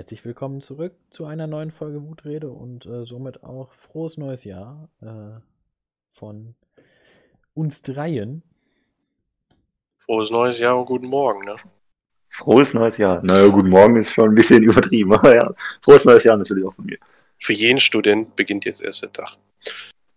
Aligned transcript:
Herzlich 0.00 0.24
willkommen 0.24 0.62
zurück 0.62 0.94
zu 1.10 1.26
einer 1.26 1.46
neuen 1.46 1.70
Folge 1.70 2.02
Wutrede 2.02 2.48
und 2.48 2.86
äh, 2.86 3.04
somit 3.04 3.44
auch 3.44 3.70
frohes 3.74 4.16
neues 4.16 4.44
Jahr 4.44 4.88
äh, 5.02 5.38
von 6.10 6.54
uns 7.52 7.82
dreien. 7.82 8.42
Frohes 9.98 10.30
neues 10.30 10.58
Jahr 10.58 10.78
und 10.78 10.86
guten 10.86 11.06
Morgen, 11.06 11.44
ne? 11.44 11.54
Frohes 12.30 12.72
neues 12.72 12.96
Jahr. 12.96 13.22
Naja, 13.22 13.48
guten 13.48 13.68
Morgen 13.68 13.96
ist 13.96 14.10
schon 14.10 14.30
ein 14.30 14.34
bisschen 14.34 14.62
übertrieben, 14.70 15.12
aber 15.12 15.34
ja, 15.34 15.54
frohes 15.82 16.06
neues 16.06 16.24
Jahr 16.24 16.38
natürlich 16.38 16.64
auch 16.64 16.72
von 16.72 16.86
mir. 16.86 16.96
Für 17.36 17.52
jeden 17.52 17.78
Student 17.78 18.34
beginnt 18.36 18.64
jetzt 18.64 18.82
erst 18.82 19.02
der 19.02 19.12
Tag. 19.12 19.36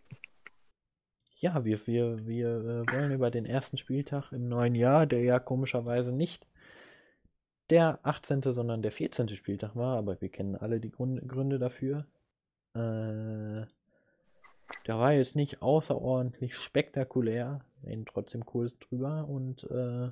Ja, 1.39 1.65
wir, 1.65 1.87
wir, 1.87 2.25
wir 2.25 2.47
äh, 2.47 2.93
wollen 2.93 3.11
über 3.11 3.29
den 3.29 3.45
ersten 3.45 3.77
Spieltag 3.77 4.31
im 4.31 4.47
neuen 4.47 4.75
Jahr, 4.75 5.05
der 5.05 5.21
ja 5.23 5.39
komischerweise 5.39 6.13
nicht 6.13 6.45
der 7.73 7.99
18., 8.03 8.43
sondern 8.43 8.83
der 8.83 8.91
14. 8.91 9.29
Spieltag 9.29 9.75
war, 9.75 9.97
aber 9.97 10.21
wir 10.21 10.29
kennen 10.29 10.55
alle 10.55 10.79
die 10.79 10.91
Grund, 10.91 11.27
Gründe 11.27 11.57
dafür. 11.57 12.05
Äh, 12.75 13.65
der 14.85 14.99
war 14.99 15.13
jetzt 15.13 15.35
nicht 15.35 15.63
außerordentlich 15.63 16.55
spektakulär, 16.55 17.65
reden 17.83 18.05
trotzdem 18.05 18.45
kurz 18.45 18.77
drüber 18.77 19.27
und 19.27 19.63
äh, 19.71 20.11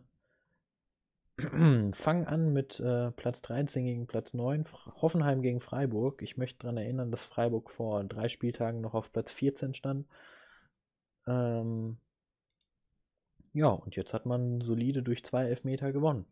fangen 1.94 2.26
an 2.26 2.52
mit 2.52 2.80
äh, 2.80 3.12
Platz 3.12 3.44
13 3.44 3.86
gegen 3.86 4.08
Platz 4.08 4.34
9, 4.34 4.66
Hoffenheim 5.00 5.44
gegen 5.44 5.60
Freiburg. 5.60 6.24
Ich 6.24 6.38
möchte 6.38 6.64
daran 6.64 6.78
erinnern, 6.78 7.12
dass 7.12 7.26
Freiburg 7.26 7.70
vor 7.70 8.04
drei 8.06 8.28
Spieltagen 8.28 8.82
noch 8.82 8.96
auf 8.96 9.14
Platz 9.14 9.32
14 9.32 9.76
stand. 9.76 10.08
Ähm, 11.28 11.98
ja, 13.54 13.68
und 13.68 13.96
jetzt 13.96 14.16
hat 14.16 14.26
man 14.26 14.62
solide 14.62 15.04
durch 15.04 15.24
zwei 15.24 15.46
Elfmeter 15.46 15.92
gewonnen 15.92 16.26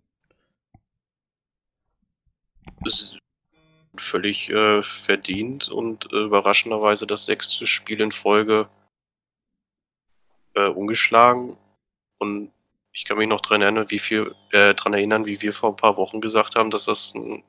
völlig 3.96 4.50
äh, 4.50 4.82
verdient 4.82 5.70
und 5.70 6.12
äh, 6.14 6.24
überraschenderweise 6.24 7.06
das 7.06 7.26
sechste 7.26 7.68
Spiel 7.68 8.02
in 8.02 8.12
Folge 8.12 8.70
äh, 10.56 10.68
ungeschlagen. 10.68 11.58
Und 12.18 12.52
ich 12.92 13.06
kann 13.06 13.18
mich 13.18 13.28
noch 13.28 13.42
daran 13.42 13.62
erinnern, 13.62 13.90
wie 13.90 14.00
viel, 14.00 14.36
äh, 14.52 14.74
daran 14.74 14.94
erinnern, 14.94 15.26
wie 15.26 15.42
wir 15.42 15.54
vor 15.54 15.70
ein 15.70 15.76
paar 15.76 15.98
Wochen 15.98 16.22
gesagt 16.22 16.56
haben, 16.56 16.70
dass 16.70 16.86
das 16.86 17.14
ein 17.14 17.44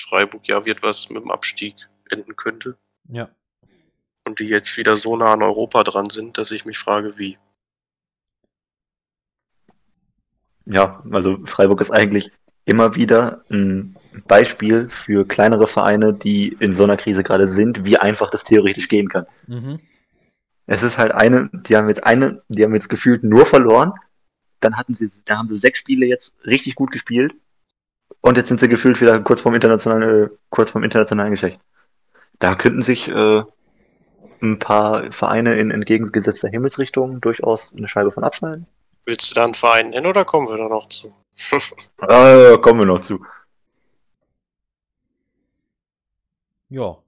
Freiburg 0.00 0.46
ja 0.48 0.64
wird, 0.64 0.82
was 0.82 1.10
mit 1.10 1.22
dem 1.22 1.30
Abstieg 1.30 1.76
enden 2.10 2.36
könnte. 2.36 2.78
Ja. 3.08 3.30
Und 4.24 4.38
die 4.40 4.46
jetzt 4.46 4.76
wieder 4.76 4.96
so 4.96 5.16
nah 5.16 5.32
an 5.32 5.42
Europa 5.42 5.82
dran 5.84 6.10
sind, 6.10 6.38
dass 6.38 6.50
ich 6.50 6.64
mich 6.64 6.78
frage, 6.78 7.18
wie. 7.18 7.38
Ja, 10.66 11.02
also 11.10 11.38
Freiburg 11.46 11.80
ist 11.80 11.90
eigentlich 11.90 12.30
immer 12.64 12.94
wieder 12.94 13.42
ein 13.50 13.96
Beispiel 14.26 14.88
für 14.88 15.26
kleinere 15.26 15.66
Vereine, 15.66 16.12
die 16.12 16.56
in 16.60 16.72
so 16.72 16.84
einer 16.84 16.96
Krise 16.96 17.22
gerade 17.22 17.46
sind, 17.46 17.84
wie 17.84 17.96
einfach 17.96 18.30
das 18.30 18.44
theoretisch 18.44 18.88
gehen 18.88 19.08
kann. 19.08 19.26
Mhm. 19.46 19.80
Es 20.66 20.82
ist 20.82 20.98
halt 20.98 21.12
eine, 21.12 21.50
die 21.52 21.76
haben 21.76 21.88
jetzt 21.88 22.04
eine, 22.04 22.42
die 22.48 22.62
haben 22.62 22.74
jetzt 22.74 22.88
gefühlt 22.88 23.24
nur 23.24 23.46
verloren. 23.46 23.92
Dann 24.60 24.76
hatten 24.76 24.94
sie, 24.94 25.10
da 25.24 25.38
haben 25.38 25.48
sie 25.48 25.58
sechs 25.58 25.80
Spiele 25.80 26.06
jetzt 26.06 26.34
richtig 26.46 26.74
gut 26.74 26.92
gespielt. 26.92 27.34
Und 28.20 28.36
jetzt 28.36 28.48
sind 28.48 28.60
sie 28.60 28.68
gefühlt 28.68 29.00
wieder 29.00 29.18
kurz 29.20 29.40
vorm 29.40 29.54
internationalen, 29.54 30.26
äh, 30.26 30.28
kurz 30.50 30.70
vorm 30.70 30.84
internationalen 30.84 31.30
Geschäft. 31.30 31.58
Da 32.38 32.54
könnten 32.54 32.82
sich 32.82 33.08
äh, 33.08 33.42
ein 34.42 34.58
paar 34.58 35.10
Vereine 35.12 35.58
in 35.58 35.70
entgegengesetzter 35.70 36.48
Himmelsrichtung 36.48 37.20
durchaus 37.20 37.72
eine 37.76 37.88
Scheibe 37.88 38.12
von 38.12 38.24
abschneiden. 38.24 38.66
Willst 39.06 39.30
du 39.30 39.34
da 39.34 39.44
einen 39.44 39.54
Verein 39.54 39.90
nennen 39.90 40.06
oder 40.06 40.24
kommen 40.24 40.48
wir 40.48 40.56
da 40.56 40.68
noch 40.68 40.88
zu? 40.88 41.12
äh, 42.08 42.58
kommen 42.58 42.80
wir 42.80 42.86
noch 42.86 43.02
zu. 43.02 43.24
Ja. 46.68 47.02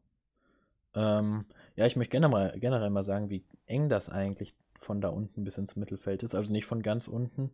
Ähm, 0.95 1.47
ja, 1.77 1.87
ich 1.87 1.97
möchte 1.97 2.11
generell 2.11 2.31
mal, 2.31 2.59
generell 2.59 2.91
mal 2.91 3.03
sagen, 3.03 3.31
wie 3.31 3.45
eng 3.67 3.89
das 3.89 4.09
eigentlich 4.09 4.55
von 4.79 5.01
da 5.01 5.09
unten 5.09 5.45
bis 5.45 5.57
ins 5.57 5.77
Mittelfeld 5.77 6.23
ist. 6.23 6.35
Also 6.35 6.53
nicht 6.53 6.67
von 6.67 6.83
ganz 6.83 7.09
unten, 7.09 7.53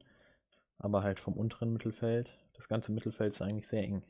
aber 0.78 1.02
halt 1.02 1.20
vom 1.20 1.34
unteren 1.34 1.72
Mittelfeld. 1.72 2.32
Das 2.54 2.68
ganze 2.68 2.90
Mittelfeld 2.90 3.32
ist 3.32 3.42
eigentlich 3.42 3.68
sehr 3.68 3.82
eng. 3.82 4.02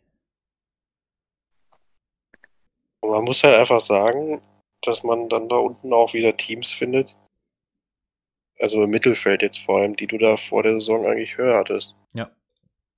Und 3.00 3.10
man 3.10 3.25
muss 3.25 3.42
halt 3.44 3.56
einfach 3.56 3.80
sagen, 3.80 4.40
dass 4.82 5.02
man 5.02 5.28
dann 5.28 5.48
da 5.48 5.56
unten 5.56 5.92
auch 5.92 6.14
wieder 6.14 6.36
Teams 6.36 6.72
findet. 6.72 7.16
Also 8.58 8.82
im 8.84 8.90
Mittelfeld 8.90 9.42
jetzt 9.42 9.58
vor 9.58 9.78
allem, 9.78 9.94
die 9.94 10.06
du 10.06 10.19
da 10.19 10.36
vor 10.36 10.62
der 10.62 10.72
Saison 10.75 11.06
eigentlich 11.06 11.36
höher 11.36 11.58
hattest. 11.58 11.96
Ja. 12.14 12.30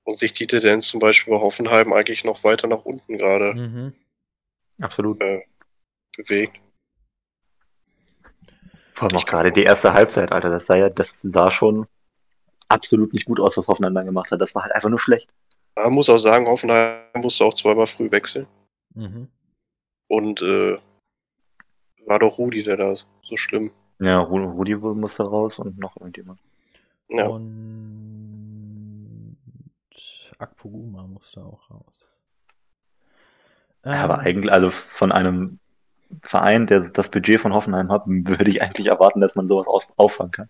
Und 0.04 0.18
sich 0.18 0.32
die 0.32 0.46
Tendenz 0.46 0.88
zum 0.88 1.00
Beispiel 1.00 1.32
bei 1.32 1.40
Hoffenheim 1.40 1.92
eigentlich 1.92 2.24
noch 2.24 2.42
weiter 2.42 2.66
nach 2.66 2.84
unten 2.84 3.18
gerade 3.18 3.54
mhm. 3.54 3.94
Absolut. 4.80 5.20
Äh, 5.22 5.42
bewegt. 6.16 6.60
Vor 8.94 9.08
allem 9.08 9.16
auch 9.16 9.26
gerade 9.26 9.52
die 9.52 9.62
erste 9.62 9.92
Halbzeit, 9.92 10.32
Alter. 10.32 10.50
Das 10.50 10.66
sah 10.66 10.76
ja, 10.76 10.90
das 10.90 11.20
sah 11.20 11.50
schon 11.50 11.86
absolut 12.68 13.12
nicht 13.12 13.26
gut 13.26 13.40
aus, 13.40 13.56
was 13.56 13.68
Hoffenheim 13.68 13.94
dann 13.94 14.06
gemacht 14.06 14.30
hat. 14.30 14.40
Das 14.40 14.54
war 14.54 14.62
halt 14.62 14.74
einfach 14.74 14.88
nur 14.88 15.00
schlecht. 15.00 15.28
Man 15.76 15.92
muss 15.92 16.08
auch 16.08 16.18
sagen, 16.18 16.46
Hoffenheim 16.46 17.02
musste 17.16 17.44
auch 17.44 17.54
zweimal 17.54 17.86
früh 17.86 18.10
wechseln. 18.10 18.46
Mhm. 18.94 19.28
Und 20.08 20.42
äh, 20.42 20.78
war 22.06 22.18
doch 22.18 22.38
Rudi, 22.38 22.62
der 22.62 22.76
da 22.76 22.96
so 23.22 23.36
schlimm. 23.36 23.70
Ja, 24.00 24.20
Rudi 24.20 24.74
musste 24.76 25.22
raus 25.22 25.58
und 25.58 25.78
noch 25.78 25.96
irgendjemand. 25.96 26.40
Ja. 27.10 27.26
Und 27.26 27.99
Akpoguma 30.40 31.06
musste 31.06 31.42
auch 31.42 31.70
raus. 31.70 32.16
Ja, 33.84 34.04
aber 34.04 34.14
ähm. 34.14 34.20
eigentlich, 34.20 34.52
also 34.52 34.70
von 34.70 35.12
einem 35.12 35.58
Verein, 36.22 36.66
der 36.66 36.80
das 36.90 37.10
Budget 37.10 37.40
von 37.40 37.54
Hoffenheim 37.54 37.90
hat, 37.90 38.02
würde 38.06 38.50
ich 38.50 38.62
eigentlich 38.62 38.88
erwarten, 38.88 39.20
dass 39.20 39.34
man 39.34 39.46
sowas 39.46 39.68
aus 39.68 39.92
auffangen 39.96 40.32
kann. 40.32 40.48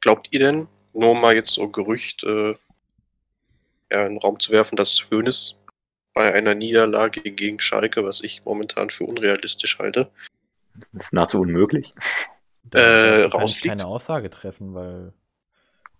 Glaubt 0.00 0.28
ihr 0.30 0.40
denn, 0.40 0.68
nur 0.92 1.14
mal 1.14 1.34
jetzt 1.34 1.50
so 1.50 1.68
Gerücht 1.68 2.24
äh, 2.24 2.54
ja, 3.90 4.06
in 4.06 4.14
den 4.14 4.18
Raum 4.18 4.38
zu 4.38 4.52
werfen, 4.52 4.76
dass 4.76 5.10
Hoeneß 5.10 5.56
bei 6.14 6.32
einer 6.32 6.54
Niederlage 6.54 7.20
gegen 7.22 7.60
Schalke, 7.60 8.04
was 8.04 8.20
ich 8.22 8.44
momentan 8.44 8.90
für 8.90 9.04
unrealistisch 9.04 9.78
halte, 9.78 10.10
das 10.92 11.04
ist 11.06 11.12
nahezu 11.12 11.40
unmöglich. 11.40 11.94
Da 12.64 13.24
äh, 13.24 13.28
kann 13.28 13.44
ich 13.44 13.62
keine 13.62 13.86
Aussage 13.86 14.30
treffen, 14.30 14.74
weil 14.74 15.12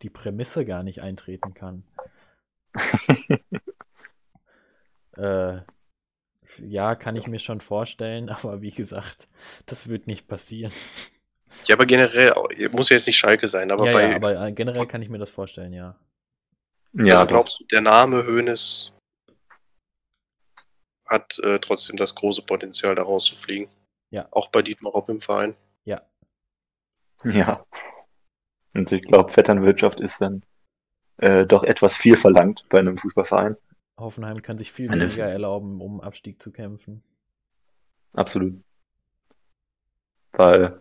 die 0.03 0.11
Prämisse 0.11 0.65
gar 0.65 0.83
nicht 0.83 1.00
eintreten 1.03 1.55
kann. 1.55 1.84
Äh, 5.16 5.62
ja, 6.61 6.94
kann 6.94 7.16
ich 7.16 7.27
mir 7.27 7.41
schon 7.41 7.61
vorstellen, 7.61 8.28
aber 8.31 8.62
wie 8.62 8.71
gesagt, 8.71 9.28
das 9.66 9.88
wird 9.88 10.06
nicht 10.06 10.28
passieren. 10.28 10.72
Ja, 11.66 11.75
aber 11.75 11.84
generell, 11.84 12.33
muss 12.71 12.88
ja 12.88 12.97
jetzt 12.97 13.06
nicht 13.06 13.19
Schalke 13.19 13.49
sein, 13.49 13.71
aber 13.71 13.87
ja, 13.87 13.93
bei. 13.93 14.09
Ja, 14.09 14.16
aber 14.16 14.47
äh, 14.47 14.53
generell 14.53 14.87
kann 14.87 15.03
ich 15.03 15.09
mir 15.09 15.19
das 15.19 15.31
vorstellen, 15.31 15.72
ja. 15.72 15.99
Ja, 16.93 17.17
also 17.17 17.27
glaubst 17.27 17.61
du, 17.61 17.65
der 17.65 17.81
Name 17.81 18.27
Hoeneß 18.27 18.93
hat 21.06 21.38
äh, 21.41 21.59
trotzdem 21.59 21.97
das 21.97 22.15
große 22.15 22.43
Potenzial, 22.43 22.94
da 22.94 23.03
rauszufliegen? 23.03 23.69
Ja. 24.11 24.28
Auch 24.31 24.49
bei 24.49 24.62
Dietmar 24.62 24.93
Hopp 24.93 25.09
im 25.09 25.21
Verein? 25.21 25.56
Ja. 25.84 26.03
Ja. 27.25 27.65
Und 28.75 28.92
ich 28.92 29.03
glaube, 29.03 29.32
Vetternwirtschaft 29.32 30.00
ist 30.00 30.20
dann 30.20 30.42
äh, 31.19 31.47
doch 31.47 31.64
etwas 31.64 31.97
viel 31.97 32.16
verlangt 32.16 32.66
bei 32.69 32.78
einem 32.78 32.98
Fußballverein. 32.98 33.56
Hoffenheim 33.98 34.42
kann 34.42 34.58
sich 34.58 34.72
viel 34.72 34.91
weniger 34.91 35.26
erlauben, 35.26 35.81
um 35.81 36.00
Abstieg 36.00 36.41
zu 36.42 36.50
kämpfen. 36.50 37.03
Absolut. 38.14 38.54
Weil 40.32 40.81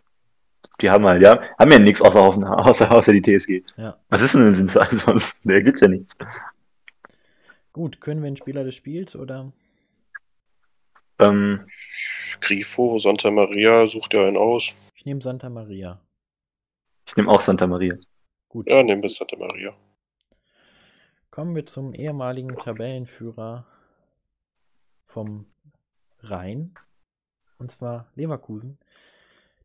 die 0.82 0.90
haben 0.90 1.06
halt, 1.06 1.22
ja, 1.22 1.42
haben 1.58 1.72
ja 1.72 1.80
nichts 1.80 2.02
außer, 2.02 2.22
Hoffenheim, 2.22 2.54
außer, 2.66 2.92
außer 2.92 3.12
die 3.14 3.22
TSG. 3.22 3.64
Ja. 3.78 4.00
Was 4.10 4.22
ist 4.22 4.34
denn 4.34 4.48
ein 4.48 4.56
Sinnzeit 4.56 4.92
sonst? 4.92 5.38
Da 5.44 5.60
gibt's 5.60 5.82
ja 5.82 5.88
nichts. 5.88 6.16
Gut, 7.74 8.02
können 8.02 8.22
wir 8.22 8.28
einen 8.28 8.38
Spieler 8.38 8.64
des 8.64 8.76
Spiels 8.76 9.16
oder? 9.16 9.52
Ähm, 11.20 11.68
Grifo, 12.40 12.98
Santa 13.00 13.30
Maria, 13.30 13.88
sucht 13.88 14.14
ja 14.14 14.26
einen 14.26 14.38
aus. 14.38 14.72
Ich 14.96 15.06
nehme 15.06 15.22
Santa 15.22 15.50
Maria. 15.50 16.00
Ich 17.10 17.16
nehme 17.16 17.32
auch 17.32 17.42
Santa 17.42 17.66
Maria. 17.66 17.96
Gut. 18.50 18.70
Ja, 18.70 18.84
nehmen 18.84 19.02
wir 19.02 19.10
Santa 19.10 19.36
Maria. 19.36 19.74
Kommen 21.32 21.56
wir 21.56 21.66
zum 21.66 21.92
ehemaligen 21.96 22.56
Tabellenführer 22.56 23.66
vom 25.08 25.48
Rhein. 26.22 26.76
Und 27.58 27.72
zwar 27.72 28.12
Leverkusen. 28.14 28.78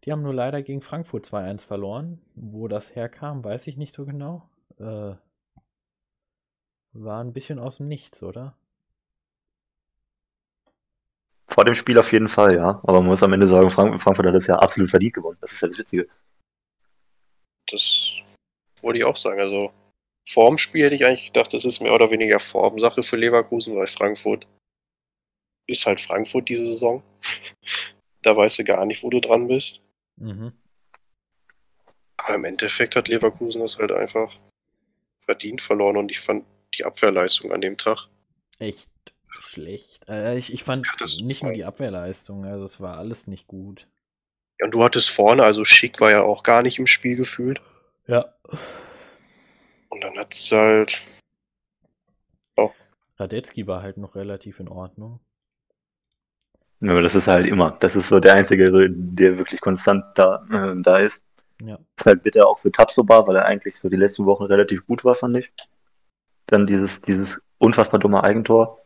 Die 0.05 0.12
haben 0.12 0.23
nur 0.23 0.32
leider 0.32 0.62
gegen 0.62 0.81
Frankfurt 0.81 1.26
2-1 1.26 1.67
verloren. 1.67 2.23
Wo 2.35 2.67
das 2.67 2.94
herkam, 2.96 3.44
weiß 3.44 3.67
ich 3.67 3.76
nicht 3.76 3.94
so 3.94 4.06
genau. 4.06 4.49
Äh, 4.79 5.17
war 6.94 7.23
ein 7.23 7.35
bisschen 7.35 7.58
aus 7.58 7.76
dem 7.76 7.88
Nichts, 7.88 8.23
oder? 8.23 8.56
Vor 11.46 11.67
dem 11.67 11.75
Spiel 11.75 11.99
auf 11.99 12.11
jeden 12.11 12.29
Fall, 12.29 12.56
ja. 12.56 12.81
Aber 12.85 13.00
man 13.00 13.08
muss 13.08 13.23
am 13.23 13.35
Ende 13.35 13.46
sagen, 13.46 13.69
Frank 13.69 14.00
Frankfurt 14.00 14.29
hat 14.29 14.35
das 14.35 14.46
ja 14.46 14.56
absolut 14.56 14.88
verdient 14.88 15.12
gewonnen. 15.12 15.37
Das 15.43 15.52
ist 15.52 15.61
ja 15.61 15.69
das 15.69 15.76
Witzige. 15.76 16.08
Das 17.67 18.15
wollte 18.83 18.99
ich 18.99 19.05
auch 19.05 19.17
sagen. 19.17 19.41
Also 19.41 19.73
vorm 20.29 20.59
Spiel 20.59 20.85
hätte 20.85 20.95
ich 20.95 21.05
eigentlich 21.05 21.27
gedacht, 21.27 21.53
das 21.53 21.65
ist 21.65 21.81
mehr 21.81 21.95
oder 21.95 22.11
weniger 22.11 22.41
Formsache 22.41 23.03
für 23.03 23.17
Leverkusen, 23.17 23.75
weil 23.77 23.87
Frankfurt 23.87 24.47
ist 25.67 25.87
halt 25.87 26.01
Frankfurt 26.01 26.49
diese 26.49 26.67
Saison. 26.67 27.03
da 28.23 28.37
weißt 28.37 28.59
du 28.59 28.65
gar 28.65 28.85
nicht, 28.87 29.03
wo 29.03 29.11
du 29.11 29.21
dran 29.21 29.49
bist. 29.49 29.81
Mhm. 30.17 30.53
Aber 32.17 32.35
im 32.35 32.45
Endeffekt 32.45 32.97
hat 32.97 33.09
Leverkusen 33.09 33.61
das 33.61 33.79
halt 33.79 33.93
einfach 33.93 34.35
verdient 35.19 35.63
verloren 35.63 35.97
und 35.97 36.11
ich 36.11 36.21
fand 36.21 36.45
die 36.75 36.85
Abwehrleistung 36.85 37.53
an 37.53 37.61
dem 37.61 37.77
Tag 37.77 38.09
echt 38.59 38.89
schlecht. 39.29 40.09
Äh, 40.09 40.39
ich, 40.39 40.53
ich 40.53 40.65
fand 40.65 40.87
nicht 41.23 41.43
nur 41.43 41.53
die 41.53 41.65
Abwehrleistung, 41.65 42.45
also 42.45 42.65
es 42.65 42.81
war 42.81 42.99
alles 42.99 43.27
nicht 43.27 43.47
gut. 43.47 43.89
Und 44.62 44.73
du 44.73 44.85
hattest 44.85 45.11
vorne, 45.11 45.43
also 45.43 45.65
Schick 45.65 46.01
war 46.01 46.11
ja 46.11 46.23
auch 46.23 46.43
gar 46.43 46.62
nicht 46.62 46.79
im 46.79 46.87
Spiel 46.87 47.17
gefühlt. 47.17 47.61
Ja. 48.06 48.35
Und 49.89 50.03
dann 50.03 50.17
hat 50.19 50.33
es 50.35 50.51
halt. 50.53 51.01
Oh. 52.56 52.71
Radetzky 53.19 53.67
war 53.67 53.83
halt 53.83 53.97
noch 53.97 54.15
relativ 54.15 54.61
in 54.61 54.69
Ordnung. 54.69 55.21
Ja, 56.81 56.91
aber 56.91 57.03
das 57.03 57.15
ist 57.15 57.29
halt 57.29 57.49
immer. 57.49 57.73
Das 57.81 57.97
ist 57.97 58.09
so 58.09 58.21
der 58.21 58.35
einzige, 58.35 58.71
der 58.91 59.39
wirklich 59.39 59.61
konstant 59.61 60.05
da, 60.17 60.45
äh, 60.51 60.75
da 60.83 60.99
ist. 60.99 61.23
Ja. 61.62 61.77
Das 61.77 62.05
ist 62.05 62.06
halt 62.06 62.23
bitter 62.23 62.47
auch 62.47 62.59
für 62.59 62.71
Tapsoba, 62.71 63.27
weil 63.27 63.37
er 63.37 63.47
eigentlich 63.47 63.79
so 63.79 63.89
die 63.89 63.97
letzten 63.97 64.27
Wochen 64.27 64.45
relativ 64.45 64.87
gut 64.87 65.05
war, 65.05 65.15
fand 65.15 65.37
ich. 65.37 65.53
Dann 66.47 66.67
dieses, 66.67 67.01
dieses 67.01 67.41
unfassbar 67.59 68.01
dumme 68.01 68.23
Eigentor. 68.23 68.85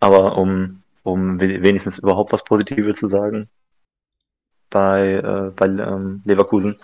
Aber 0.00 0.36
um, 0.36 0.81
um 1.02 1.40
wenigstens 1.40 1.98
überhaupt 1.98 2.32
was 2.32 2.44
Positives 2.44 2.98
zu 2.98 3.08
sagen, 3.08 3.48
bei, 4.70 5.14
äh, 5.14 5.50
bei 5.54 5.66
ähm, 5.66 6.22
Leverkusen, 6.24 6.78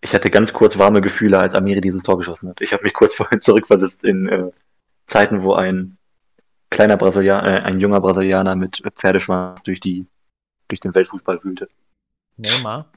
ich 0.00 0.14
hatte 0.14 0.30
ganz 0.30 0.52
kurz 0.52 0.78
warme 0.78 1.00
Gefühle, 1.00 1.38
als 1.38 1.54
Amiri 1.54 1.80
dieses 1.80 2.02
Tor 2.02 2.18
geschossen 2.18 2.50
hat. 2.50 2.60
Ich 2.60 2.72
habe 2.72 2.82
mich 2.82 2.94
kurz 2.94 3.14
vorhin 3.14 3.40
zurückversetzt 3.40 4.04
in 4.04 4.28
äh, 4.28 4.50
Zeiten, 5.06 5.42
wo 5.42 5.54
ein 5.54 5.98
kleiner 6.70 6.96
Brasilianer, 6.96 7.46
äh, 7.46 7.62
ein 7.62 7.80
junger 7.80 8.00
Brasilianer 8.00 8.56
mit 8.56 8.82
Pferdeschwanz 8.96 9.62
durch 9.62 9.80
die 9.80 10.06
durch 10.68 10.80
den 10.80 10.94
Weltfußball 10.94 11.42
wühlte. 11.44 11.68
Neymar? 12.36 12.90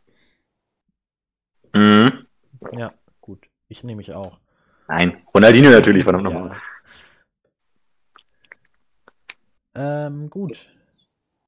Mhm. 1.74 2.26
Ja, 2.72 2.94
gut. 3.22 3.48
Ich 3.68 3.84
nehme 3.84 3.98
mich 3.98 4.14
auch. 4.14 4.40
Nein, 4.88 5.22
Ronaldinho 5.34 5.70
natürlich, 5.70 6.04
verdammt 6.04 6.24
nochmal. 6.24 6.50
Ja. 6.50 6.62
Ähm, 9.78 10.30
gut. 10.32 10.74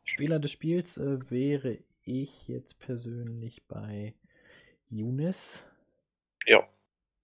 Spieler 0.03 0.39
des 0.39 0.51
Spiels 0.51 0.97
äh, 0.97 1.17
wäre 1.31 1.79
ich 2.03 2.47
jetzt 2.47 2.79
persönlich 2.79 3.63
bei 3.67 4.13
Younes. 4.89 5.63
Ja. 6.45 6.63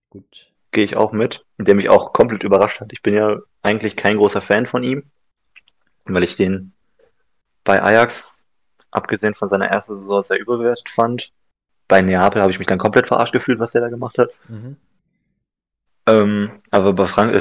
Gut. 0.09 0.51
Gehe 0.71 0.83
ich 0.83 0.95
auch 0.95 1.11
mit, 1.11 1.45
der 1.57 1.75
mich 1.75 1.89
auch 1.89 2.11
komplett 2.11 2.43
überrascht 2.43 2.81
hat. 2.81 2.91
Ich 2.91 3.03
bin 3.03 3.13
ja 3.13 3.37
eigentlich 3.61 3.95
kein 3.95 4.17
großer 4.17 4.41
Fan 4.41 4.65
von 4.65 4.83
ihm, 4.83 5.03
weil 6.05 6.23
ich 6.23 6.35
den 6.35 6.73
bei 7.63 7.81
Ajax, 7.81 8.43
abgesehen 8.91 9.35
von 9.35 9.47
seiner 9.47 9.67
ersten 9.67 9.97
Saison, 9.97 10.21
sehr 10.23 10.39
überbewertet 10.39 10.89
fand. 10.89 11.33
Bei 11.87 12.01
Neapel 12.01 12.41
habe 12.41 12.51
ich 12.51 12.59
mich 12.59 12.67
dann 12.67 12.79
komplett 12.79 13.07
verarscht 13.07 13.33
gefühlt, 13.33 13.59
was 13.59 13.73
der 13.73 13.81
da 13.81 13.89
gemacht 13.89 14.17
hat. 14.17 14.39
Mhm. 14.49 14.77
Ähm, 16.07 16.61
aber 16.69 16.93
bei 16.93 17.07
Frank 17.07 17.33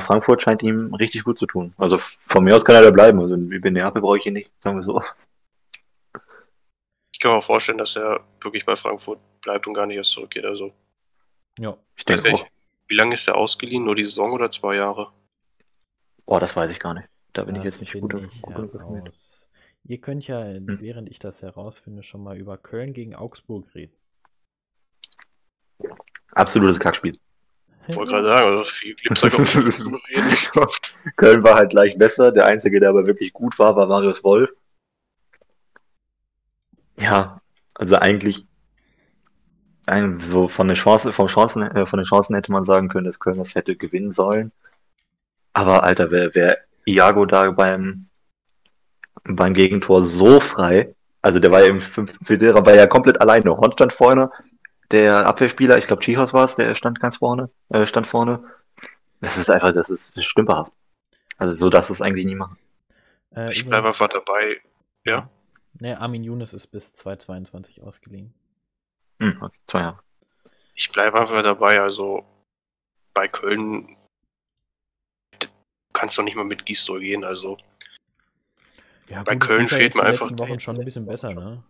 Frankfurt 0.00 0.42
scheint 0.42 0.62
ihm 0.62 0.94
richtig 0.94 1.24
gut 1.24 1.36
zu 1.36 1.46
tun. 1.46 1.74
Also 1.78 1.98
von 1.98 2.44
mir 2.44 2.54
aus 2.54 2.64
kann 2.64 2.76
er 2.76 2.82
da 2.82 2.90
bleiben. 2.90 3.20
Also 3.20 3.34
in 3.34 3.48
Neapel 3.48 4.02
brauche 4.02 4.18
ich 4.18 4.26
ihn 4.26 4.34
nicht, 4.34 4.50
sagen 4.62 4.76
wir 4.76 4.82
so. 4.82 5.02
Ich 7.12 7.18
kann 7.18 7.32
mir 7.32 7.38
auch 7.38 7.44
vorstellen, 7.44 7.78
dass 7.78 7.96
er 7.96 8.20
wirklich 8.40 8.64
bei 8.64 8.76
Frankfurt 8.76 9.18
bleibt 9.40 9.66
und 9.66 9.74
gar 9.74 9.86
nicht 9.86 9.96
erst 9.96 10.12
zurückgeht. 10.12 10.44
Also. 10.44 10.72
Ja, 11.58 11.76
ich 11.96 12.04
denke 12.04 12.34
auch. 12.34 12.46
Wie 12.86 12.94
lange 12.94 13.14
ist 13.14 13.26
er 13.26 13.36
ausgeliehen? 13.36 13.84
Nur 13.84 13.94
die 13.94 14.04
Saison 14.04 14.32
oder 14.32 14.50
zwei 14.50 14.76
Jahre? 14.76 15.10
Boah, 16.26 16.38
das 16.38 16.54
weiß 16.54 16.70
ich 16.70 16.78
gar 16.78 16.94
nicht. 16.94 17.08
Da 17.32 17.44
bin 17.44 17.54
das 17.54 17.62
ich 17.62 17.64
jetzt 17.64 17.80
nicht 17.80 18.00
gut, 18.00 18.14
ich 18.14 18.42
gut 18.42 18.70
Ihr 19.86 20.00
könnt 20.00 20.26
ja, 20.26 20.42
hm. 20.42 20.80
während 20.80 21.10
ich 21.10 21.18
das 21.18 21.42
herausfinde, 21.42 22.02
schon 22.02 22.22
mal 22.22 22.38
über 22.38 22.56
Köln 22.56 22.94
gegen 22.94 23.14
Augsburg 23.14 23.74
reden. 23.74 23.94
Absolutes 26.32 26.80
Kackspiel. 26.80 27.18
Ich 27.86 27.96
wollte 27.96 28.12
gerade 28.12 28.26
sagen, 28.26 28.50
also 28.50 28.64
viel 28.64 28.94
gibt 28.94 29.22
es 29.22 29.24
reden. 30.10 30.68
Köln 31.16 31.44
war 31.44 31.56
halt 31.56 31.70
gleich 31.70 31.98
besser. 31.98 32.32
Der 32.32 32.46
Einzige, 32.46 32.80
der 32.80 32.90
aber 32.90 33.06
wirklich 33.06 33.32
gut 33.32 33.58
war, 33.58 33.76
war 33.76 33.86
Marius 33.86 34.24
Wolf. 34.24 34.50
Ja, 36.98 37.40
also 37.74 37.96
eigentlich 37.96 38.46
so 40.18 40.48
von 40.48 40.68
den 40.68 40.76
Chancen, 40.76 41.12
vom 41.12 41.26
Chancen, 41.26 41.62
äh, 41.62 41.84
von 41.84 41.98
den 41.98 42.06
Chancen 42.06 42.34
hätte 42.34 42.52
man 42.52 42.64
sagen 42.64 42.88
können, 42.88 43.04
dass 43.04 43.18
Köln 43.18 43.36
das 43.36 43.54
hätte 43.54 43.76
gewinnen 43.76 44.10
sollen. 44.10 44.50
Aber 45.52 45.82
Alter, 45.82 46.10
wer, 46.10 46.34
wer 46.34 46.58
Iago 46.86 47.26
da 47.26 47.50
beim, 47.50 48.06
beim 49.24 49.52
Gegentor 49.52 50.04
so 50.04 50.40
frei, 50.40 50.94
also 51.20 51.38
der 51.38 51.50
war 51.50 51.60
ja 51.60 51.68
im 51.68 51.80
Federa 51.80 52.64
war 52.64 52.74
ja 52.74 52.86
komplett 52.86 53.20
alleine. 53.20 53.56
Horn 53.56 53.72
stand 53.72 53.92
vorne, 53.92 54.30
der 54.94 55.26
Abwehrspieler, 55.26 55.76
ich 55.76 55.86
glaube 55.86 56.02
Chihos 56.02 56.32
war 56.32 56.44
es, 56.44 56.56
der 56.56 56.74
stand 56.74 57.00
ganz 57.00 57.16
vorne, 57.16 57.48
äh, 57.70 57.86
stand 57.86 58.06
vorne. 58.06 58.44
Das 59.20 59.36
ist 59.36 59.50
einfach, 59.50 59.72
das 59.72 59.90
ist 59.90 60.12
stümperhaft. 60.24 60.72
Also 61.36 61.54
so 61.54 61.68
darfst 61.68 61.90
du 61.90 61.94
es 61.94 62.00
eigentlich 62.00 62.26
nie 62.26 62.36
machen. 62.36 62.58
Äh, 63.34 63.52
ich 63.52 63.66
bleibe 63.66 63.88
einfach 63.88 64.08
dabei, 64.08 64.60
ja. 65.04 65.28
Ne, 65.80 66.00
Armin 66.00 66.22
Younes 66.22 66.52
ist 66.52 66.68
bis 66.68 66.92
2022 66.94 67.82
ausgeliehen. 67.82 68.32
Hm, 69.20 69.42
okay, 69.42 69.58
zwei 69.66 69.80
Jahre. 69.80 69.98
Ich 70.74 70.90
bleibe 70.92 71.20
einfach 71.20 71.42
dabei, 71.42 71.80
also 71.80 72.24
bei 73.12 73.26
Köln 73.26 73.96
kannst 75.92 76.18
du 76.18 76.22
nicht 76.22 76.36
mal 76.36 76.44
mit 76.44 76.66
Gisdol 76.66 77.00
gehen, 77.00 77.24
also 77.24 77.58
ja, 79.08 79.22
bei 79.22 79.34
gut, 79.34 79.48
Köln 79.48 79.68
fehlt 79.68 79.94
mir 79.94 80.04
einfach. 80.04 80.30
Wochen 80.30 80.60
schon 80.60 80.78
ein 80.78 80.84
bisschen 80.84 81.06
besser, 81.06 81.32
ne? 81.34 81.62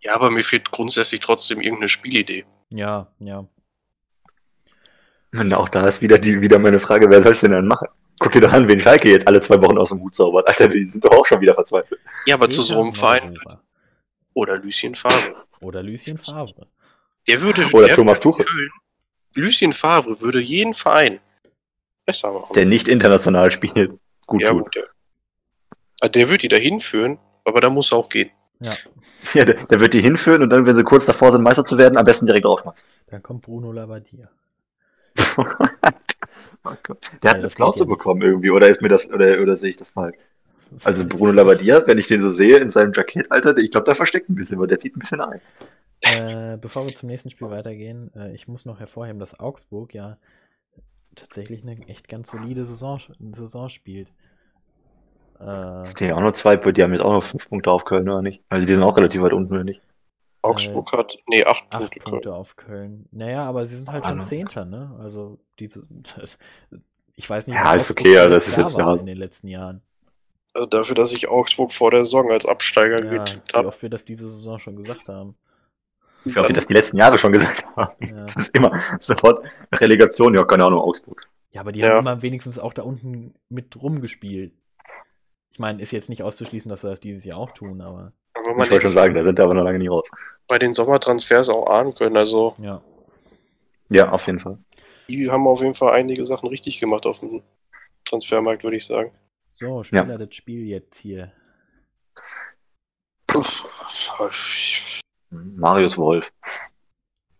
Ja, 0.00 0.14
aber 0.14 0.30
mir 0.30 0.42
fehlt 0.42 0.70
grundsätzlich 0.70 1.20
trotzdem 1.20 1.60
irgendeine 1.60 1.88
Spielidee. 1.88 2.44
Ja, 2.70 3.08
ja. 3.18 3.46
Und 5.32 5.52
auch 5.54 5.68
da 5.68 5.86
ist 5.86 6.00
wieder, 6.00 6.18
die, 6.18 6.40
wieder 6.40 6.58
meine 6.58 6.80
Frage, 6.80 7.10
wer 7.10 7.22
soll 7.22 7.32
es 7.32 7.40
denn 7.40 7.52
dann 7.52 7.66
machen? 7.66 7.88
Guck 8.18 8.32
dir 8.32 8.40
doch 8.40 8.52
an, 8.52 8.66
wen 8.68 8.80
Schalke 8.80 9.10
jetzt 9.10 9.26
alle 9.26 9.40
zwei 9.40 9.60
Wochen 9.60 9.76
aus 9.76 9.90
dem 9.90 10.00
Hut 10.00 10.14
zaubert. 10.14 10.48
Alter, 10.48 10.68
die 10.68 10.82
sind 10.84 11.04
doch 11.04 11.10
auch 11.10 11.26
schon 11.26 11.40
wieder 11.40 11.54
verzweifelt. 11.54 12.00
Ja, 12.24 12.34
aber 12.36 12.48
zu 12.48 12.62
so 12.62 12.80
einem 12.80 12.92
Verein. 12.92 13.36
Oder 14.32 14.56
Lucien 14.58 14.94
Favre. 14.94 15.44
Oder 15.60 15.82
Lucien 15.82 16.16
Favre. 16.16 16.66
Der 17.26 17.40
würde. 17.42 17.66
Oder 17.72 17.88
der 17.88 17.96
Thomas 17.96 18.20
Tuchel. 18.20 18.46
Lucien 19.34 19.72
Favre 19.72 20.20
würde 20.20 20.40
jeden 20.40 20.72
Verein 20.72 21.20
besser 22.06 22.32
machen. 22.32 22.54
Der 22.54 22.64
nicht 22.64 22.88
international 22.88 23.50
spielt. 23.50 23.92
Gut 24.26 24.42
ja, 24.42 24.50
tut. 24.50 24.64
Gut, 24.64 24.74
der, 24.76 24.84
ah, 26.00 26.08
der 26.08 26.28
wird 26.28 26.42
die 26.42 26.48
da 26.48 26.56
hinführen, 26.56 27.18
aber 27.44 27.60
da 27.60 27.68
muss 27.68 27.92
er 27.92 27.98
auch 27.98 28.08
gehen. 28.08 28.30
Ja. 28.60 28.72
ja 29.34 29.44
der, 29.44 29.66
der, 29.66 29.80
wird 29.80 29.94
die 29.94 30.00
hinführen 30.00 30.42
und 30.42 30.50
dann, 30.50 30.66
wenn 30.66 30.76
sie 30.76 30.84
kurz 30.84 31.06
davor 31.06 31.32
sind, 31.32 31.42
Meister 31.42 31.64
zu 31.64 31.78
werden, 31.78 31.96
am 31.96 32.04
besten 32.04 32.26
direkt 32.26 32.44
draufschmeißen. 32.44 32.88
Dann 33.08 33.22
kommt 33.22 33.42
Bruno 33.42 33.72
Labbadia. 33.72 34.28
Oh 36.64 36.94
der 37.22 37.30
hat 37.30 37.36
eine 37.36 37.50
Schnauze 37.50 37.86
bekommen 37.86 38.22
irgendwie, 38.22 38.50
oder 38.50 38.68
ist 38.68 38.82
mir 38.82 38.88
das, 38.88 39.08
oder, 39.08 39.40
oder 39.40 39.56
sehe 39.56 39.70
ich 39.70 39.76
das 39.76 39.94
mal? 39.94 40.12
Also 40.82 41.06
Bruno 41.06 41.32
Labbadia, 41.32 41.86
wenn 41.86 41.98
ich 41.98 42.08
den 42.08 42.20
so 42.20 42.32
sehe 42.32 42.58
in 42.58 42.68
seinem 42.68 42.92
Jackett, 42.92 43.30
Alter, 43.30 43.56
ich 43.56 43.70
glaube, 43.70 43.84
der 43.84 43.94
versteckt 43.94 44.28
ein 44.28 44.34
bisschen, 44.34 44.58
weil 44.58 44.66
der 44.66 44.78
zieht 44.78 44.96
ein 44.96 45.00
bisschen 45.00 45.20
ein. 45.20 45.40
Äh, 46.02 46.58
bevor 46.58 46.86
wir 46.86 46.94
zum 46.94 47.08
nächsten 47.08 47.30
Spiel 47.30 47.50
weitergehen, 47.50 48.10
äh, 48.14 48.34
ich 48.34 48.48
muss 48.48 48.64
noch 48.64 48.80
hervorheben, 48.80 49.18
dass 49.18 49.38
Augsburg 49.38 49.94
ja 49.94 50.18
tatsächlich 51.14 51.62
eine 51.62 51.78
echt 51.88 52.08
ganz 52.08 52.30
solide 52.30 52.64
Saison, 52.64 53.00
Saison 53.32 53.68
spielt. 53.68 54.12
Äh, 55.40 55.94
die 55.98 56.10
haben 56.10 56.18
auch 56.18 56.22
nur 56.22 56.34
zwei, 56.34 56.56
die 56.56 56.82
haben 56.82 56.92
jetzt 56.92 57.02
auch 57.02 57.12
noch 57.12 57.22
fünf 57.22 57.48
Punkte 57.48 57.70
auf 57.70 57.84
Köln, 57.84 58.08
oder 58.08 58.22
nicht? 58.22 58.42
Also 58.48 58.66
die 58.66 58.74
sind 58.74 58.82
auch 58.82 58.96
relativ 58.96 59.22
weit 59.22 59.32
unten, 59.32 59.52
oder 59.52 59.64
nicht? 59.64 59.82
Augsburg 60.42 60.92
äh, 60.92 60.98
hat, 60.98 61.18
nee, 61.26 61.44
acht, 61.44 61.64
acht 61.70 61.80
Punkte, 61.80 62.00
Punkte 62.00 62.34
auf 62.34 62.56
Köln. 62.56 63.06
Naja, 63.10 63.44
aber 63.44 63.66
sie 63.66 63.76
sind 63.76 63.90
halt 63.90 64.04
ah, 64.04 64.10
schon 64.10 64.22
Zehnter, 64.22 64.64
ne? 64.64 64.96
Also, 65.00 65.38
diese, 65.58 65.82
das, 66.16 66.38
ich 67.14 67.28
weiß 67.28 67.46
nicht, 67.46 67.56
ja, 67.56 67.74
ist 67.74 67.90
okay, 67.90 68.14
ja, 68.14 68.28
das 68.28 68.48
ist 68.48 68.56
jetzt 68.56 68.76
ja. 68.76 68.94
in 68.94 69.06
den 69.06 69.18
letzten 69.18 69.48
Jahren. 69.48 69.82
Also 70.54 70.66
dafür, 70.66 70.94
dass 70.94 71.12
ich 71.12 71.28
Augsburg 71.28 71.70
vor 71.70 71.90
der 71.90 72.04
Saison 72.04 72.30
als 72.30 72.46
Absteiger 72.46 73.04
ja, 73.04 73.10
getippt 73.10 73.52
habe. 73.52 73.64
Wie 73.64 73.68
oft 73.68 73.82
wir 73.82 73.90
das 73.90 74.04
diese 74.04 74.30
Saison 74.30 74.58
schon 74.58 74.76
gesagt 74.76 75.06
haben. 75.08 75.36
Wie 76.24 76.38
oft 76.38 76.48
wir 76.48 76.54
das 76.54 76.66
die 76.66 76.72
letzten 76.72 76.96
Jahre 76.96 77.18
schon 77.18 77.32
gesagt 77.32 77.66
haben. 77.76 78.06
Ja. 78.06 78.22
Das 78.22 78.36
ist 78.36 78.56
immer 78.56 78.72
sofort 79.00 79.46
Relegation, 79.72 80.34
ja, 80.34 80.44
keine 80.44 80.64
Ahnung, 80.64 80.80
Augsburg. 80.80 81.28
Ja, 81.52 81.60
aber 81.60 81.72
die 81.72 81.80
ja. 81.80 81.90
haben 81.90 81.98
immer 81.98 82.22
wenigstens 82.22 82.58
auch 82.58 82.72
da 82.72 82.82
unten 82.82 83.34
mit 83.48 83.76
rumgespielt. 83.80 84.52
Ich 85.56 85.58
meine, 85.58 85.80
ist 85.80 85.90
jetzt 85.90 86.10
nicht 86.10 86.22
auszuschließen, 86.22 86.68
dass 86.68 86.82
sie 86.82 86.90
das 86.90 87.00
dieses 87.00 87.24
Jahr 87.24 87.38
auch 87.38 87.50
tun, 87.50 87.80
aber. 87.80 88.12
aber 88.34 88.64
ich 88.64 88.70
wollte 88.70 88.88
schon 88.88 88.92
sagen, 88.92 89.14
da 89.14 89.24
sind 89.24 89.38
wir 89.38 89.44
aber 89.46 89.54
noch 89.54 89.64
lange 89.64 89.78
nicht 89.78 89.88
raus. 89.88 90.06
Bei 90.46 90.58
den 90.58 90.74
Sommertransfers 90.74 91.48
auch 91.48 91.66
ahnen 91.66 91.94
können, 91.94 92.14
also. 92.18 92.54
Ja. 92.58 92.82
Ja, 93.88 94.10
auf 94.10 94.26
jeden 94.26 94.38
Fall. 94.38 94.58
Die 95.08 95.30
haben 95.30 95.46
auf 95.46 95.62
jeden 95.62 95.74
Fall 95.74 95.94
einige 95.94 96.26
Sachen 96.26 96.50
richtig 96.50 96.78
gemacht 96.78 97.06
auf 97.06 97.20
dem 97.20 97.42
Transfermarkt, 98.04 98.64
würde 98.64 98.76
ich 98.76 98.84
sagen. 98.84 99.12
So, 99.50 99.82
Spieler 99.82 100.06
ja. 100.06 100.18
das 100.18 100.34
Spiel 100.34 100.66
jetzt 100.66 100.98
hier. 100.98 101.32
Marius 105.30 105.96
Wolf. 105.96 106.30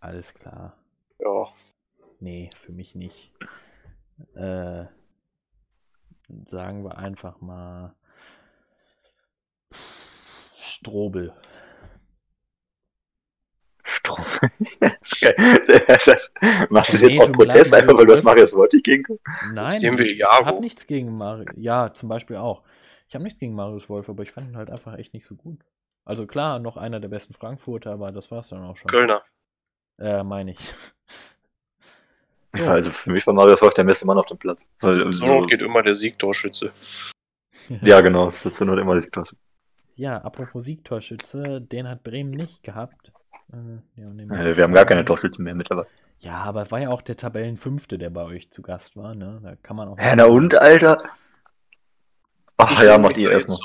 Alles 0.00 0.32
klar. 0.32 0.74
Ja. 1.18 1.48
Nee, 2.20 2.48
für 2.56 2.72
mich 2.72 2.94
nicht. 2.94 3.30
Äh, 4.34 4.86
sagen 6.46 6.82
wir 6.82 6.96
einfach 6.96 7.42
mal 7.42 7.94
Strobel. 10.86 11.32
Strobel? 13.82 14.50
das, 14.80 16.32
machst 16.70 16.92
du 17.02 17.06
nee, 17.06 17.14
jetzt 17.14 17.22
auf 17.22 17.32
Protest, 17.32 17.74
einfach 17.74 17.96
weil 17.96 18.06
du 18.06 18.12
das 18.12 18.22
Marius 18.22 18.54
Wolf 18.54 18.70
gegen 18.84 19.04
Nein, 19.52 19.82
ich 19.82 20.22
habe 20.22 20.60
nichts 20.60 20.86
gegen 20.86 21.16
Marius. 21.16 21.48
Ja, 21.56 21.92
zum 21.92 22.08
Beispiel 22.08 22.36
auch. 22.36 22.62
Ich 23.08 23.14
habe 23.14 23.24
nichts 23.24 23.40
gegen 23.40 23.54
Marius 23.54 23.88
Wolf, 23.88 24.08
aber 24.08 24.22
ich 24.22 24.30
fand 24.30 24.48
ihn 24.48 24.56
halt 24.56 24.70
einfach 24.70 24.96
echt 24.96 25.12
nicht 25.12 25.26
so 25.26 25.34
gut. 25.34 25.58
Also 26.04 26.24
klar, 26.26 26.60
noch 26.60 26.76
einer 26.76 27.00
der 27.00 27.08
besten 27.08 27.34
Frankfurter, 27.34 27.90
aber 27.90 28.12
das 28.12 28.30
war 28.30 28.40
es 28.40 28.48
dann 28.48 28.62
auch 28.62 28.76
schon. 28.76 28.88
Kölner. 28.88 29.22
Äh, 29.98 30.22
meine 30.22 30.52
ich. 30.52 30.58
So. 32.54 32.64
Also 32.70 32.90
für 32.90 33.10
mich 33.10 33.26
war 33.26 33.34
Marius 33.34 33.60
Wolf 33.60 33.74
der 33.74 33.84
beste 33.84 34.06
Mann 34.06 34.18
auf 34.18 34.26
dem 34.26 34.38
Platz. 34.38 34.68
Weil, 34.78 35.12
so 35.12 35.26
so 35.26 35.42
geht 35.42 35.62
immer 35.62 35.82
der 35.82 35.96
Siegtorschütze. 35.96 36.70
ja, 37.82 38.00
genau. 38.00 38.30
So 38.30 38.64
Not 38.64 38.78
immer 38.78 38.92
der 38.92 39.02
Siegtorschütze. 39.02 39.36
Ja, 39.96 40.18
apropos 40.18 40.64
Siegtorschütze, 40.64 41.60
den 41.60 41.88
hat 41.88 42.02
Bremen 42.02 42.30
nicht 42.30 42.62
gehabt. 42.62 43.12
Äh, 43.52 43.80
ja, 43.96 44.04
äh, 44.04 44.56
wir 44.56 44.62
haben 44.62 44.74
gar 44.74 44.84
keine 44.84 45.04
Torschützen 45.04 45.42
mehr 45.42 45.54
mittlerweile. 45.54 45.88
Ja, 46.20 46.34
aber 46.44 46.62
es 46.62 46.70
war 46.70 46.80
ja 46.80 46.90
auch 46.90 47.02
der 47.02 47.16
Tabellenfünfte, 47.16 47.98
der 47.98 48.10
bei 48.10 48.22
euch 48.22 48.50
zu 48.50 48.62
Gast 48.62 48.96
war, 48.96 49.14
ne? 49.14 49.40
Da 49.42 49.56
kann 49.56 49.76
man 49.76 49.88
auch. 49.88 49.98
Ja, 49.98 50.14
na 50.14 50.26
und, 50.26 50.54
Alter? 50.54 51.02
Ach 52.58 52.82
ja, 52.82 52.98
macht 52.98 53.16
ihr 53.16 53.30
erstmal. 53.30 53.58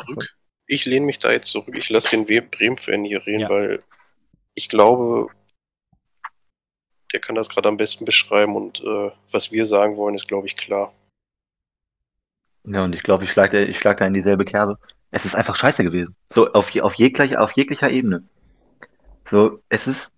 Ich 0.68 0.86
lehne 0.86 1.06
mich 1.06 1.20
da 1.20 1.32
jetzt 1.32 1.48
zurück. 1.48 1.76
Ich 1.78 1.90
lasse 1.90 2.16
den 2.16 2.26
Bremen-Fan 2.26 3.04
hier 3.04 3.26
reden, 3.26 3.42
ja. 3.42 3.50
weil 3.50 3.80
ich 4.54 4.70
glaube, 4.70 5.28
der 7.12 7.20
kann 7.20 7.36
das 7.36 7.50
gerade 7.50 7.68
am 7.68 7.78
besten 7.78 8.06
beschreiben 8.06 8.56
und 8.56 8.82
äh, 8.82 9.12
was 9.32 9.52
wir 9.52 9.66
sagen 9.66 9.98
wollen, 9.98 10.16
ist, 10.16 10.28
glaube 10.28 10.48
ich, 10.48 10.56
klar. 10.56 10.94
Ja, 12.64 12.86
und 12.86 12.96
ich 12.96 13.04
glaube, 13.04 13.26
ich 13.26 13.32
schlage 13.32 13.66
ich 13.66 13.80
schlag 13.80 13.98
da 13.98 14.06
in 14.06 14.14
dieselbe 14.14 14.46
Kerbe. 14.46 14.78
Es 15.12 15.26
ist 15.26 15.36
einfach 15.36 15.56
scheiße 15.56 15.84
gewesen. 15.84 16.16
So, 16.32 16.52
auf, 16.54 16.76
auf, 16.78 16.96
jeglicher, 16.96 17.42
auf 17.42 17.52
jeglicher 17.52 17.90
Ebene. 17.90 18.24
So, 19.26 19.62
es 19.70 19.88
ist 19.88 20.12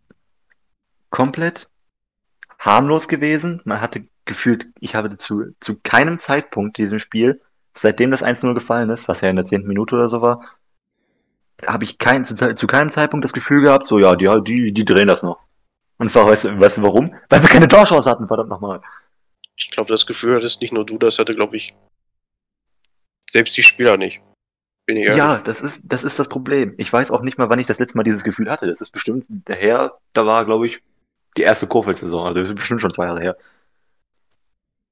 komplett 1.09 1.69
harmlos 2.59 3.07
gewesen. 3.07 3.61
Man 3.65 3.81
hatte 3.81 4.05
gefühlt, 4.25 4.67
ich 4.79 4.95
habe 4.95 5.17
zu, 5.17 5.55
zu 5.59 5.75
keinem 5.83 6.19
Zeitpunkt 6.19 6.77
diesem 6.77 6.99
Spiel, 6.99 7.41
seitdem 7.73 8.11
das 8.11 8.23
1-0 8.23 8.53
gefallen 8.53 8.89
ist, 8.89 9.07
was 9.07 9.21
ja 9.21 9.29
in 9.29 9.35
der 9.35 9.45
zehnten 9.45 9.67
Minute 9.67 9.95
oder 9.95 10.09
so 10.09 10.21
war, 10.21 10.41
habe 11.65 11.83
ich 11.83 11.97
kein, 11.97 12.23
zu, 12.25 12.35
zu, 12.35 12.67
keinem 12.67 12.89
Zeitpunkt 12.89 13.23
das 13.23 13.33
Gefühl 13.33 13.61
gehabt, 13.61 13.85
so, 13.85 13.99
ja, 13.99 14.15
die, 14.15 14.29
die, 14.43 14.73
die 14.73 14.85
drehen 14.85 15.07
das 15.07 15.23
noch. 15.23 15.39
Und 15.97 16.13
weißt 16.13 16.45
du, 16.45 16.59
weißt 16.59 16.77
du 16.77 16.83
warum? 16.83 17.15
Weil 17.29 17.41
wir 17.41 17.49
keine 17.49 17.67
Torchance 17.67 18.09
hatten, 18.09 18.27
verdammt 18.27 18.49
nochmal. 18.49 18.81
Ich 19.55 19.69
glaube, 19.71 19.91
das 19.91 20.05
Gefühl 20.05 20.35
hattest 20.35 20.61
nicht 20.61 20.73
nur 20.73 20.85
du, 20.85 20.97
das 20.97 21.19
hatte, 21.19 21.35
glaube 21.35 21.55
ich, 21.55 21.75
selbst 23.29 23.55
die 23.55 23.63
Spieler 23.63 23.97
nicht. 23.97 24.21
Bin 24.85 24.97
ich 24.97 25.05
ja, 25.05 25.37
das 25.37 25.61
ist, 25.61 25.81
das 25.83 26.03
ist 26.03 26.19
das 26.19 26.27
Problem. 26.27 26.73
Ich 26.77 26.91
weiß 26.91 27.11
auch 27.11 27.21
nicht 27.21 27.37
mal, 27.37 27.49
wann 27.49 27.59
ich 27.59 27.67
das 27.67 27.79
letzte 27.79 27.97
Mal 27.97 28.03
dieses 28.03 28.23
Gefühl 28.23 28.49
hatte. 28.49 28.67
Das 28.67 28.81
ist 28.81 28.91
bestimmt 28.91 29.25
daher, 29.29 29.97
da 30.11 30.25
war, 30.25 30.45
glaube 30.45 30.67
ich, 30.67 30.83
die 31.37 31.43
erste 31.43 31.67
Kurfeld-Saison. 31.67 32.25
Also 32.25 32.41
das 32.41 32.49
ist 32.49 32.55
bestimmt 32.55 32.81
schon 32.81 32.91
zwei 32.91 33.05
Jahre 33.05 33.21
her. 33.21 33.37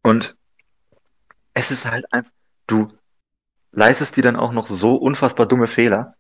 Und 0.04 0.36
es 1.54 1.72
ist 1.72 1.90
halt 1.90 2.06
einfach, 2.14 2.32
du 2.68 2.88
leistest 3.72 4.16
dir 4.16 4.24
dann 4.24 4.36
auch 4.36 4.54
noch 4.54 4.66
so 4.66 4.96
unfassbar 4.96 5.46
dumme 5.46 5.68
Fehler. 5.68 6.14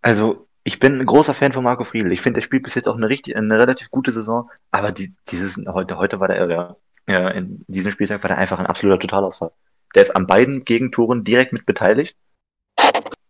Also, 0.00 0.48
ich 0.64 0.78
bin 0.78 1.00
ein 1.00 1.06
großer 1.06 1.34
Fan 1.34 1.52
von 1.52 1.64
Marco 1.64 1.84
Friedl. 1.84 2.12
Ich 2.12 2.20
finde, 2.20 2.38
der 2.38 2.44
spielt 2.44 2.62
bis 2.62 2.74
jetzt 2.74 2.88
auch 2.88 2.96
eine 2.96 3.08
richtig, 3.08 3.36
eine 3.36 3.58
relativ 3.58 3.90
gute 3.90 4.12
Saison. 4.12 4.50
Aber 4.70 4.92
die, 4.92 5.14
dieses, 5.28 5.56
heute, 5.66 5.96
heute 5.98 6.20
war 6.20 6.28
der, 6.28 6.48
ja, 6.48 6.76
ja, 7.08 7.28
in 7.28 7.64
diesem 7.66 7.90
Spieltag 7.90 8.22
war 8.22 8.28
der 8.28 8.38
einfach 8.38 8.58
ein 8.58 8.66
absoluter 8.66 9.00
Totalausfall. 9.00 9.52
Der 9.94 10.02
ist 10.02 10.14
an 10.14 10.26
beiden 10.26 10.64
Gegentoren 10.64 11.24
direkt 11.24 11.52
mit 11.52 11.66
beteiligt. 11.66 12.16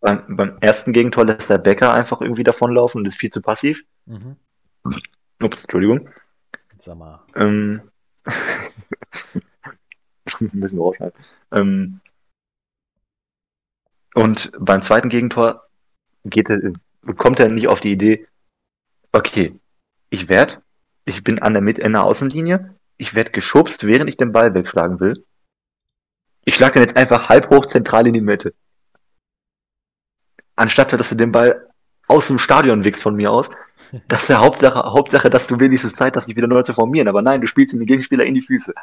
Beim, 0.02 0.36
beim 0.36 0.58
ersten 0.60 0.92
Gegentor 0.92 1.24
lässt 1.26 1.48
der 1.48 1.58
Becker 1.58 1.94
einfach 1.94 2.20
irgendwie 2.20 2.42
davonlaufen 2.42 3.00
und 3.00 3.08
ist 3.08 3.16
viel 3.16 3.30
zu 3.30 3.40
passiv. 3.40 3.80
Mhm. 4.06 4.36
Ups, 5.40 5.62
Entschuldigung. 5.62 6.08
Sag 6.76 6.98
mal. 6.98 7.20
Ähm, 7.36 7.82
müssen 10.40 10.76
wir 10.76 10.82
rausschneiden. 10.82 11.18
Ähm, 11.52 12.00
und 14.14 14.50
beim 14.58 14.82
zweiten 14.82 15.08
Gegentor 15.08 15.68
geht 16.24 16.50
kommt 17.16 17.38
er 17.38 17.48
nicht 17.48 17.68
auf 17.68 17.80
die 17.80 17.92
Idee, 17.92 18.26
okay, 19.12 19.58
ich 20.10 20.28
werde, 20.28 20.62
ich 21.04 21.22
bin 21.22 21.40
an 21.40 21.52
der 21.52 21.62
Mitte 21.62 21.82
in 21.82 21.92
der 21.92 22.02
Außenlinie, 22.02 22.74
ich 22.96 23.14
werde 23.14 23.30
geschubst, 23.30 23.86
während 23.86 24.08
ich 24.08 24.16
den 24.16 24.32
Ball 24.32 24.52
wegschlagen 24.52 24.98
will. 24.98 25.24
Ich 26.44 26.56
schlage 26.56 26.74
den 26.74 26.82
jetzt 26.82 26.96
einfach 26.96 27.28
halb 27.28 27.50
hoch 27.50 27.66
zentral 27.66 28.08
in 28.08 28.14
die 28.14 28.20
Mitte. 28.20 28.52
Anstatt 30.56 30.92
dass 30.92 31.08
du 31.08 31.14
den 31.14 31.32
Ball 31.32 31.68
aus 32.08 32.28
dem 32.28 32.38
Stadion 32.38 32.84
wickst 32.84 33.02
von 33.02 33.14
mir 33.14 33.30
aus, 33.30 33.50
das 34.08 34.22
ist 34.22 34.28
der 34.28 34.40
Hauptsache, 34.40 34.78
Hauptsache, 34.92 35.30
dass 35.30 35.46
du 35.46 35.58
wenigstens 35.58 35.94
Zeit 35.94 36.16
hast, 36.16 36.28
dich 36.28 36.36
wieder 36.36 36.48
neu 36.48 36.62
zu 36.62 36.72
formieren. 36.72 37.08
Aber 37.08 37.22
nein, 37.22 37.40
du 37.40 37.46
spielst 37.46 37.74
den 37.74 37.86
Gegenspieler 37.86 38.24
in 38.24 38.34
die 38.34 38.42
Füße. 38.42 38.74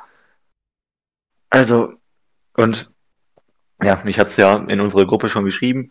Also, 1.49 1.93
und 2.55 2.91
ja, 3.81 4.01
ich 4.05 4.19
hatte 4.19 4.29
es 4.29 4.37
ja 4.37 4.57
in 4.57 4.81
unserer 4.81 5.05
Gruppe 5.05 5.29
schon 5.29 5.45
geschrieben. 5.45 5.89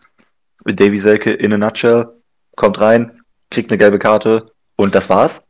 Davy 0.65 0.97
Selke 0.97 1.31
in 1.31 1.53
a 1.53 1.57
nutshell, 1.57 2.07
kommt 2.55 2.79
rein, 2.79 3.21
kriegt 3.49 3.71
eine 3.71 3.77
gelbe 3.77 3.99
Karte 3.99 4.45
und 4.75 4.93
das 4.95 5.09
war's. 5.09 5.41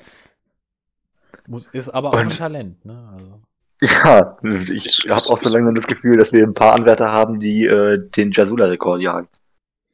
Muss, 1.47 1.67
ist 1.71 1.89
aber 1.89 2.09
auch 2.09 2.13
und, 2.13 2.19
ein 2.19 2.29
Talent, 2.29 2.85
ne? 2.85 3.09
Also. 3.11 3.41
Ja, 3.81 4.37
ich 4.41 5.05
habe 5.09 5.21
auch 5.21 5.37
so 5.37 5.49
langsam 5.49 5.73
das 5.73 5.87
Gefühl, 5.87 6.17
dass 6.17 6.31
wir 6.33 6.43
ein 6.43 6.53
paar 6.53 6.75
Anwärter 6.75 7.11
haben, 7.11 7.39
die 7.39 7.65
äh, 7.65 7.97
den 7.97 8.31
Jasula-Rekord 8.31 9.01
jagen. 9.01 9.29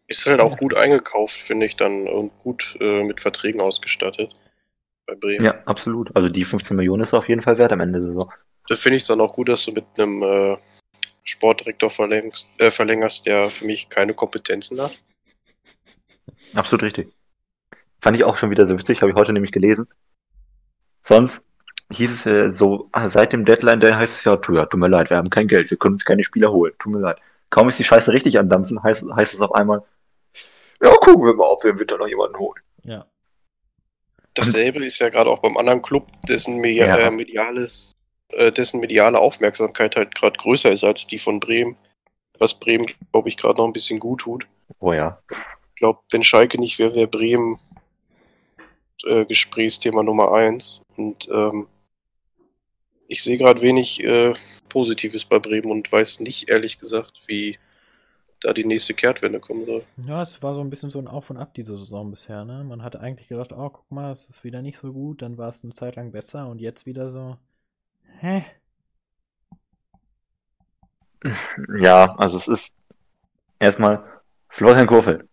Ist 0.08 0.26
halt 0.28 0.40
auch 0.40 0.58
gut 0.58 0.76
eingekauft, 0.76 1.36
finde 1.36 1.66
ich 1.66 1.76
dann, 1.76 2.08
und 2.08 2.38
gut 2.38 2.78
äh, 2.80 3.04
mit 3.04 3.22
Verträgen 3.22 3.60
ausgestattet 3.60 4.36
bei 5.08 5.16
Bremen. 5.16 5.44
Ja, 5.44 5.56
absolut. 5.66 6.16
Also 6.16 6.30
die 6.30 6.44
15 6.44 6.76
Millionen 6.76 7.04
ist 7.04 7.14
auf 7.14 7.28
jeden 7.28 7.42
Fall 7.42 7.58
wert 7.58 7.72
am 7.72 7.80
Ende 7.80 8.00
der 8.00 8.08
Saison. 8.08 8.32
Da 8.68 8.76
finde 8.76 8.98
ich 8.98 9.04
es 9.04 9.08
dann 9.08 9.22
auch 9.22 9.34
gut, 9.34 9.50
dass 9.50 9.66
du 9.66 9.72
mit 9.72 9.86
einem 9.98 10.22
äh, 10.22 10.58
Sportdirektor 11.24 11.90
verlängst, 11.90 12.50
äh, 12.58 12.72
verlängerst, 12.72 13.26
der 13.26 13.50
für 13.50 13.66
mich 13.66 13.90
keine 13.90 14.14
Kompetenzen 14.14 14.80
hat. 14.82 14.96
Absolut 16.54 16.84
richtig. 16.84 17.12
Fand 18.00 18.18
ich 18.18 18.24
auch 18.24 18.38
schon 18.38 18.52
wieder 18.52 18.66
so 18.66 18.78
witzig, 18.78 19.02
habe 19.02 19.12
ich 19.12 19.18
heute 19.18 19.34
nämlich 19.34 19.52
gelesen. 19.52 19.88
Sonst 21.02 21.44
hieß 21.92 22.12
es 22.12 22.26
äh, 22.26 22.54
so, 22.54 22.90
ah, 22.92 23.10
seit 23.10 23.34
dem 23.34 23.46
Deadline, 23.46 23.80
da 23.80 23.98
heißt 23.98 24.18
es 24.18 24.24
ja, 24.24 24.36
tu, 24.38 24.54
ja, 24.54 24.66
tut 24.66 24.80
mir 24.80 24.88
leid, 24.88 25.10
wir 25.10 25.18
haben 25.18 25.30
kein 25.30 25.48
Geld, 25.48 25.70
wir 25.70 25.78
können 25.78 25.96
uns 25.96 26.06
keine 26.06 26.24
Spieler 26.24 26.52
holen, 26.52 26.74
tut 26.80 26.94
mir 26.94 27.00
leid. 27.00 27.18
Kaum 27.50 27.70
ist 27.70 27.80
die 27.80 27.84
Scheiße 27.84 28.12
richtig 28.12 28.38
andampfen, 28.40 28.82
heißt, 28.82 29.06
heißt 29.16 29.34
es 29.34 29.42
auf 29.42 29.54
einmal, 29.54 29.84
ja, 30.82 30.94
gucken 30.98 31.26
wir 31.26 31.34
mal, 31.34 31.48
ob 31.48 31.64
wir 31.64 31.72
im 31.72 31.80
Winter 31.80 31.98
noch 31.98 32.08
jemanden 32.08 32.38
holen. 32.38 32.62
Ja. 32.84 33.06
Dasselbe 34.34 34.86
ist 34.86 35.00
ja 35.00 35.10
gerade 35.10 35.30
auch 35.30 35.40
beim 35.40 35.58
anderen 35.58 35.82
Club, 35.82 36.08
dessen 36.28 36.60
Media 36.60 36.88
ja. 36.88 36.98
äh, 36.98 37.12
mediales, 37.12 37.94
äh, 38.30 38.52
dessen 38.52 38.82
mediale 38.82 39.18
Aufmerksamkeit 39.20 39.96
halt 39.96 40.14
gerade 40.14 40.38
größer 40.38 40.72
ist 40.72 40.84
als 40.84 41.08
die 41.08 41.20
von 41.20 41.40
Bremen. 41.40 41.78
Was 42.38 42.54
Bremen, 42.54 42.88
glaube 43.12 43.30
ich, 43.30 43.38
gerade 43.38 43.58
noch 43.58 43.66
ein 43.66 43.74
bisschen 43.74 44.00
gut 44.00 44.22
tut. 44.22 44.46
Oh 44.80 44.92
ja. 44.92 45.22
Ich 45.30 45.76
glaube, 45.76 46.00
wenn 46.12 46.24
Schalke 46.24 46.60
nicht 46.60 46.80
wäre, 46.80 46.96
wäre 46.96 47.08
Bremen 47.08 47.60
äh, 49.06 49.26
Gesprächsthema 49.26 50.04
Nummer 50.04 50.34
eins. 50.34 50.82
Und 50.98 51.30
ähm, 51.32 51.68
ich 53.08 53.24
sehe 53.24 53.38
gerade 53.38 53.62
wenig 53.62 54.04
äh, 54.04 54.34
Positives 54.70 55.26
bei 55.26 55.40
Bremen 55.40 55.72
und 55.72 55.92
weiß 55.92 56.20
nicht, 56.22 56.50
ehrlich 56.50 56.80
gesagt, 56.80 57.14
wie 57.28 57.58
da 58.42 58.54
die 58.54 58.66
nächste 58.66 58.94
Kehrtwende 58.94 59.40
kommen 59.40 59.66
soll. 59.66 59.84
Ja, 60.06 60.22
es 60.22 60.42
war 60.44 60.56
so 60.56 60.62
ein 60.62 60.70
bisschen 60.70 60.90
so 60.90 61.00
ein 61.00 61.08
Auf 61.08 61.30
und 61.30 61.38
Ab 61.38 61.54
diese 61.54 61.78
Saison 61.78 62.12
bisher, 62.12 62.46
ne? 62.46 62.64
Man 62.64 62.84
hatte 62.84 63.00
eigentlich 63.00 63.28
gedacht, 63.28 63.54
oh, 63.54 63.70
guck 63.70 63.92
mal, 63.92 64.12
es 64.12 64.30
ist 64.30 64.44
wieder 64.44 64.62
nicht 64.62 64.80
so 64.80 64.94
gut, 64.94 65.22
dann 65.22 65.38
war 65.38 65.50
es 65.50 65.64
eine 65.64 65.74
Zeit 65.74 65.96
lang 65.96 66.12
besser 66.12 66.48
und 66.48 66.60
jetzt 66.60 66.86
wieder 66.86 67.10
so, 67.10 67.38
hä? 68.20 68.46
Ja, 71.80 72.16
also 72.18 72.38
es 72.38 72.48
ist 72.48 72.74
erstmal 73.60 74.04
Florian 74.50 74.88
Kofeld. 74.88 75.28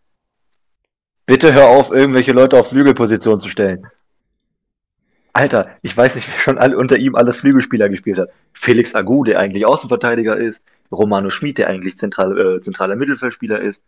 Bitte 1.26 1.52
hör 1.52 1.68
auf, 1.68 1.90
irgendwelche 1.90 2.32
Leute 2.32 2.59
auf 2.59 2.68
Flügelposition 2.68 3.40
zu 3.40 3.49
stellen. 3.49 3.87
Alter, 5.35 5.79
ich 5.81 5.97
weiß 5.97 6.15
nicht, 6.15 6.29
wer 6.29 6.39
schon 6.39 6.59
alle 6.59 6.77
unter 6.77 6.97
ihm 6.97 7.15
alles 7.15 7.39
Flügelspieler 7.39 7.89
gespielt 7.89 8.19
hat. 8.19 8.31
Felix 8.53 8.95
Agu, 8.95 9.25
der 9.25 9.41
eigentlich 9.41 9.65
Außenverteidiger 9.65 10.37
ist. 10.37 10.65
Romano 10.91 11.31
Schmid, 11.31 11.59
der 11.59 11.69
eigentlich 11.69 11.97
zentral, 11.97 12.39
äh, 12.39 12.61
zentraler 12.61 12.97
Mittelfeldspieler 12.97 13.61
ist. 13.61 13.83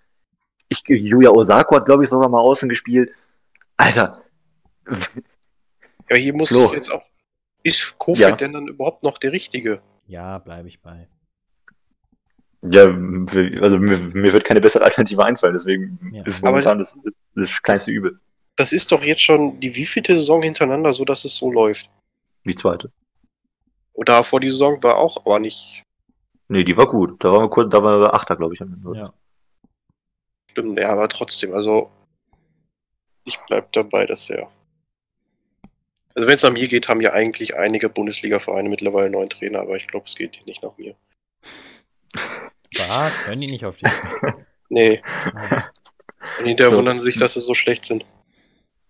Ich, 0.68 0.82
Yuya 0.86 1.30
Osako 1.30 1.76
hat, 1.76 1.84
glaube 1.84 2.04
ich, 2.04 2.10
sogar 2.10 2.30
mal 2.30 2.40
außen 2.40 2.68
gespielt. 2.68 3.12
Alter. 3.76 4.22
Ja, 6.10 6.16
hier 6.16 6.34
muss 6.34 6.48
Flo. 6.48 6.66
ich 6.66 6.72
jetzt 6.72 6.92
auch. 6.92 7.02
Ist 7.62 7.98
Kofeld 7.98 8.28
ja. 8.28 8.36
denn 8.36 8.52
dann 8.52 8.68
überhaupt 8.68 9.02
noch 9.02 9.18
der 9.18 9.32
Richtige? 9.32 9.80
Ja, 10.06 10.38
bleibe 10.38 10.68
ich 10.68 10.82
bei. 10.82 11.08
Ja, 12.62 12.84
also 12.84 13.78
mir, 13.78 13.98
mir, 13.98 14.32
wird 14.32 14.44
keine 14.44 14.60
bessere 14.60 14.84
Alternative 14.84 15.24
einfallen, 15.24 15.54
deswegen 15.54 15.98
ja. 16.12 16.22
ist 16.24 16.42
momentan 16.42 16.78
das, 16.78 16.96
das, 17.34 17.62
kleinste 17.62 17.90
Übel. 17.90 18.18
Das 18.56 18.72
ist 18.72 18.92
doch 18.92 19.02
jetzt 19.02 19.22
schon 19.22 19.58
die 19.60 19.74
wievielte 19.74 20.14
Saison 20.14 20.42
hintereinander 20.42 20.92
so, 20.92 21.04
dass 21.04 21.24
es 21.24 21.36
so 21.36 21.50
läuft. 21.50 21.90
Die 22.44 22.54
zweite. 22.54 22.92
Und 23.92 24.08
davor 24.08 24.40
die 24.40 24.50
Saison 24.50 24.82
war 24.82 24.96
auch, 24.96 25.24
aber 25.24 25.38
nicht. 25.38 25.82
Nee, 26.48 26.64
die 26.64 26.76
war 26.76 26.86
gut. 26.86 27.22
Da 27.24 27.32
waren 27.32 27.42
wir 27.42 27.50
kurz, 27.50 27.70
da 27.70 27.82
waren 27.82 28.00
wir 28.00 28.14
Achter, 28.14 28.36
glaube 28.36 28.54
ich. 28.54 28.60
Ja. 28.94 29.12
Stimmt, 30.50 30.78
ja, 30.78 30.90
aber 30.90 31.08
trotzdem, 31.08 31.52
also 31.54 31.90
ich 33.24 33.38
bleib 33.48 33.72
dabei, 33.72 34.06
dass 34.06 34.30
er. 34.30 34.50
Also 36.14 36.28
wenn 36.28 36.34
es 36.34 36.42
nach 36.42 36.52
mir 36.52 36.68
geht, 36.68 36.88
haben 36.88 37.00
ja 37.00 37.12
eigentlich 37.12 37.56
einige 37.56 37.88
Bundesliga-Vereine 37.88 38.68
mittlerweile 38.68 39.10
neuen 39.10 39.30
Trainer, 39.30 39.60
aber 39.60 39.76
ich 39.76 39.88
glaube, 39.88 40.06
es 40.06 40.14
geht 40.14 40.36
hier 40.36 40.44
nicht 40.46 40.62
nach 40.62 40.76
mir. 40.76 40.94
Was? 42.88 43.26
Hören 43.26 43.40
die 43.40 43.46
nicht 43.46 43.64
auf 43.64 43.78
dich? 43.78 43.90
nee. 44.68 45.02
Und 46.38 46.46
hinterher 46.46 46.76
wundern 46.76 47.00
sich, 47.00 47.18
dass 47.18 47.34
sie 47.34 47.40
so 47.40 47.54
schlecht 47.54 47.84
sind. 47.84 48.04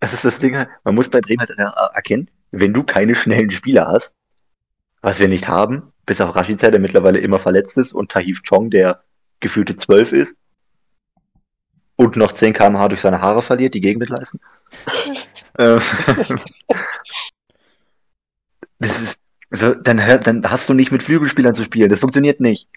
Das 0.04 0.12
ist 0.12 0.26
das 0.26 0.38
Ding, 0.38 0.54
man 0.84 0.94
muss 0.94 1.08
bei 1.08 1.22
Bremen 1.22 1.40
halt 1.40 1.50
erkennen, 1.94 2.30
wenn 2.50 2.74
du 2.74 2.82
keine 2.82 3.14
schnellen 3.14 3.50
Spieler 3.50 3.88
hast, 3.88 4.14
was 5.00 5.18
wir 5.18 5.28
nicht 5.28 5.48
haben, 5.48 5.94
bis 6.04 6.20
auf 6.20 6.36
Rashica, 6.36 6.70
der 6.70 6.78
mittlerweile 6.78 7.20
immer 7.20 7.38
verletzt 7.38 7.78
ist, 7.78 7.94
und 7.94 8.10
Tahif 8.10 8.42
Chong, 8.42 8.68
der 8.68 9.02
gefühlte 9.40 9.76
12 9.76 10.12
ist, 10.12 10.36
und 11.96 12.16
noch 12.16 12.32
10 12.32 12.52
km/h 12.52 12.88
durch 12.88 13.00
seine 13.00 13.22
Haare 13.22 13.40
verliert, 13.40 13.72
die 13.72 13.80
Gegenmitleisten. 13.80 14.40
Äh, 15.56 15.78
das 18.80 19.00
ist, 19.00 19.20
so, 19.52 19.72
dann, 19.72 19.98
dann 19.98 20.50
hast 20.50 20.68
du 20.68 20.74
nicht 20.74 20.90
mit 20.90 21.04
Flügelspielern 21.04 21.54
zu 21.54 21.62
spielen. 21.62 21.88
Das 21.88 22.00
funktioniert 22.00 22.40
nicht. 22.40 22.68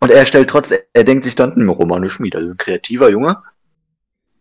Und 0.00 0.10
er 0.10 0.24
stellt 0.24 0.48
trotzdem, 0.48 0.78
er 0.94 1.04
denkt 1.04 1.24
sich 1.24 1.34
dann, 1.34 1.54
hm, 1.54 1.68
Romane 1.68 2.08
Schmied, 2.08 2.34
also 2.34 2.48
ein 2.48 2.56
kreativer 2.56 3.10
Junge. 3.10 3.42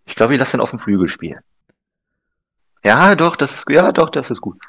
Ich 0.05 0.15
glaube, 0.15 0.34
ich 0.34 0.39
lasse 0.39 0.53
den 0.53 0.62
auf 0.62 0.70
dem 0.70 0.79
Flügel 0.79 1.10
spielen. 1.10 1.41
Ja, 2.85 3.15
doch, 3.15 3.35
das 3.35 3.51
ist, 3.51 3.69
ja, 3.69 3.91
doch, 3.91 4.11
das 4.11 4.29
ist 4.29 4.41
gut. 4.41 4.61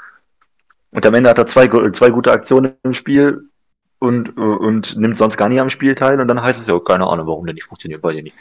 Und 0.90 1.04
am 1.04 1.12
Ende 1.12 1.28
hat 1.28 1.36
er 1.36 1.46
zwei, 1.46 1.68
zwei 1.90 2.08
gute 2.08 2.32
Aktionen 2.32 2.72
im 2.82 2.94
Spiel 2.94 3.50
und, 3.98 4.38
und 4.38 4.96
nimmt 4.96 5.18
sonst 5.18 5.36
gar 5.36 5.50
nicht 5.50 5.60
am 5.60 5.68
Spiel 5.68 5.94
teil 5.94 6.18
und 6.18 6.26
dann 6.26 6.40
heißt 6.40 6.58
es 6.58 6.66
ja, 6.66 6.78
keine 6.80 7.06
Ahnung, 7.06 7.26
warum 7.26 7.44
der 7.44 7.54
nicht 7.54 7.66
funktioniert 7.66 8.00
bei 8.00 8.14
dir 8.14 8.22
nicht. 8.22 8.36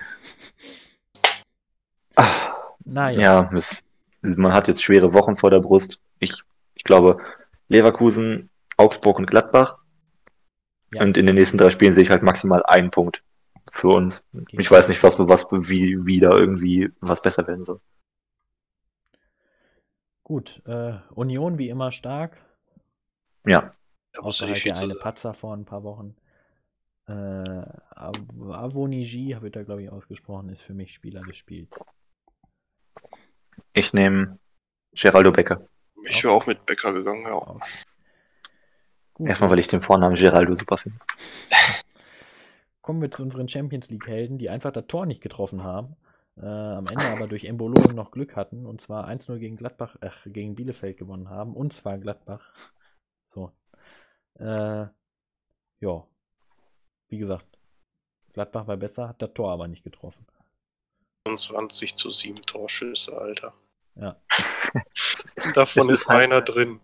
Ach, 2.15 2.53
naja. 2.85 3.19
Ja, 3.19 3.49
es, 3.53 3.83
man 4.21 4.53
hat 4.53 4.69
jetzt 4.69 4.81
schwere 4.81 5.13
Wochen 5.13 5.35
vor 5.35 5.49
der 5.51 5.59
Brust. 5.59 5.99
Ich, 6.19 6.33
ich 6.75 6.85
glaube, 6.85 7.17
Leverkusen, 7.67 8.49
Augsburg 8.77 9.19
und 9.19 9.29
Gladbach. 9.29 9.79
Ja. 10.93 11.03
Und 11.03 11.17
in 11.17 11.25
den 11.25 11.35
nächsten 11.35 11.57
drei 11.57 11.69
Spielen 11.69 11.93
sehe 11.93 12.03
ich 12.03 12.11
halt 12.11 12.23
maximal 12.23 12.63
einen 12.63 12.91
Punkt 12.91 13.23
für 13.73 13.89
uns. 13.89 14.23
Okay. 14.33 14.55
Ich 14.57 14.71
weiß 14.71 14.87
nicht, 14.87 15.03
was, 15.03 15.19
was 15.19 15.47
wie, 15.51 16.05
wie 16.05 16.21
da 16.21 16.31
irgendwie 16.31 16.91
was 17.01 17.21
besser 17.21 17.45
werden 17.45 17.65
soll. 17.65 17.81
Gut, 20.25 20.63
äh, 20.65 20.97
Union 21.11 21.59
wie 21.59 21.69
immer 21.69 21.91
stark. 21.91 22.43
Ja. 23.45 23.69
Außer 24.17 24.47
halt 24.47 24.65
der 24.65 24.75
eine 24.75 24.95
Patzer 24.95 25.35
vor 25.35 25.53
ein 25.55 25.65
paar 25.65 25.83
Wochen. 25.83 26.15
Äh, 27.07 27.13
Avoniji, 27.93 29.33
habe 29.35 29.47
ich 29.47 29.53
da 29.53 29.61
glaube 29.61 29.83
ich 29.83 29.91
ausgesprochen, 29.91 30.49
ist 30.49 30.63
für 30.63 30.73
mich 30.73 30.95
Spieler 30.95 31.21
des 31.21 31.37
Spiels. 31.37 31.79
Ich 33.73 33.93
nehme 33.93 34.39
Geraldo 34.93 35.31
Becker. 35.31 35.67
Ich 36.09 36.23
wäre 36.23 36.33
auch 36.33 36.47
mit 36.47 36.65
Becker 36.65 36.91
gegangen, 36.91 37.23
ja. 37.27 37.35
Okay. 37.35 39.29
Erstmal, 39.29 39.51
weil 39.51 39.59
ich 39.59 39.67
den 39.67 39.81
Vornamen 39.81 40.15
Geraldo 40.15 40.55
super 40.55 40.79
finde. 40.79 40.97
Kommen 42.81 42.99
wir 42.99 43.11
zu 43.11 43.21
unseren 43.21 43.47
Champions 43.47 43.91
League-Helden, 43.91 44.39
die 44.39 44.49
einfach 44.49 44.71
das 44.71 44.87
Tor 44.87 45.05
nicht 45.05 45.21
getroffen 45.21 45.63
haben. 45.63 45.95
Äh, 46.37 46.45
am 46.45 46.87
Ende 46.87 47.05
aber 47.05 47.27
durch 47.27 47.45
Embolo 47.45 47.91
noch 47.93 48.11
Glück 48.11 48.35
hatten 48.35 48.65
und 48.65 48.81
zwar 48.81 49.07
1-0 49.07 49.37
gegen 49.37 49.55
Gladbach, 49.55 49.95
äh, 50.01 50.09
gegen 50.29 50.55
Bielefeld 50.55 50.97
gewonnen 50.97 51.29
haben 51.29 51.53
und 51.55 51.73
zwar 51.73 51.97
Gladbach. 51.97 52.51
So. 53.27 53.51
Äh, 54.35 54.85
ja. 55.79 56.07
Wie 57.07 57.17
gesagt, 57.17 57.47
Gladbach 58.33 58.67
war 58.67 58.77
besser, 58.77 59.07
hat 59.07 59.19
das 59.19 59.33
Tor 59.33 59.51
aber 59.51 59.67
nicht 59.67 59.83
getroffen. 59.83 60.27
25 61.27 61.95
zu 61.95 62.09
7 62.09 62.41
Torschüsse, 62.43 63.17
Alter. 63.17 63.53
Ja. 63.95 64.17
Davon 65.53 65.89
ist, 65.89 66.01
ist 66.01 66.07
halt, 66.07 66.25
einer 66.25 66.41
drin. 66.41 66.81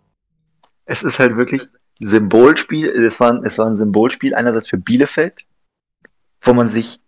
Es 0.86 1.04
ist 1.04 1.20
halt 1.20 1.36
wirklich 1.36 1.68
Symbolspiel, 2.00 2.90
es 2.90 3.20
war, 3.20 3.44
es 3.44 3.58
war 3.58 3.68
ein 3.68 3.76
Symbolspiel 3.76 4.34
einerseits 4.34 4.70
für 4.70 4.78
Bielefeld, 4.78 5.46
wo 6.42 6.54
man 6.54 6.70
sich, 6.70 7.01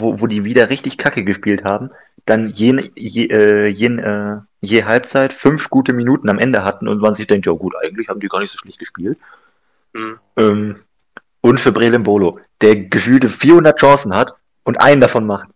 wo, 0.00 0.20
wo 0.20 0.26
die 0.26 0.44
wieder 0.44 0.70
richtig 0.70 0.98
Kacke 0.98 1.24
gespielt 1.24 1.64
haben, 1.64 1.90
dann 2.24 2.48
je, 2.48 2.90
je, 2.96 3.26
äh, 3.26 3.66
je, 3.68 3.86
äh, 3.86 4.40
je 4.60 4.84
Halbzeit 4.84 5.32
fünf 5.32 5.70
gute 5.70 5.92
Minuten 5.92 6.28
am 6.28 6.38
Ende 6.38 6.64
hatten 6.64 6.88
und 6.88 7.00
man 7.00 7.14
sich 7.14 7.26
denkt, 7.26 7.46
ja 7.46 7.52
gut, 7.52 7.74
eigentlich 7.82 8.08
haben 8.08 8.20
die 8.20 8.28
gar 8.28 8.40
nicht 8.40 8.50
so 8.50 8.58
schlecht 8.58 8.78
gespielt. 8.78 9.18
Mhm. 9.92 10.18
Ähm, 10.36 10.76
und 11.40 11.60
für 11.60 11.72
Brelem 11.72 12.02
Bolo, 12.02 12.40
der 12.60 12.76
gefühlte 12.76 13.28
400 13.28 13.78
Chancen 13.78 14.14
hat 14.14 14.34
und 14.64 14.80
einen 14.80 15.00
davon 15.00 15.26
macht. 15.26 15.48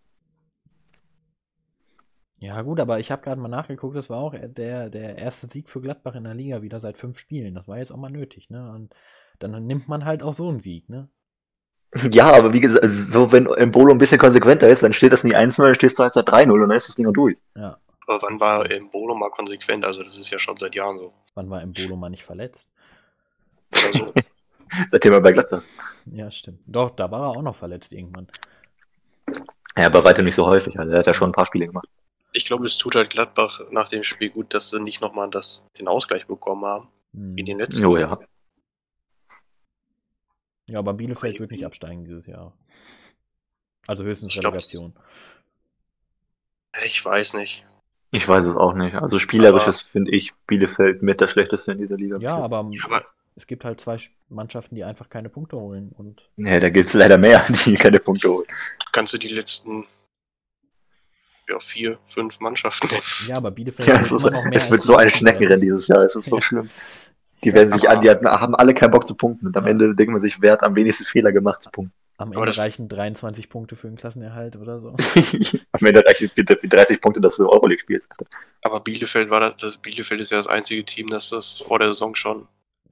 Ja, 2.39 2.63
gut, 2.63 2.81
aber 2.81 2.99
ich 3.01 3.11
habe 3.11 3.23
gerade 3.23 3.41
mal 3.41 3.49
nachgeguckt, 3.49 3.97
das 3.97 4.09
war 4.09 4.19
auch 4.19 4.35
der, 4.35 4.89
der 4.89 5.19
erste 5.19 5.47
Sieg 5.47 5.69
für 5.69 5.83
Gladbach 5.83 6.15
in 6.15 6.25
der 6.25 6.35
Liga 6.35 6.63
wieder 6.63 6.81
seit 6.81 6.97
fünf 6.97 7.19
Spielen. 7.19 7.55
Das 7.55 7.69
war 7.69 7.77
jetzt 7.77 7.93
auch 7.93 7.99
mal 7.99 8.11
nötig, 8.11 8.49
ne? 8.49 8.71
Und 8.73 8.95
dann 9.41 9.67
nimmt 9.67 9.89
man 9.89 10.07
halt 10.07 10.23
auch 10.23 10.33
so 10.33 10.49
einen 10.49 10.61
Sieg, 10.61 10.89
ne? 10.89 11.09
Ja, 12.11 12.33
aber 12.33 12.53
wie 12.53 12.61
gesagt, 12.61 12.87
so 12.89 13.33
wenn 13.33 13.47
Embolo 13.47 13.93
ein 13.93 13.99
bisschen 13.99 14.19
konsequenter 14.19 14.69
ist, 14.69 14.83
dann 14.83 14.93
steht 14.93 15.13
das 15.13 15.25
nicht 15.25 15.37
1-0, 15.37 15.65
dann 15.65 15.75
stehst 15.75 15.99
du 15.99 16.05
halt 16.05 16.15
seit 16.15 16.29
3-0 16.29 16.51
und 16.51 16.61
dann 16.61 16.71
ist 16.71 16.89
das 16.89 16.95
Ding 16.95 17.07
auch 17.07 17.13
durch. 17.13 17.37
Ja. 17.57 17.79
Aber 18.07 18.23
wann 18.23 18.41
war 18.41 18.71
Embolo 18.71 19.15
mal 19.15 19.31
konsequent? 19.31 19.85
Also 19.85 20.01
das 20.01 20.19
ist 20.19 20.31
ja 20.31 20.39
schon 20.39 20.57
seit 20.57 20.75
Jahren 20.75 20.99
so. 20.99 21.13
Wann 21.35 21.51
war 21.51 21.63
Embolo 21.63 21.97
mal 21.97 22.11
nicht 22.11 22.25
verletzt? 22.25 22.69
Also. 23.85 24.13
Seitdem 24.89 25.15
er 25.15 25.21
bei 25.21 25.33
Gladbach. 25.33 25.63
Ja, 26.13 26.31
stimmt. 26.31 26.61
Doch, 26.67 26.91
da 26.91 27.11
war 27.11 27.23
er 27.23 27.29
auch 27.31 27.43
noch 27.43 27.57
verletzt 27.57 27.93
irgendwann. 27.93 28.29
Ja, 29.77 29.87
aber 29.87 30.05
weiter 30.05 30.23
nicht 30.23 30.37
so 30.37 30.47
häufig. 30.47 30.79
Also 30.79 30.93
er 30.93 31.01
hat 31.01 31.07
ja 31.07 31.15
schon 31.15 31.31
ein 31.31 31.33
paar 31.33 31.47
Spiele 31.47 31.67
gemacht 31.67 31.89
ich 32.33 32.45
glaube, 32.45 32.65
es 32.65 32.79
tut 32.79 32.95
halt 32.95 33.11
Gladbach 33.11 33.61
nach 33.71 33.89
dem 33.89 34.05
Spiel 34.05 34.31
gut, 34.31 34.55
dass 34.55 34.71
sie 34.71 34.81
nicht 34.81 35.01
nochmal 35.01 35.31
das, 35.31 35.65
den 35.79 35.89
Ausgleich 35.89 36.27
bekommen 36.27 36.65
haben. 36.65 36.89
Hm. 37.15 37.37
Wie 37.37 37.45
den 37.45 37.59
letzten. 37.59 37.85
Oh 37.87 37.97
ja. 37.97 38.19
Ja, 40.71 40.79
aber 40.79 40.95
Bielefeld 40.95 41.35
aber 41.35 41.41
wird 41.41 41.51
nicht 41.51 41.67
absteigen 41.67 42.05
dieses 42.05 42.27
Jahr. 42.27 42.53
Also 43.87 44.05
höchstens 44.05 44.37
Relegation. 44.37 44.95
Ich 46.85 47.05
weiß 47.05 47.35
nicht. 47.35 47.67
Ich 48.13 48.27
weiß 48.27 48.45
es 48.45 48.57
auch 48.57 48.75
nicht. 48.75 48.95
Also 48.95 49.19
spielerisches 49.19 49.81
finde 49.81 50.13
ich 50.13 50.33
Bielefeld 50.47 51.03
mit 51.03 51.21
das 51.21 51.33
schlechteste 51.33 51.73
in 51.73 51.79
dieser 51.79 51.97
Liga. 51.97 52.19
Ja, 52.21 52.37
aber, 52.37 52.69
ja, 52.71 52.85
aber, 52.85 53.05
es 53.35 53.47
gibt 53.47 53.65
halt 53.65 53.81
zwei 53.81 53.97
Mannschaften, 54.29 54.77
die 54.77 54.85
einfach 54.85 55.09
keine 55.09 55.29
Punkte 55.29 55.57
holen. 55.57 55.93
Und 55.97 56.23
ja, 56.37 56.61
da 56.61 56.71
gibt 56.71 56.89
es 56.89 56.95
leider 56.95 57.19
mehr, 57.19 57.45
die 57.65 57.75
keine 57.75 57.99
Punkte 57.99 58.29
holen. 58.29 58.47
Kannst 58.93 59.13
du 59.13 59.19
die 59.19 59.29
letzten 59.29 59.87
ja, 61.49 61.59
vier, 61.59 61.99
fünf 62.07 62.39
Mannschaften. 62.39 62.89
Ja, 63.27 63.37
aber 63.37 63.51
Bielefeld 63.51 63.89
ja, 63.89 64.01
es, 64.01 64.13
ist, 64.13 64.31
es 64.53 64.71
wird 64.71 64.83
so 64.83 64.97
ein 64.97 65.11
Schneckenrennen 65.11 65.61
dieses 65.61 65.89
Jahr, 65.89 66.05
es 66.05 66.15
ist 66.15 66.29
so 66.29 66.37
ja. 66.37 66.43
schlimm. 66.47 66.71
Die 67.45 67.53
werden 67.53 67.73
sich 67.73 67.89
an, 67.89 68.03
die 68.03 68.11
haben 68.11 68.55
alle 68.55 68.75
keinen 68.75 68.91
Bock 68.91 69.07
zu 69.07 69.15
punkten 69.15 69.47
und 69.47 69.57
am 69.57 69.65
ja. 69.65 69.71
Ende 69.71 69.95
denkt 69.95 70.13
man 70.13 70.21
sich, 70.21 70.41
wer 70.41 70.53
hat 70.53 70.63
am 70.63 70.75
wenigsten 70.75 71.05
Fehler 71.05 71.33
gemacht 71.33 71.63
zu 71.63 71.71
punkten. 71.71 71.95
Am 72.19 72.33
Ende 72.33 72.55
reichen 72.55 72.87
23 72.87 73.49
Punkte 73.49 73.77
für 73.77 73.89
den 73.89 73.97
Klassenerhalt 73.97 74.57
oder 74.57 74.81
so. 74.81 74.89
am 75.73 75.87
Ende 75.87 76.05
reichen 76.05 76.31
für 76.35 76.45
30 76.45 77.01
Punkte, 77.01 77.19
dass 77.19 77.37
du 77.37 77.49
Euroleague 77.49 77.81
spielst. 77.81 78.09
Aber 78.63 78.81
Bielefeld 78.81 79.31
war 79.31 79.41
das, 79.41 79.57
das, 79.57 79.79
Bielefeld 79.79 80.21
ist 80.21 80.31
ja 80.31 80.37
das 80.37 80.47
einzige 80.47 80.85
Team, 80.85 81.07
das 81.07 81.31
das 81.31 81.57
vor 81.57 81.79
der 81.79 81.89
Saison 81.89 82.15
schon 82.15 82.47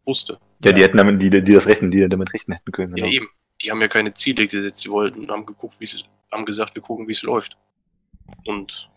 wusste. 0.07 0.39
Ja, 0.65 0.73
die 0.73 0.83
hätten 0.83 0.97
damit, 0.97 1.21
die, 1.21 1.29
die 1.29 1.53
das 1.53 1.67
rechnen, 1.67 1.91
die 1.91 2.09
damit 2.09 2.33
rechnen 2.33 2.57
hätten 2.57 2.73
können. 2.73 2.95
Genau. 2.95 3.07
Ja, 3.07 3.13
eben. 3.13 3.29
Die 3.61 3.71
haben 3.71 3.83
ja 3.83 3.89
keine 3.89 4.15
Ziele 4.15 4.47
gesetzt, 4.47 4.85
die 4.85 4.89
wollten, 4.89 5.31
haben 5.31 5.45
geguckt, 5.45 5.79
wie 5.81 5.89
haben 6.33 6.47
gesagt, 6.47 6.75
wir 6.75 6.83
gucken, 6.83 7.07
wie 7.07 7.13
es 7.13 7.23
läuft. 7.23 7.59
Und 8.47 8.89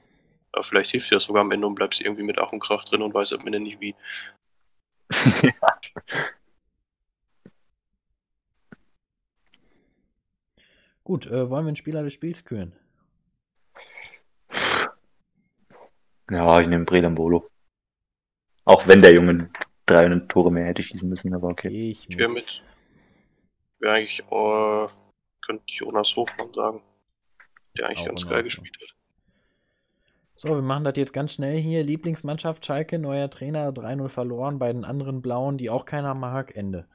ja, 0.56 0.62
vielleicht 0.62 0.92
hilft 0.92 1.12
dir 1.12 1.16
das 1.16 1.24
sogar 1.24 1.42
am 1.42 1.52
Ende 1.52 1.68
und 1.68 1.76
bleibst 1.76 2.00
irgendwie 2.00 2.24
mit 2.24 2.40
Ach 2.40 2.52
und 2.54 2.60
Krach 2.60 2.86
drin 2.86 3.02
und 3.02 3.14
weißt 3.14 3.34
am 3.34 3.46
Ende 3.46 3.60
nicht 3.60 3.82
wie. 3.82 3.96
Ja. 5.44 5.54
Gut, 11.04 11.26
äh, 11.26 11.50
wollen 11.50 11.66
wir 11.66 11.70
einen 11.70 11.76
Spieler 11.76 12.04
des 12.04 12.14
Spiels 12.14 12.46
küren? 12.46 12.74
Ja, 16.30 16.62
ich 16.62 16.68
nehme 16.68 16.86
Bredan 16.86 17.16
Bolo. 17.16 17.50
Auch 18.64 18.88
wenn 18.88 19.02
der 19.02 19.14
Junge 19.14 19.50
drei 19.86 20.08
Tore 20.30 20.52
mehr 20.52 20.68
hätte 20.68 20.84
schießen 20.84 21.10
müssen, 21.10 21.34
aber 21.34 21.50
okay. 21.50 21.92
Ich, 21.92 22.10
ich 22.10 22.18
wäre 22.18 22.30
mit. 22.30 22.64
Wäre 23.80 23.96
eigentlich, 23.96 24.24
oh, 24.30 24.88
könnte 25.42 25.64
Jonas 25.68 26.16
Hofmann 26.16 26.54
sagen. 26.54 26.82
Der 27.78 27.88
eigentlich 27.88 28.06
ganz 28.06 28.28
geil 28.28 28.44
gespielt 28.44 28.78
hat. 28.82 29.01
So, 30.44 30.50
wir 30.56 30.64
machen 30.64 30.86
das 30.86 30.96
jetzt 30.98 31.14
ganz 31.14 31.34
schnell 31.34 31.60
hier. 31.60 31.84
Lieblingsmannschaft 31.84 32.66
Schalke, 32.66 32.98
neuer 32.98 33.30
Trainer, 33.30 33.72
3-0 33.72 34.10
verloren. 34.10 34.58
Bei 34.58 34.74
den 34.74 34.84
anderen 34.84 35.22
Blauen, 35.22 35.60
die 35.60 35.70
auch 35.70 35.86
keiner 35.86 36.16
mag, 36.16 36.56
Ende. 36.56 36.88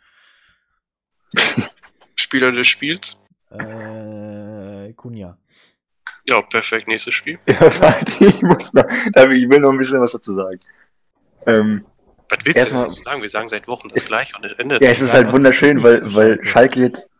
Spieler 2.17 2.51
des 2.51 2.67
Spiels? 2.67 3.17
Äh, 3.51 4.93
Kunja. 4.95 5.39
Ja, 6.25 6.41
perfekt. 6.41 6.89
Nächstes 6.89 7.15
Spiel. 7.15 7.39
Ja, 7.47 7.61
warte, 7.81 8.25
ich 8.25 8.43
muss 8.43 8.73
noch, 8.73 8.85
ich 8.85 9.49
will 9.49 9.61
noch 9.61 9.71
ein 9.71 9.79
bisschen 9.79 10.01
was 10.01 10.11
dazu 10.11 10.35
sagen. 10.35 10.59
Ähm, 11.47 11.87
Was 12.29 12.45
willst 12.45 12.59
Erstmal, 12.59 12.87
du 12.87 12.93
sagen? 12.95 13.23
Wir 13.23 13.29
sagen 13.29 13.47
seit 13.47 13.69
Wochen 13.69 13.89
das 13.95 14.07
gleiche 14.07 14.37
und 14.37 14.45
es 14.45 14.55
endet. 14.55 14.83
Ja, 14.83 14.91
es 14.91 15.01
ist 15.01 15.13
halt 15.13 15.33
wunderschön, 15.33 15.85
weil, 15.85 16.03
weil 16.17 16.45
Schalke 16.45 16.81
jetzt, 16.81 17.13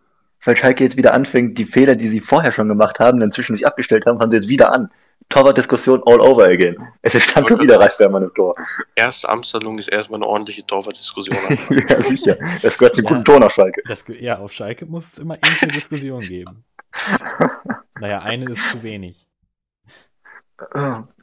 weil 0.45 0.57
Schalke 0.57 0.83
jetzt 0.83 0.97
wieder 0.97 1.15
anfängt, 1.15 1.57
die 1.57 1.67
Fehler, 1.67 1.95
die 1.95 2.09
sie 2.09 2.19
vorher 2.19 2.51
schon 2.51 2.67
gemacht 2.67 2.99
haben, 2.99 3.21
dann 3.21 3.31
zwischendurch 3.31 3.65
abgestellt 3.65 4.07
haben, 4.07 4.19
haben 4.19 4.33
sie 4.33 4.39
jetzt 4.39 4.49
wieder 4.49 4.73
an. 4.73 4.91
Torwart-Diskussion 5.29 6.03
all 6.07 6.21
over 6.21 6.47
again. 6.47 6.77
Es 7.03 7.21
stand 7.23 7.49
schon 7.49 7.61
wieder 7.61 7.81
Ralf 7.81 7.95
Fährmann 7.95 8.23
im 8.23 8.35
Tor. 8.35 8.55
Erste 8.95 9.29
Amtshandlung 9.29 9.79
ist 9.79 9.89
erstmal 9.89 10.19
eine 10.19 10.27
ordentliche 10.27 10.65
Torwart-Diskussion. 10.67 11.37
ja, 11.89 12.03
sicher. 12.03 12.37
Das 12.63 12.79
gehört 12.79 12.95
zum 12.95 13.05
ja, 13.05 13.11
guten 13.11 13.25
Ton 13.25 13.43
auf 13.43 13.53
Schalke. 13.53 13.83
Das, 13.89 14.05
ja, 14.21 14.39
auf 14.39 14.53
Schalke 14.53 14.87
muss 14.87 15.13
es 15.13 15.19
immer 15.19 15.35
irgendeine 15.35 15.73
Diskussion 15.73 16.21
geben. 16.27 16.65
naja, 17.99 18.21
eine 18.21 18.51
ist 18.53 18.71
zu 18.71 18.83
wenig. 18.83 19.27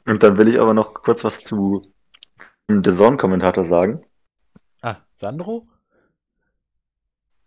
Und 0.06 0.22
dann 0.22 0.36
will 0.36 0.48
ich 0.48 0.60
aber 0.60 0.74
noch 0.74 0.94
kurz 0.94 1.24
was 1.24 1.42
zu 1.42 1.92
dem 2.68 2.84
The 2.84 2.94
Zone-Kommentator 2.94 3.64
sagen. 3.64 4.04
Ah, 4.80 4.96
Sandro? 5.12 5.66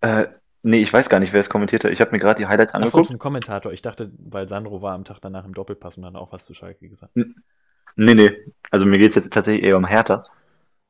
Äh, 0.02 0.28
Nee, 0.68 0.82
ich 0.82 0.92
weiß 0.92 1.08
gar 1.08 1.22
nicht, 1.22 1.32
wer 1.32 1.40
es 1.40 1.50
kommentiert 1.50 1.86
hat. 1.86 1.92
Ich 1.94 2.02
habe 2.02 2.12
mir 2.12 2.20
gerade 2.20 2.40
die 2.40 2.46
Highlights 2.46 2.74
angeguckt. 2.74 3.04
Achso, 3.04 3.12
zum 3.12 3.20
Kommentator. 3.20 3.72
Ich 3.72 3.82
dachte, 3.82 4.12
weil 4.18 4.50
Sandro 4.50 4.82
war 4.82 4.96
am 4.96 5.06
Tag 5.06 5.20
danach 5.22 5.46
im 5.46 5.54
Doppelpass 5.54 5.96
und 5.96 6.04
dann 6.04 6.18
auch 6.18 6.34
was 6.34 6.44
zu 6.44 6.54
Schalke 6.54 6.90
gesagt. 6.90 7.16
Nee, 7.16 8.14
nee. 8.14 8.32
Also 8.70 8.86
mir 8.86 9.00
geht 9.00 9.12
es 9.12 9.16
jetzt 9.16 9.32
tatsächlich 9.32 9.64
eher 9.64 9.78
um 9.78 9.88
Hertha. 9.88 10.26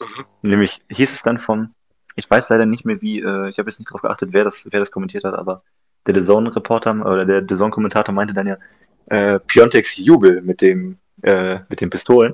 Mhm. 0.02 0.26
Nämlich 0.42 0.82
hieß 0.90 1.14
es 1.14 1.22
dann 1.22 1.38
vom, 1.38 1.76
ich 2.16 2.28
weiß 2.28 2.50
leider 2.50 2.66
nicht 2.66 2.86
mehr 2.86 3.02
wie, 3.04 3.20
äh, 3.20 3.50
ich 3.50 3.60
habe 3.60 3.70
jetzt 3.70 3.78
nicht 3.78 3.90
darauf 3.90 4.02
geachtet, 4.02 4.30
wer 4.32 4.44
das, 4.44 4.68
wer 4.72 4.80
das 4.80 4.90
kommentiert 4.90 5.24
hat, 5.24 5.36
aber 5.36 5.62
der 6.08 6.16
The 6.16 6.24
Zone-Reporter 6.24 7.06
oder 7.06 7.26
der 7.26 7.46
The 7.48 7.56
Zone-Kommentator 7.56 8.16
meinte 8.16 8.34
dann 8.34 8.48
ja, 8.48 8.58
äh, 9.06 9.40
Piontex 9.40 9.98
Jubel 9.98 10.42
mit 10.42 10.62
dem, 10.62 10.98
äh, 11.22 11.60
mit 11.70 11.82
den 11.82 11.92
Pistolen 11.92 12.34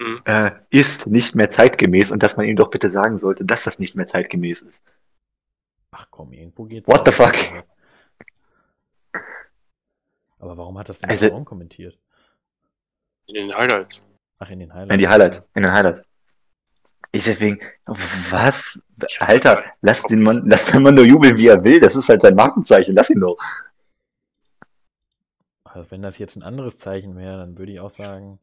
mhm. 0.00 0.22
äh, 0.24 0.52
ist 0.70 1.06
nicht 1.06 1.34
mehr 1.34 1.50
zeitgemäß 1.50 2.12
und 2.12 2.22
dass 2.22 2.38
man 2.38 2.46
ihm 2.46 2.56
doch 2.56 2.70
bitte 2.70 2.88
sagen 2.88 3.18
sollte, 3.18 3.44
dass 3.44 3.64
das 3.64 3.78
nicht 3.78 3.94
mehr 3.94 4.06
zeitgemäß 4.06 4.62
ist. 4.62 4.80
Ach 5.92 6.06
komm, 6.10 6.32
irgendwo 6.32 6.64
geht's. 6.64 6.88
What 6.88 7.06
the 7.06 7.12
fuck? 7.12 7.34
Aber 10.38 10.56
warum 10.56 10.76
hat 10.78 10.88
das 10.88 10.98
denn 10.98 11.10
also, 11.10 11.28
Raum 11.28 11.44
kommentiert? 11.44 11.98
In 13.26 13.34
den 13.34 13.54
Highlights. 13.54 14.00
Ach, 14.38 14.50
in 14.50 14.58
den 14.58 14.74
Highlights. 14.74 14.92
In 14.92 14.98
die 14.98 15.08
Highlights. 15.08 15.42
In 15.54 15.62
den 15.62 15.72
Highlights. 15.72 16.02
Ich 17.12 17.24
deswegen, 17.24 17.60
was? 17.84 18.82
Alter, 19.20 19.64
lass 19.82 20.02
den 20.04 20.22
Mann, 20.22 20.44
lass 20.46 20.66
den 20.66 20.82
Mann 20.82 20.94
nur 20.94 21.04
jubeln, 21.04 21.36
wie 21.36 21.48
er 21.48 21.62
will. 21.62 21.78
Das 21.78 21.94
ist 21.94 22.08
halt 22.08 22.22
sein 22.22 22.34
Markenzeichen. 22.34 22.94
Lass 22.94 23.10
ihn 23.10 23.20
doch. 23.20 23.36
Also 25.62 25.90
wenn 25.90 26.02
das 26.02 26.18
jetzt 26.18 26.36
ein 26.36 26.42
anderes 26.42 26.78
Zeichen 26.78 27.16
wäre, 27.16 27.36
dann 27.38 27.58
würde 27.58 27.72
ich 27.72 27.80
auch 27.80 27.90
sagen, 27.90 28.38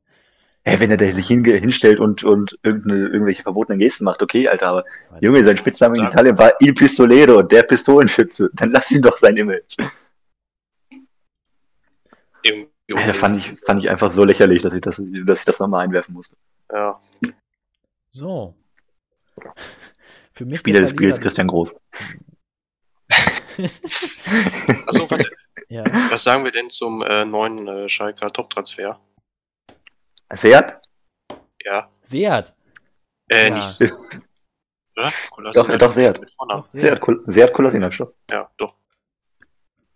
Hey, 0.64 0.80
wenn 0.80 0.92
er 0.92 1.14
sich 1.14 1.28
hinstellt 1.28 2.00
und, 2.00 2.24
und 2.24 2.60
irgendwelche 2.64 3.44
verbotenen 3.44 3.80
Gesten 3.80 4.04
macht, 4.04 4.22
okay, 4.22 4.48
Alter, 4.48 4.68
aber 4.68 4.86
Junge, 5.22 5.44
sein 5.44 5.58
Spitzname 5.58 5.98
in 5.98 6.04
Italien 6.06 6.38
war 6.38 6.52
Il 6.60 6.74
Pistolero, 6.74 7.42
der 7.42 7.64
Pistolenschütze. 7.64 8.50
Dann 8.54 8.72
lass 8.72 8.92
ihn 8.92 9.02
doch 9.02 9.18
sein 9.20 9.38
Image. 9.38 9.78
Ja, 12.88 13.14
fand, 13.14 13.38
ich, 13.38 13.54
fand 13.66 13.84
ich 13.84 13.90
einfach 13.90 14.10
so 14.10 14.24
lächerlich, 14.24 14.62
dass 14.62 14.74
ich 14.74 14.82
das, 14.82 15.02
dass 15.26 15.40
ich 15.40 15.46
das 15.46 15.60
nochmal 15.60 15.86
einwerfen 15.86 16.14
musste. 16.14 16.36
Ja. 16.72 17.00
So. 18.10 18.56
Für 20.34 20.46
mich 20.46 20.60
Spieler 20.60 20.82
des 20.82 20.92
Spiels 20.92 21.22
Christian 21.22 21.48
Groß. 21.48 21.76
Achso, 24.88 25.10
warte. 25.10 25.30
Ja. 25.72 25.84
Was 26.10 26.24
sagen 26.24 26.44
wir 26.44 26.52
denn 26.52 26.72
zum 26.72 27.04
äh, 27.04 27.26
neuen 27.26 27.68
äh, 27.68 27.88
Schalker 27.88 28.34
Top-Transfer? 28.34 29.00
Seat? 30.32 30.80
Ja. 31.64 31.90
Seat? 32.02 32.54
Äh, 33.30 33.50
ja. 33.50 33.56
nicht. 33.56 33.82
Oder? 35.38 35.52
Doch, 35.54 35.78
doch, 35.78 35.92
Seat. 35.92 36.20
Seat, 36.66 37.02
Seat 37.28 37.54
Kolasinac, 37.54 37.98
doch. 37.98 38.14
Ja, 38.30 38.50
doch. 38.58 38.76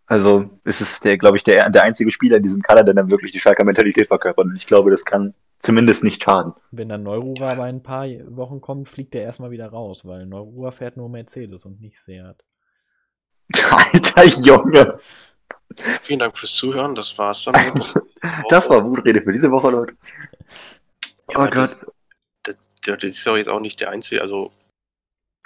Also, 0.06 0.50
es 0.66 0.82
ist 0.82 1.04
der, 1.06 1.18
glaube 1.18 1.38
ich, 1.38 1.44
der, 1.44 1.70
der 1.70 1.84
einzige 1.84 2.12
Spieler 2.12 2.38
in 2.38 2.44
diesem 2.44 2.62
Kader, 2.62 2.84
der 2.84 2.94
dann 2.94 3.10
wirklich 3.10 3.32
die 3.32 3.40
Schalker 3.40 3.64
Mentalität 3.64 4.08
verkörpert. 4.08 4.46
Und 4.46 4.56
ich 4.56 4.68
glaube, 4.68 4.92
das 4.92 5.06
kann 5.06 5.34
zumindest 5.58 6.04
nicht 6.04 6.24
schaden. 6.24 6.54
Wenn 6.72 6.90
dann 6.90 7.04
Neurua 7.04 7.56
bei 7.56 7.64
ein 7.64 7.82
paar 7.82 8.06
Wochen 8.28 8.62
kommt, 8.62 8.90
fliegt 8.90 9.16
er 9.16 9.24
erstmal 9.24 9.52
wieder 9.52 9.68
raus, 9.68 10.06
weil 10.06 10.26
Neurua 10.26 10.72
fährt 10.72 10.98
nur 10.98 11.10
Mercedes 11.10 11.66
und 11.66 11.80
nicht 11.82 12.00
Seat. 12.00 12.44
Alter 13.72 14.26
Junge! 14.26 15.00
Vielen 16.02 16.20
Dank 16.20 16.38
fürs 16.38 16.54
Zuhören, 16.54 16.96
das 16.96 17.18
war's 17.18 17.46
dann. 17.46 17.56
das 18.50 18.70
war 18.70 18.86
Wutrede 18.86 19.22
für 19.22 19.32
diese 19.32 19.52
Woche, 19.52 19.70
Leute. 19.70 19.96
Ja, 21.32 21.40
oh 21.40 21.46
Gott. 21.46 21.56
Das, 21.56 21.86
das, 22.44 22.56
das, 22.86 23.04
ist 23.04 23.26
ja 23.26 23.38
jetzt 23.38 23.50
auch 23.50 23.60
nicht 23.60 23.80
der 23.80 23.90
einzige, 23.90 24.22
also 24.22 24.52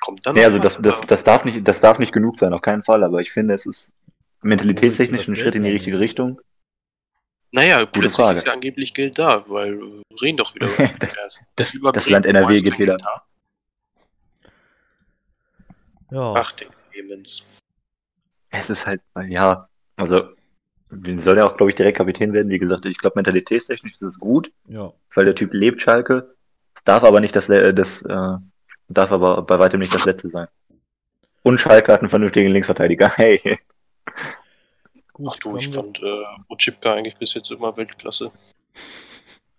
kommt 0.02 0.26
dann. 0.26 0.36
Nee, 0.36 0.46
also 0.46 0.60
das, 0.60 0.80
das, 0.82 1.02
das, 1.02 1.24
darf 1.24 1.46
nicht, 1.46 1.68
das 1.68 1.80
darf 1.80 2.00
nicht 2.00 2.14
genug 2.14 2.38
sein, 2.38 2.54
auf 2.54 2.62
keinen 2.62 2.84
Fall, 2.84 3.04
aber 3.04 3.22
ich 3.22 3.32
finde, 3.32 3.54
es 3.54 3.66
ist 3.66 3.92
mentalitätstechnisch 4.42 5.28
ein 5.28 5.36
Schritt 5.36 5.56
in 5.56 5.64
die 5.64 5.72
richtige 5.72 6.00
Richtung. 6.00 6.42
Naja, 7.52 7.80
Gute 7.80 7.92
plötzlich 7.92 8.16
Frage. 8.16 8.38
ist 8.38 8.48
ja 8.48 8.54
angeblich 8.54 8.94
Geld 8.94 9.18
da, 9.18 9.48
weil 9.50 9.80
wir 9.80 10.04
reden 10.22 10.38
doch 10.38 10.54
wieder 10.56 10.68
über 10.74 10.88
das, 11.00 11.16
das, 11.16 11.40
das, 11.56 11.74
das 11.94 12.10
Land 12.10 12.26
NRW 12.26 12.60
geht 12.62 12.78
wieder. 12.78 12.98
Ja. 16.12 16.34
Ach, 16.36 16.52
den 16.54 16.70
Clemens. 16.92 17.44
Es 18.50 18.70
ist 18.70 18.88
halt, 18.88 19.02
ja, 19.28 19.68
also, 19.98 20.30
soll 20.90 21.38
ja 21.38 21.46
auch, 21.46 21.58
glaube 21.58 21.70
ich, 21.70 21.76
direkt 21.76 21.98
Kapitän 21.98 22.34
werden. 22.34 22.50
Wie 22.50 22.60
gesagt, 22.60 22.86
ich 22.86 22.98
glaube, 22.98 23.18
mentalitätstechnisch 23.18 23.94
ist 23.94 24.02
es 24.02 24.20
gut, 24.20 24.52
ja. 24.68 24.94
weil 25.16 25.26
der 25.26 25.36
Typ 25.36 25.54
lebt 25.54 25.82
Schalke. 25.82 26.36
Es 26.76 26.84
darf 26.84 27.04
aber 27.04 27.20
nicht 27.20 27.36
das, 27.36 27.48
das 27.48 28.02
äh, 28.04 28.38
darf 28.88 29.12
aber 29.12 29.42
bei 29.42 29.60
weitem 29.60 29.80
nicht 29.80 29.94
das 29.94 30.06
letzte 30.06 30.30
sein. 30.30 30.48
Und 31.44 31.60
Schalke 31.60 31.92
hat 31.94 32.02
einen 32.02 32.10
vernünftigen 32.10 32.50
Linksverteidiger. 32.50 33.10
Hey. 33.16 33.58
Gut, 35.14 35.30
Ach 35.32 35.36
du, 35.38 35.58
ich 35.58 35.70
fand 35.70 36.02
äh, 36.02 36.24
Uchipka 36.50 36.94
eigentlich 36.94 37.18
bis 37.18 37.34
jetzt 37.34 37.50
immer 37.50 37.76
Weltklasse. 37.76 38.32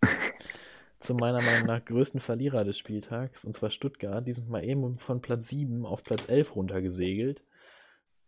Zu 1.01 1.15
meiner 1.15 1.43
Meinung 1.43 1.67
nach 1.67 1.85
größten 1.85 2.21
Verlierer 2.21 2.65
des 2.65 2.79
Spieltags, 2.79 3.45
und 3.45 3.55
zwar 3.55 3.71
Stuttgart. 3.71 4.27
Die 4.27 4.33
sind 4.33 4.49
mal 4.49 4.65
eben 4.65 4.99
von 4.99 5.21
Platz 5.21 5.49
7 5.49 5.85
auf 5.85 6.05
Platz 6.05 6.29
11 6.29 6.55
runtergesegelt. 6.55 7.43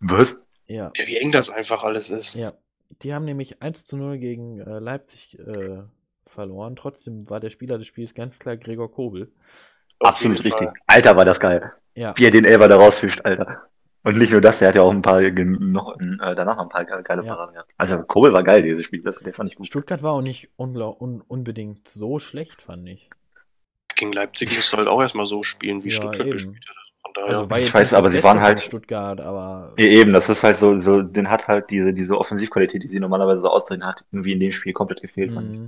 Was? 0.00 0.36
Ja. 0.66 0.90
ja. 0.96 1.06
Wie 1.06 1.16
eng 1.18 1.30
das 1.30 1.50
einfach 1.50 1.84
alles 1.84 2.10
ist. 2.10 2.34
Ja. 2.34 2.52
Die 3.02 3.14
haben 3.14 3.24
nämlich 3.24 3.62
1 3.62 3.86
zu 3.86 3.96
0 3.96 4.18
gegen 4.18 4.60
äh, 4.60 4.78
Leipzig 4.78 5.38
äh, 5.38 5.82
verloren. 6.26 6.76
Trotzdem 6.76 7.28
war 7.28 7.40
der 7.40 7.50
Spieler 7.50 7.78
des 7.78 7.86
Spiels 7.86 8.14
ganz 8.14 8.38
klar 8.38 8.56
Gregor 8.56 8.90
Kobel. 8.90 9.32
Absolut 10.00 10.42
richtig. 10.44 10.68
Alter, 10.86 11.16
war 11.16 11.24
das 11.24 11.40
geil. 11.40 11.72
Ja. 11.94 12.14
Wie 12.16 12.24
er 12.24 12.30
den 12.30 12.44
Elfer 12.44 12.68
da 12.68 12.76
rausfischt, 12.76 13.24
Alter. 13.24 13.70
Und 14.02 14.16
nicht 14.16 14.32
nur 14.32 14.40
das, 14.40 14.62
er 14.62 14.68
hat 14.68 14.74
ja 14.76 14.82
auch 14.82 14.90
ein 14.90 15.02
paar 15.02 15.20
noch, 15.20 16.00
äh, 16.00 16.34
danach 16.34 16.56
noch 16.56 16.64
ein 16.64 16.68
paar 16.70 16.84
geile 16.84 17.22
ja. 17.22 17.34
Paraden 17.34 17.54
gehabt. 17.54 17.70
Also 17.76 18.02
Kobel 18.02 18.32
war 18.32 18.42
geil, 18.42 18.62
dieses 18.62 18.86
Spiel, 18.86 19.02
das, 19.02 19.18
der 19.18 19.34
fand 19.34 19.50
ich 19.50 19.56
gut. 19.56 19.66
Stuttgart 19.66 20.02
war 20.02 20.12
auch 20.12 20.22
nicht 20.22 20.48
un 20.56 21.20
unbedingt 21.20 21.86
so 21.88 22.18
schlecht, 22.18 22.62
fand 22.62 22.88
ich. 22.88 23.10
Gegen 23.96 24.12
Leipzig 24.12 24.56
musst 24.56 24.72
du 24.72 24.78
halt 24.78 24.88
auch 24.88 25.02
erstmal 25.02 25.26
so 25.26 25.42
spielen, 25.42 25.84
wie 25.84 25.90
ja, 25.90 25.96
Stuttgart 25.96 26.20
eben. 26.20 26.30
gespielt 26.30 26.64
hat. 26.66 26.79
Von 27.02 27.12
daher. 27.14 27.28
Also 27.40 27.56
ich 27.56 27.72
weiß, 27.72 27.94
aber 27.94 28.08
sie 28.08 28.22
waren 28.22 28.40
halt. 28.40 28.60
Stuttgart, 28.60 29.20
aber. 29.20 29.72
Eben, 29.76 30.12
das 30.12 30.28
ist 30.28 30.44
halt 30.44 30.56
so, 30.56 30.76
so, 30.76 31.02
den 31.02 31.30
hat 31.30 31.48
halt 31.48 31.70
diese, 31.70 31.92
diese 31.92 32.18
Offensivqualität, 32.18 32.82
die 32.82 32.88
sie 32.88 33.00
normalerweise 33.00 33.42
so 33.42 33.48
austreten 33.48 33.84
hat, 33.84 34.04
irgendwie 34.12 34.32
in 34.32 34.40
dem 34.40 34.52
Spiel 34.52 34.72
komplett 34.72 35.00
gefehlt, 35.00 35.30
mhm. 35.30 35.34
fand 35.34 35.54
ich. 35.54 35.60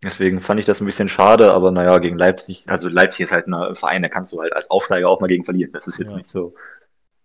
Deswegen 0.00 0.40
fand 0.40 0.60
ich 0.60 0.66
das 0.66 0.80
ein 0.80 0.86
bisschen 0.86 1.08
schade, 1.08 1.52
aber 1.52 1.72
naja, 1.72 1.98
gegen 1.98 2.18
Leipzig, 2.18 2.62
also 2.66 2.88
Leipzig 2.88 3.20
ist 3.20 3.32
halt 3.32 3.48
ein 3.48 3.74
Verein, 3.74 4.02
da 4.02 4.08
kannst 4.08 4.32
du 4.32 4.40
halt 4.40 4.52
als 4.52 4.70
Aufsteiger 4.70 5.08
auch 5.08 5.20
mal 5.20 5.26
gegen 5.26 5.44
verlieren. 5.44 5.72
Das 5.72 5.88
ist 5.88 5.98
jetzt 5.98 6.12
ja. 6.12 6.18
nicht 6.18 6.28
so, 6.28 6.54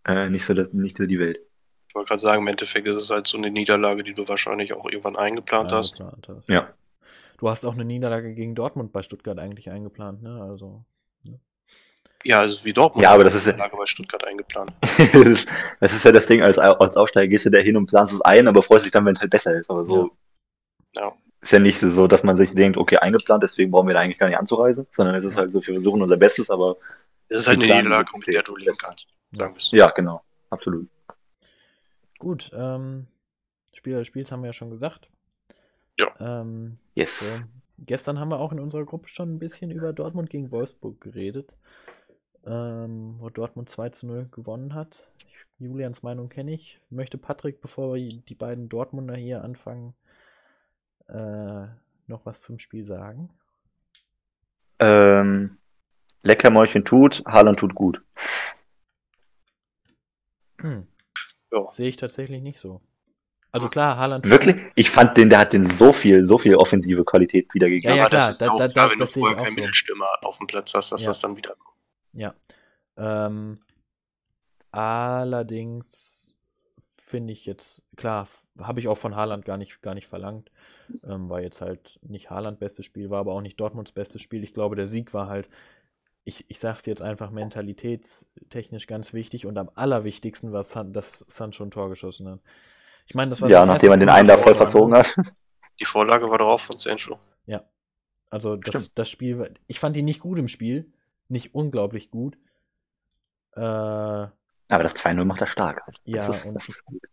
äh, 0.06 0.30
nicht 0.30 0.44
so, 0.44 0.56
das, 0.56 0.74
nicht 0.74 0.98
so 0.98 1.06
die 1.06 1.20
Welt. 1.20 1.40
Ich 1.88 1.94
wollte 1.94 2.08
gerade 2.08 2.22
sagen, 2.22 2.42
im 2.42 2.48
Endeffekt 2.48 2.88
ist 2.88 2.96
es 2.96 3.12
halt 3.12 3.28
so 3.28 3.38
eine 3.38 3.52
Niederlage, 3.52 4.04
die 4.04 4.16
du 4.16 4.28
wahrscheinlich 4.28 4.74
auch 4.74 4.86
irgendwann 4.86 5.16
eingeplant, 5.16 5.72
eingeplant 5.72 6.28
hast. 6.28 6.38
hast. 6.38 6.50
Ja. 6.50 6.74
Du 7.38 7.48
hast 7.48 7.64
auch 7.64 7.74
eine 7.74 7.86
Niederlage 7.86 8.34
gegen 8.34 8.56
Dortmund 8.56 8.92
bei 8.92 9.04
Stuttgart 9.04 9.38
eigentlich 9.38 9.70
eingeplant, 9.70 10.24
ne? 10.24 10.42
Also. 10.42 10.84
Ja, 12.24 12.40
also 12.40 12.64
wie 12.66 12.74
Dortmund. 12.74 13.04
Ja, 13.04 13.12
aber 13.12 13.24
das 13.24 13.36
ist 13.36 13.48
ja. 13.48 13.56
Lage 13.56 13.76
bei 13.76 13.86
Stuttgart 13.86 14.26
eingeplant. 14.26 14.72
das, 14.82 15.94
ist, 15.94 16.06
ja 16.06 16.12
das 16.12 16.26
Ding, 16.26 16.42
als, 16.42 16.58
als 16.58 16.96
Aufsteiger 16.96 17.28
gehst 17.28 17.46
du 17.46 17.50
da 17.50 17.60
hin 17.60 17.76
und 17.76 17.88
planst 17.88 18.14
es 18.14 18.22
ein, 18.22 18.48
aber 18.48 18.62
freust 18.62 18.86
dich 18.86 18.92
dann, 18.92 19.06
wenn 19.06 19.16
es 19.16 19.22
halt 19.22 19.32
besser 19.32 19.56
ist. 19.56 19.70
Aber 19.70 19.86
so. 19.86 20.12
Ja. 20.94 21.02
ja. 21.02 21.14
Ist 21.42 21.52
ja 21.52 21.60
nicht 21.60 21.80
so, 21.80 22.08
dass 22.08 22.24
man 22.24 22.38
sich 22.38 22.52
denkt, 22.52 22.78
okay, 22.78 22.98
eingeplant, 22.98 23.44
deswegen 23.44 23.72
brauchen 23.72 23.88
wir 23.88 23.94
da 23.94 24.00
eigentlich 24.00 24.18
gar 24.18 24.28
nicht 24.28 24.38
anzureisen, 24.38 24.88
sondern 24.92 25.16
es 25.16 25.26
ist 25.26 25.38
halt 25.38 25.52
so, 25.52 25.60
wir 25.60 25.74
versuchen 25.74 26.02
unser 26.02 26.16
Bestes, 26.16 26.50
aber. 26.50 26.78
Es 27.28 27.40
ist 27.40 27.48
halt 27.48 27.62
eine 27.62 27.76
Niederlage, 27.76 28.18
mit 28.18 28.28
der 28.28 28.44
du 28.44 28.56
leben 28.56 28.78
kannst. 28.78 29.10
Sagen 29.32 29.56
Ja, 29.72 29.90
genau. 29.90 30.22
Absolut. 30.50 30.88
Gut, 32.20 32.52
ähm, 32.54 33.08
Spieler 33.74 33.98
des 33.98 34.08
Spiels 34.08 34.32
haben 34.32 34.44
wir 34.44 34.48
ja 34.48 34.54
schon 34.54 34.70
gesagt. 34.70 35.10
Ja. 35.98 36.08
Ähm, 36.20 36.76
yes. 36.96 37.20
So. 37.20 37.44
Gestern 37.80 38.20
haben 38.20 38.30
wir 38.30 38.40
auch 38.40 38.54
in 38.54 38.60
unserer 38.60 38.86
Gruppe 38.86 39.10
schon 39.10 39.36
ein 39.36 39.40
bisschen 39.40 39.72
über 39.72 39.92
Dortmund 39.92 40.30
gegen 40.30 40.52
Wolfsburg 40.52 41.02
geredet 41.02 41.54
ähm, 42.46 43.16
wo 43.20 43.30
Dortmund 43.30 43.70
2 43.70 43.90
zu 43.90 44.08
0 44.08 44.28
gewonnen 44.32 44.74
hat. 44.74 45.08
Julians 45.60 46.04
Meinung 46.04 46.30
kenne 46.30 46.54
ich. 46.54 46.80
Möchte 46.90 47.18
Patrick, 47.18 47.62
bevor 47.62 47.96
wir 47.96 48.10
die 48.10 48.36
beiden 48.36 48.70
Dortmunder 48.70 49.16
hier 49.16 49.44
anfangen, 49.44 49.94
äh, 51.08 51.68
noch 52.08 52.26
was 52.26 52.42
zum 52.42 52.60
Spiel 52.60 52.84
sagen? 52.84 53.30
Ähm, 54.80 55.58
Leckermäulchen 56.24 56.84
tut, 56.84 57.24
Haaland 57.26 57.60
tut 57.60 57.76
gut. 57.76 58.02
Hm. 60.60 60.88
Ja. 61.52 61.70
Sehe 61.70 61.88
ich 61.88 61.98
tatsächlich 61.98 62.42
nicht 62.42 62.60
so. 62.60 62.82
Also 63.52 63.70
klar, 63.70 63.98
Haaland. 63.98 64.28
Wirklich? 64.28 64.56
Ich 64.74 64.90
fand 64.90 65.16
den, 65.16 65.30
der 65.30 65.40
hat 65.40 65.54
den 65.54 65.70
so 65.70 65.94
viel, 65.94 66.26
so 66.26 66.40
viel 66.40 66.56
offensive 66.56 67.06
Qualität 67.06 67.54
wiedergegeben. 67.54 67.96
Ja, 67.96 68.04
ja, 68.04 68.10
klar, 68.10 68.22
das 68.22 68.30
ist 68.32 68.42
da, 68.42 68.50
auch 68.50 68.58
da, 68.58 68.68
klar, 68.68 68.90
wenn 68.90 68.98
du 68.98 69.06
vorher 69.06 69.38
keinen 69.38 69.54
so. 69.54 69.62
Mittelstürmer 69.62 70.08
auf 70.24 70.40
dem 70.40 70.48
Platz 70.48 70.74
hast, 70.74 70.92
dass 70.92 71.04
ja. 71.04 71.10
das 71.10 71.22
dann 71.22 71.38
wieder 71.38 71.56
kommt. 71.56 71.73
Ja. 72.14 72.36
Ähm, 72.98 73.60
allerdings 74.72 76.36
finde 76.80 77.34
ich 77.34 77.46
jetzt, 77.46 77.82
klar, 77.96 78.28
habe 78.60 78.80
ich 78.80 78.88
auch 78.88 78.98
von 78.98 79.16
Haaland 79.16 79.46
gar 79.46 79.58
nicht, 79.58 79.82
gar 79.82 79.94
nicht 79.94 80.08
verlangt. 80.08 80.52
Ähm, 81.04 81.30
war 81.30 81.42
jetzt 81.42 81.62
halt 81.62 82.00
nicht 82.02 82.30
Haaland 82.30 82.60
bestes 82.60 82.86
Spiel, 82.86 83.10
war 83.10 83.20
aber 83.20 83.34
auch 83.34 83.42
nicht 83.42 83.60
Dortmunds 83.60 83.92
bestes 83.92 84.22
Spiel. 84.22 84.44
Ich 84.44 84.54
glaube, 84.54 84.76
der 84.76 84.88
Sieg 84.88 85.14
war 85.14 85.28
halt 85.28 85.50
ich, 86.26 86.46
ich 86.48 86.60
sage 86.60 86.78
es 86.80 86.86
jetzt 86.86 87.02
einfach 87.02 87.32
mentalitätstechnisch 87.32 88.88
ganz 88.88 89.14
wichtig 89.14 89.46
und 89.46 89.58
am 89.58 89.70
allerwichtigsten 89.76 90.52
war, 90.52 90.64
dass 90.86 91.26
Sancho 91.28 91.64
ein 91.64 91.72
Tor 91.72 91.90
geschossen 91.90 92.30
hat. 92.30 92.40
Ich 93.06 93.16
meine, 93.16 93.30
das 93.30 93.42
war 93.42 93.50
Ja, 93.50 93.66
nachdem 93.66 93.90
man 93.90 94.00
den 94.00 94.10
einen 94.10 94.28
da 94.28 94.38
voll 94.38 94.56
verzogen 94.56 94.94
hat. 94.94 95.16
Die 95.80 95.86
Vorlage 95.86 96.30
war 96.30 96.38
darauf 96.38 96.62
von 96.62 96.78
Sancho. 96.78 97.20
Ja. 97.46 97.64
Also 98.30 98.56
das, 98.56 98.94
das 98.94 99.10
Spiel, 99.10 99.54
ich 99.68 99.80
fand 99.80 99.98
ihn 99.98 100.06
nicht 100.06 100.20
gut 100.20 100.40
im 100.40 100.48
Spiel, 100.48 100.92
nicht 101.34 101.54
unglaublich 101.54 102.10
gut. 102.10 102.38
Äh, 103.56 103.60
Aber 103.60 104.32
das 104.70 104.96
2-0 104.96 105.26
macht 105.26 105.42
er 105.42 105.48
stark. 105.48 105.86
Halt. 105.86 106.00
Ja, 106.06 106.26
das 106.26 106.38
ist, 106.38 106.46
und 106.46 106.56
das 106.56 106.70
ist 106.70 106.86
gut. 106.86 107.04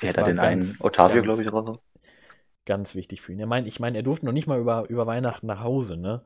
Er 0.00 0.14
hat 0.14 0.26
den 0.26 0.38
einen 0.38 0.76
Otavio, 0.80 1.22
glaube 1.22 1.42
ich, 1.42 1.52
raus. 1.52 1.78
Ganz 2.64 2.94
wichtig 2.94 3.20
für 3.20 3.32
ihn. 3.32 3.40
Ich 3.40 3.46
meine, 3.46 3.68
ich 3.68 3.78
mein, 3.78 3.94
er 3.94 4.02
durfte 4.02 4.24
noch 4.26 4.32
nicht 4.32 4.46
mal 4.46 4.58
über, 4.58 4.88
über 4.88 5.06
Weihnachten 5.06 5.46
nach 5.46 5.60
Hause, 5.60 5.96
ne? 5.96 6.24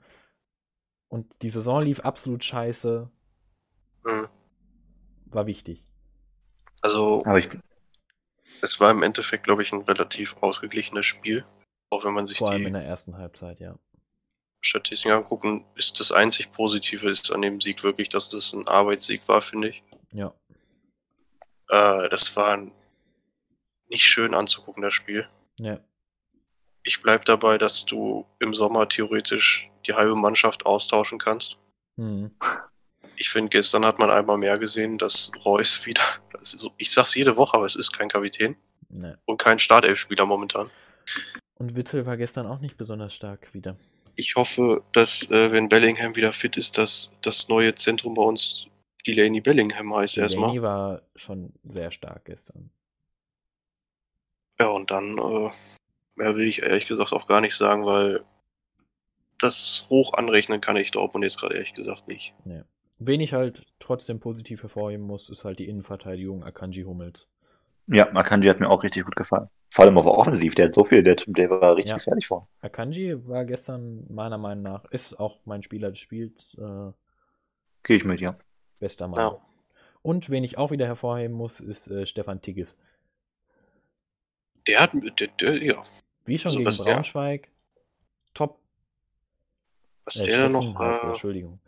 Und 1.09 1.43
die 1.43 1.49
Saison 1.49 1.83
lief 1.83 2.01
absolut 2.01 2.45
scheiße. 2.45 3.11
Mhm. 4.05 4.29
War 5.27 5.47
wichtig. 5.47 5.85
Also, 6.81 7.25
ich... 7.37 7.49
es 8.63 8.79
war 8.81 8.91
im 8.91 9.03
Endeffekt, 9.03 9.45
glaube 9.45 9.63
ich, 9.63 9.73
ein 9.73 9.83
relativ 9.83 10.37
ausgeglichenes 10.41 11.07
Spiel. 11.07 11.45
Auch 11.91 12.05
wenn 12.05 12.15
man 12.15 12.25
sich 12.25 12.39
Vor 12.39 12.51
allem 12.51 12.67
in 12.67 12.75
der 12.75 12.85
ersten 12.85 13.17
Halbzeit, 13.17 13.61
ja. 13.61 13.79
Statistiken 14.61 15.13
angucken, 15.13 15.65
ist 15.77 16.01
das 16.01 16.13
einzig 16.13 16.53
Positive 16.53 17.09
ist 17.09 17.31
an 17.33 17.43
dem 17.43 17.61
Sieg 17.61 17.83
wirklich, 17.83 18.09
dass 18.09 18.31
das 18.31 18.53
ein 18.53 18.67
Arbeitssieg 18.67 19.27
war, 19.29 19.41
finde 19.41 19.69
ich. 19.69 19.83
Ja. 20.13 20.35
Äh, 21.69 22.09
das 22.09 22.35
war 22.37 22.57
nicht 23.89 24.05
schön 24.05 24.35
anzugucken, 24.35 24.83
das 24.83 24.95
Spiel. 24.95 25.29
Ja. 25.59 25.79
Ich 26.83 27.03
bleibe 27.03 27.25
dabei, 27.25 27.59
dass 27.59 27.85
du 27.85 28.27
im 28.41 28.55
Sommer 28.55 28.89
theoretisch 28.89 29.71
die 29.87 29.95
halbe 29.95 30.17
Mannschaft 30.17 30.67
austauschen 30.67 31.19
kannst. 31.19 31.57
Mhm. 31.97 32.31
Ich 33.17 33.31
finde, 33.31 33.51
gestern 33.51 33.85
hat 33.85 33.99
man 33.99 34.11
einmal 34.11 34.39
mehr 34.39 34.59
gesehen, 34.59 34.99
dass 34.99 35.33
Reus 35.45 35.85
wieder, 35.87 36.03
also 36.33 36.73
ich 36.77 36.91
sag's 36.93 37.15
jede 37.15 37.37
Woche, 37.37 37.57
aber 37.57 37.67
es 37.67 37.77
ist 37.77 37.93
kein 37.93 38.09
Kapitän 38.09 38.57
nee. 38.89 39.15
und 39.25 39.39
kein 39.39 39.59
Startelfspieler 39.59 40.27
momentan. 40.27 40.71
Und 41.55 41.75
Witzel 41.75 42.07
war 42.07 42.17
gestern 42.17 42.47
auch 42.47 42.61
nicht 42.61 42.77
besonders 42.77 43.15
stark 43.15 43.53
wieder. 43.53 43.77
Ich 44.19 44.35
hoffe, 44.35 44.83
dass, 44.91 45.31
äh, 45.31 45.53
wenn 45.53 45.69
Bellingham 45.69 46.17
wieder 46.17 46.33
fit 46.33 46.57
ist, 46.57 46.77
dass 46.77 47.15
das 47.23 47.49
neue 47.49 47.77
Zentrum 47.77 48.15
bei 48.15 48.23
uns 48.23 48.67
Delaney 49.07 49.41
Bellingham 49.41 49.95
heißt 49.95 50.17
Delaney 50.17 50.25
erstmal. 50.25 50.49
Delaney 50.51 50.63
war 50.63 51.03
schon 51.15 51.53
sehr 51.63 51.93
stark 51.93 52.25
gestern. 52.25 52.69
Ja, 54.59 54.71
und 54.71 54.91
dann, 54.91 55.17
äh, 55.19 55.51
mehr 56.17 56.35
will 56.35 56.49
ich 56.49 56.63
ehrlich 56.63 56.89
gesagt 56.89 57.13
auch 57.13 57.29
gar 57.29 57.41
nicht 57.41 57.55
sagen, 57.55 57.87
weil 57.87 58.25
das 59.39 59.87
hoch 59.89 60.15
anrechnen 60.15 60.61
kann 60.61 60.75
ich 60.75 60.91
Dortmund 60.91 61.25
jetzt 61.25 61.39
gerade 61.39 61.55
ehrlich 61.55 61.75
gesagt 61.75 62.09
nicht. 62.09 62.35
Ja. 62.45 62.65
Wen 62.99 63.21
ich 63.21 63.35
halt 63.35 63.67
trotzdem 63.79 64.19
positiv 64.19 64.63
hervorheben 64.63 65.07
muss, 65.07 65.31
ist 65.31 65.45
halt 65.45 65.61
die 65.61 65.69
Innenverteidigung 65.69 66.43
Akanji 66.43 66.83
Hummels. 66.83 67.29
Ja, 67.91 68.11
Akanji 68.13 68.49
hat 68.49 68.61
mir 68.61 68.69
auch 68.69 68.83
richtig 68.83 69.05
gut 69.05 69.17
gefallen. 69.17 69.49
Vor 69.71 69.85
allem 69.85 69.97
aber 69.97 70.17
offensiv, 70.17 70.55
der 70.55 70.67
hat 70.67 70.75
so 70.75 70.85
viel, 70.85 71.03
der, 71.03 71.17
der 71.27 71.51
war 71.51 71.77
richtig 71.77 71.91
ja. 71.91 71.97
gefährlich 71.97 72.27
vor. 72.27 72.49
Akanji 72.61 73.27
war 73.27 73.45
gestern 73.45 74.05
meiner 74.09 74.39
Meinung 74.39 74.65
nach, 74.65 74.85
ist 74.87 75.19
auch 75.19 75.41
mein 75.45 75.63
Spieler 75.63 75.91
des 75.91 75.99
Spiels. 75.99 76.55
Äh, 76.59 76.93
Gehe 77.83 77.97
ich 77.97 78.05
mit, 78.05 78.21
ja. 78.21 78.39
Bester 78.79 79.09
Mann. 79.09 79.19
Ja. 79.19 79.39
Und 80.03 80.31
wen 80.31 80.45
ich 80.45 80.59
auch 80.59 80.71
wieder 80.71 80.87
hervorheben 80.87 81.37
muss, 81.37 81.61
ist 81.61 81.89
äh, 81.89 82.07
Stefan 82.07 82.41
Tigges. 82.41 82.77
Der 84.67 84.81
hat, 84.81 84.93
der, 84.93 85.29
der, 85.29 85.63
ja. 85.63 85.83
Wie 86.25 86.37
schon 86.37 86.57
also, 86.57 86.83
gegen 86.83 86.95
Braunschweig, 86.95 87.43
der? 87.43 87.51
top 88.35 88.61
was 90.05 90.21
äh, 90.23 90.27
der 90.27 90.49
noch 90.49 90.79
heißt, 90.79 91.05
äh, 91.05 91.07
Entschuldigung. 91.09 91.61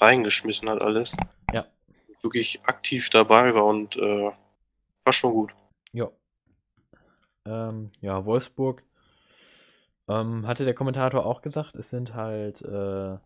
reingeschmissen 0.00 0.68
hat 0.68 0.80
alles. 0.80 1.14
Ja. 1.52 1.66
Wirklich 2.22 2.60
aktiv 2.64 3.10
dabei 3.10 3.54
war 3.54 3.66
und 3.66 3.96
äh, 3.96 4.30
war 5.04 5.12
schon 5.12 5.32
gut. 5.32 5.54
Ja. 5.92 6.10
Ähm, 7.44 7.90
ja, 8.00 8.24
Wolfsburg. 8.24 8.82
Ähm, 10.08 10.46
hatte 10.46 10.64
der 10.64 10.74
Kommentator 10.74 11.26
auch 11.26 11.42
gesagt, 11.42 11.74
es 11.76 11.90
sind 11.90 12.14
halt 12.14 12.62
äh, 12.62 13.18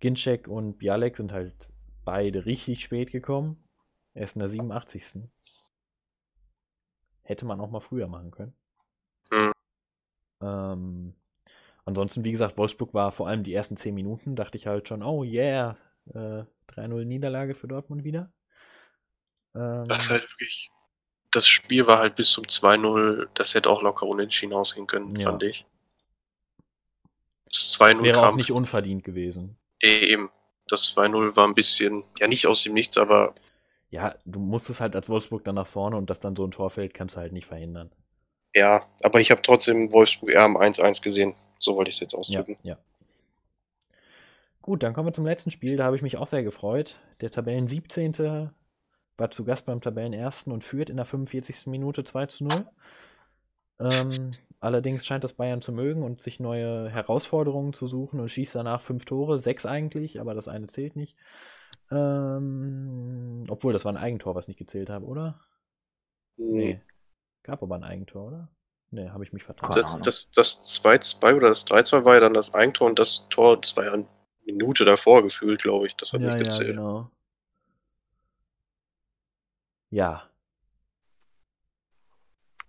Ginczek 0.00 0.48
und 0.48 0.78
Bialek 0.78 1.16
sind 1.16 1.32
halt 1.32 1.68
beide 2.04 2.46
richtig 2.46 2.82
spät 2.82 3.12
gekommen. 3.12 3.62
Erst 4.14 4.36
in 4.36 4.40
der 4.40 4.48
87. 4.48 5.28
Hätte 7.22 7.46
man 7.46 7.60
auch 7.60 7.70
mal 7.70 7.80
früher 7.80 8.08
machen 8.08 8.30
können. 8.30 8.54
Mhm. 9.30 9.52
Ähm, 10.42 11.14
Ansonsten, 11.90 12.22
wie 12.24 12.30
gesagt, 12.30 12.56
Wolfsburg 12.56 12.94
war 12.94 13.10
vor 13.10 13.26
allem 13.26 13.42
die 13.42 13.52
ersten 13.52 13.76
10 13.76 13.94
Minuten, 13.94 14.36
dachte 14.36 14.56
ich 14.56 14.68
halt 14.68 14.86
schon, 14.86 15.02
oh 15.02 15.24
yeah, 15.24 15.76
äh, 16.14 16.44
3-0 16.68 17.04
Niederlage 17.04 17.54
für 17.54 17.66
Dortmund 17.66 18.04
wieder. 18.04 18.32
Ähm, 19.54 19.86
das 19.88 20.08
halt 20.10 20.22
wirklich, 20.22 20.70
das 21.30 21.46
Spiel 21.46 21.86
war 21.86 21.98
halt 21.98 22.14
bis 22.14 22.30
zum 22.30 22.44
2-0, 22.44 23.28
das 23.34 23.54
hätte 23.54 23.70
auch 23.70 23.82
locker 23.82 24.06
unentschieden 24.06 24.52
ausgehen 24.52 24.86
können, 24.86 25.14
ja. 25.16 25.30
fand 25.30 25.42
ich. 25.42 25.66
Das 27.46 27.78
2-0 27.78 28.02
Wäre 28.02 28.20
kam 28.20 28.34
auch 28.34 28.36
nicht 28.36 28.52
unverdient 28.52 29.04
gewesen. 29.04 29.56
Eben. 29.80 30.30
Das 30.68 30.94
2-0 30.96 31.34
war 31.36 31.48
ein 31.48 31.54
bisschen, 31.54 32.04
ja 32.18 32.28
nicht 32.28 32.46
aus 32.46 32.62
dem 32.62 32.74
Nichts, 32.74 32.96
aber. 32.96 33.34
Ja, 33.90 34.14
du 34.24 34.38
musstest 34.38 34.80
halt 34.80 34.94
als 34.94 35.08
Wolfsburg 35.08 35.42
dann 35.42 35.56
nach 35.56 35.66
vorne 35.66 35.96
und 35.96 36.08
dass 36.08 36.20
dann 36.20 36.36
so 36.36 36.44
ein 36.44 36.52
Tor 36.52 36.70
fällt, 36.70 36.94
kannst 36.94 37.16
du 37.16 37.20
halt 37.20 37.32
nicht 37.32 37.46
verhindern. 37.46 37.90
Ja, 38.54 38.86
aber 39.02 39.20
ich 39.20 39.32
habe 39.32 39.42
trotzdem 39.42 39.92
Wolfsburg 39.92 40.30
eher 40.30 40.42
am 40.42 40.56
1-1 40.56 41.02
gesehen. 41.02 41.34
So 41.58 41.74
wollte 41.74 41.90
ich 41.90 41.96
es 41.96 42.00
jetzt 42.00 42.14
ausdrücken. 42.14 42.54
Ja, 42.62 42.74
ja. 42.74 42.78
Gut, 44.62 44.82
dann 44.82 44.94
kommen 44.94 45.08
wir 45.08 45.12
zum 45.12 45.26
letzten 45.26 45.50
Spiel. 45.50 45.76
Da 45.76 45.84
habe 45.84 45.96
ich 45.96 46.02
mich 46.02 46.18
auch 46.18 46.26
sehr 46.26 46.44
gefreut. 46.44 46.96
Der 47.20 47.30
Tabellen 47.30 47.66
17. 47.66 48.50
war 49.20 49.30
zu 49.30 49.44
Gast 49.44 49.66
beim 49.66 49.80
Tabellen 49.80 50.14
1. 50.14 50.44
und 50.48 50.64
führt 50.64 50.90
in 50.90 50.96
der 50.96 51.04
45. 51.04 51.66
Minute 51.66 52.02
2 52.02 52.26
zu 52.26 52.44
0. 52.44 52.66
Ähm, 53.78 54.30
allerdings 54.58 55.06
scheint 55.06 55.24
das 55.24 55.34
Bayern 55.34 55.62
zu 55.62 55.72
mögen 55.72 56.02
und 56.02 56.20
sich 56.20 56.40
neue 56.40 56.88
Herausforderungen 56.88 57.72
zu 57.72 57.86
suchen 57.86 58.18
und 58.18 58.28
schießt 58.28 58.54
danach 58.54 58.82
fünf 58.82 59.04
Tore, 59.04 59.38
sechs 59.38 59.64
eigentlich, 59.64 60.20
aber 60.20 60.34
das 60.34 60.48
eine 60.48 60.66
zählt 60.66 60.96
nicht. 60.96 61.16
Ähm, 61.90 63.44
obwohl, 63.48 63.72
das 63.72 63.84
war 63.84 63.92
ein 63.92 63.98
Eigentor, 63.98 64.34
was 64.34 64.48
nicht 64.48 64.58
gezählt 64.58 64.90
habe, 64.90 65.06
oder? 65.06 65.40
Nee. 66.36 66.80
Gab 67.42 67.62
aber 67.62 67.76
ein 67.76 67.84
Eigentor, 67.84 68.26
oder? 68.26 68.48
Ne, 68.90 69.12
habe 69.12 69.22
ich 69.22 69.32
mich 69.32 69.44
vertan. 69.44 69.70
Das, 69.72 70.00
das, 70.00 70.30
das 70.32 70.82
2-2 70.82 71.36
oder 71.36 71.48
das 71.48 71.66
3-2 71.66 72.04
war 72.04 72.14
ja 72.14 72.20
dann 72.20 72.34
das 72.34 72.54
Eigentor 72.54 72.88
und 72.88 72.98
das 72.98 73.28
Tor, 73.28 73.60
das 73.60 73.76
war 73.76 73.84
ja 73.84 73.92
eine 73.92 74.06
Minute 74.44 74.84
davor 74.84 75.22
gefühlt, 75.22 75.62
glaube 75.62 75.86
ich. 75.86 75.96
Das 75.96 76.12
hat 76.12 76.20
ja, 76.20 76.34
nicht 76.34 76.44
gezählt. 76.44 76.70
Ja, 76.70 76.74
genau. 76.74 77.10
Ja. 79.90 80.28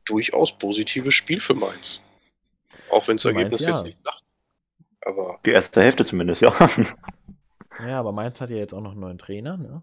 Durchaus 0.06 0.58
positives 0.58 1.14
Spiel 1.14 1.40
für 1.40 1.54
Mainz. 1.54 2.02
Auch 2.90 3.08
wenn 3.08 3.18
das 3.18 3.26
Ergebnis 3.26 3.62
Mainz, 3.62 3.62
ja. 3.62 3.70
jetzt 3.70 3.84
nicht 3.86 4.04
sagt. 4.04 4.24
Aber. 5.04 5.40
Die 5.46 5.52
erste 5.52 5.82
Hälfte 5.82 6.06
zumindest, 6.06 6.42
ja. 6.42 6.56
Ja, 7.80 8.00
aber 8.00 8.12
Mainz 8.12 8.42
hat 8.42 8.50
ja 8.50 8.58
jetzt 8.58 8.74
auch 8.74 8.82
noch 8.82 8.92
einen 8.92 9.00
neuen 9.00 9.18
Trainer, 9.18 9.58
ne? 9.58 9.82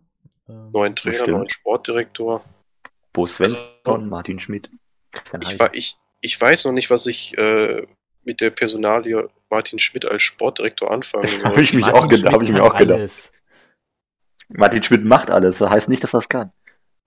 Ähm, 0.49 0.71
neuen 0.73 0.95
Trainer, 0.95 1.27
neuen 1.27 1.49
Sportdirektor. 1.49 2.45
Bo 3.13 3.27
Svensson, 3.27 3.59
also, 3.85 3.99
Martin 3.99 4.39
Schmidt. 4.39 4.71
Ich, 5.41 5.59
war, 5.59 5.75
ich, 5.75 5.97
ich 6.21 6.41
weiß 6.41 6.67
noch 6.67 6.73
nicht, 6.73 6.91
was 6.91 7.07
ich 7.07 7.37
äh, 7.39 7.87
mit 8.25 8.41
der 8.41 8.51
Personalie 8.51 9.29
Martin 9.51 9.79
Schmidt 9.79 10.05
als 10.05 10.23
Sportdirektor 10.23 10.91
anfangen 10.91 11.27
soll. 11.27 11.45
habe 11.45 11.63
ich, 11.63 11.73
mich 11.73 11.87
auch 11.87 12.03
hab 12.03 12.43
ich 12.43 12.51
mir 12.51 12.63
auch 12.63 12.77
gedacht. 12.77 13.33
Martin 14.49 14.83
Schmidt 14.83 15.05
macht 15.05 15.31
alles, 15.31 15.59
das 15.59 15.71
heißt 15.71 15.89
nicht, 15.89 16.03
dass 16.03 16.15
er 16.15 16.21
es 16.21 16.29
kann. 16.29 16.53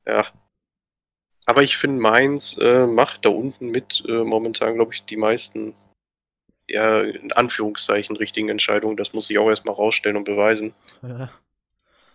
Ja. 0.05 0.25
Aber 1.45 1.63
ich 1.63 1.77
finde, 1.77 2.01
Mainz 2.01 2.57
äh, 2.57 2.85
macht 2.85 3.25
da 3.25 3.29
unten 3.29 3.69
mit 3.69 4.03
äh, 4.07 4.23
momentan, 4.23 4.75
glaube 4.75 4.93
ich, 4.93 5.03
die 5.05 5.17
meisten, 5.17 5.73
ja, 6.67 7.01
in 7.01 7.31
Anführungszeichen, 7.33 8.15
richtigen 8.15 8.49
Entscheidungen. 8.49 8.97
Das 8.97 9.13
muss 9.13 9.29
ich 9.29 9.37
auch 9.37 9.49
erstmal 9.49 9.75
rausstellen 9.75 10.17
und 10.17 10.23
beweisen. 10.23 10.73
Ja. 11.01 11.29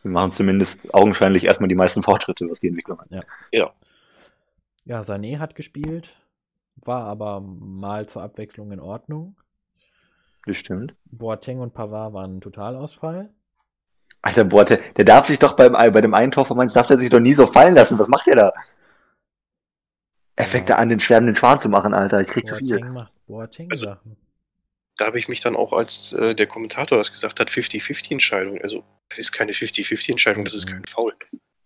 Wir 0.03 0.11
machen 0.11 0.31
zumindest 0.31 0.95
augenscheinlich 0.95 1.45
erstmal 1.45 1.69
die 1.69 1.75
meisten 1.75 2.03
Fortschritte, 2.03 2.49
was 2.49 2.61
die 2.61 2.69
Entwicklung 2.69 3.01
angeht. 3.01 3.25
Ja. 3.53 3.61
ja. 3.61 3.73
Ja, 4.85 5.01
Sané 5.01 5.41
hat 5.41 5.57
gespielt. 5.57 6.15
War 6.77 7.05
aber 7.05 7.41
mal 7.41 8.07
zur 8.09 8.23
Abwechslung 8.23 8.71
in 8.71 8.79
Ordnung. 8.79 9.37
Bestimmt. 10.45 10.95
Boateng 11.07 11.59
und 11.59 11.75
Pavard 11.75 12.13
waren 12.13 12.37
ein 12.37 12.41
Totalausfall. 12.41 13.35
Alter, 14.23 14.45
boah, 14.45 14.65
der, 14.65 14.79
der 14.97 15.05
darf 15.05 15.27
sich 15.27 15.39
doch 15.39 15.55
beim, 15.55 15.73
bei 15.73 16.01
dem 16.01 16.15
einen 16.15 16.33
Tor 16.33 16.45
von 16.45 16.57
Mainz, 16.57 16.73
darf 16.73 16.87
der 16.87 16.99
sich 16.99 17.11
doch 17.11 17.21
nie 17.21 17.35
so 17.35 17.47
fallen 17.47 17.75
lassen. 17.75 17.99
Was 17.99 18.09
macht 18.09 18.27
der 18.27 18.37
da? 18.37 18.53
Er 20.37 20.47
fängt 20.47 20.69
da 20.69 20.77
an, 20.77 20.89
den 20.89 21.01
schwärmenden 21.01 21.35
Schwan 21.35 21.59
zu 21.59 21.69
machen, 21.69 21.95
Alter. 21.95 22.21
Ich 22.21 22.29
krieg 22.29 22.47
zu 22.47 22.57
viel. 22.57 22.79
Macht 22.81 23.13
Boateng 23.27 23.69
also, 23.71 23.87
Sachen. 23.87 24.17
Da 24.97 25.07
habe 25.07 25.19
ich 25.19 25.29
mich 25.29 25.41
dann 25.41 25.57
auch, 25.57 25.73
als 25.73 26.13
äh, 26.13 26.35
der 26.35 26.47
Kommentator 26.47 26.99
das 26.99 27.13
gesagt 27.13 27.41
hat, 27.41 27.51
50-50-Entscheidung. 27.51 28.61
Also, 28.63 28.85
das 29.09 29.19
ist 29.19 29.33
keine 29.33 29.53
50-50-Entscheidung, 29.53 30.45
das 30.45 30.55
ist 30.55 30.67
mhm. 30.67 30.73
kein 30.73 30.85
Foul. 30.85 31.13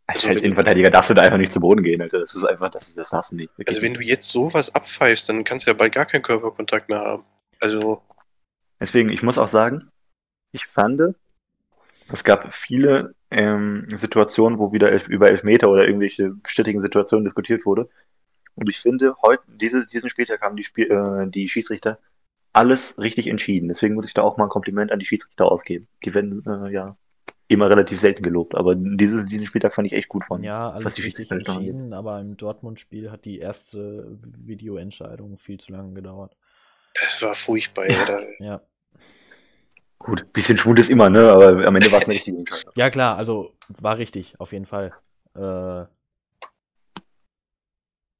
Also, 0.06 0.28
als 0.28 0.40
Innenverteidiger 0.40 0.90
darfst 0.90 1.10
du 1.10 1.14
da 1.14 1.22
einfach 1.22 1.38
nicht 1.38 1.52
zu 1.52 1.60
Boden 1.60 1.82
gehen, 1.82 2.02
Alter. 2.02 2.18
Das 2.18 2.34
ist 2.34 2.44
einfach, 2.44 2.70
das, 2.70 2.94
das 2.94 3.10
darfst 3.10 3.32
du 3.32 3.36
nicht. 3.36 3.50
Wirklich. 3.56 3.68
Also, 3.68 3.82
wenn 3.82 3.94
du 3.94 4.00
jetzt 4.00 4.28
sowas 4.28 4.74
abpfeifst, 4.74 5.28
dann 5.28 5.44
kannst 5.44 5.66
du 5.66 5.70
ja 5.70 5.76
bald 5.76 5.92
gar 5.92 6.06
keinen 6.06 6.22
Körperkontakt 6.22 6.88
mehr 6.88 7.00
haben. 7.00 7.24
Also. 7.60 8.02
Deswegen, 8.80 9.10
ich 9.10 9.22
muss 9.22 9.38
auch 9.38 9.48
sagen, 9.48 9.90
ich 10.52 10.66
fand, 10.66 11.00
es 12.12 12.24
gab 12.24 12.52
viele 12.52 13.14
ähm, 13.30 13.86
Situationen, 13.94 14.58
wo 14.58 14.72
wieder 14.72 14.90
elf, 14.90 15.08
über 15.08 15.28
Elfmeter 15.28 15.70
oder 15.70 15.86
irgendwelche 15.86 16.34
strittigen 16.46 16.80
Situationen 16.80 17.24
diskutiert 17.24 17.64
wurde. 17.66 17.88
Und 18.54 18.68
ich 18.68 18.78
finde, 18.78 19.14
heute, 19.22 19.42
diese, 19.46 19.86
diesen 19.86 20.10
Spieltag 20.10 20.42
haben 20.42 20.56
die, 20.56 20.64
Spiel, 20.64 20.90
äh, 20.90 21.30
die 21.30 21.48
Schiedsrichter 21.48 21.98
alles 22.52 22.98
richtig 22.98 23.28
entschieden. 23.28 23.68
Deswegen 23.68 23.94
muss 23.94 24.06
ich 24.06 24.14
da 24.14 24.22
auch 24.22 24.36
mal 24.36 24.44
ein 24.44 24.50
Kompliment 24.50 24.90
an 24.90 24.98
die 24.98 25.06
Schiedsrichter 25.06 25.50
ausgeben. 25.50 25.88
Die 26.04 26.12
werden 26.14 26.42
äh, 26.46 26.72
ja 26.72 26.96
immer 27.46 27.68
relativ 27.68 27.98
selten 27.98 28.22
gelobt, 28.22 28.54
aber 28.54 28.76
dieses, 28.76 29.26
diesen 29.26 29.44
Spieltag 29.44 29.74
fand 29.74 29.86
ich 29.86 29.92
echt 29.92 30.08
gut 30.08 30.24
von. 30.24 30.44
Ja, 30.44 30.70
alles 30.70 30.96
richtig 31.02 31.32
entschieden, 31.32 31.92
aber 31.92 32.20
im 32.20 32.36
Dortmund-Spiel 32.36 33.10
hat 33.10 33.24
die 33.24 33.40
erste 33.40 34.18
Videoentscheidung 34.22 35.36
viel 35.38 35.58
zu 35.58 35.72
lange 35.72 35.92
gedauert. 35.94 36.36
Das 36.94 37.20
war 37.22 37.34
furchtbar, 37.34 37.88
ja. 37.88 38.20
ja. 38.38 38.60
Gut, 40.00 40.32
bisschen 40.32 40.56
Schwund 40.56 40.78
ist 40.78 40.88
immer, 40.88 41.10
ne? 41.10 41.30
Aber 41.30 41.66
am 41.66 41.76
Ende 41.76 41.92
war 41.92 41.98
es 41.98 42.06
eine 42.06 42.14
richtige 42.14 42.38
Entscheidung. 42.38 42.72
Ja, 42.74 42.88
klar, 42.88 43.18
also 43.18 43.52
war 43.68 43.98
richtig, 43.98 44.34
auf 44.40 44.52
jeden 44.52 44.64
Fall. 44.64 44.94
Äh, 45.36 45.84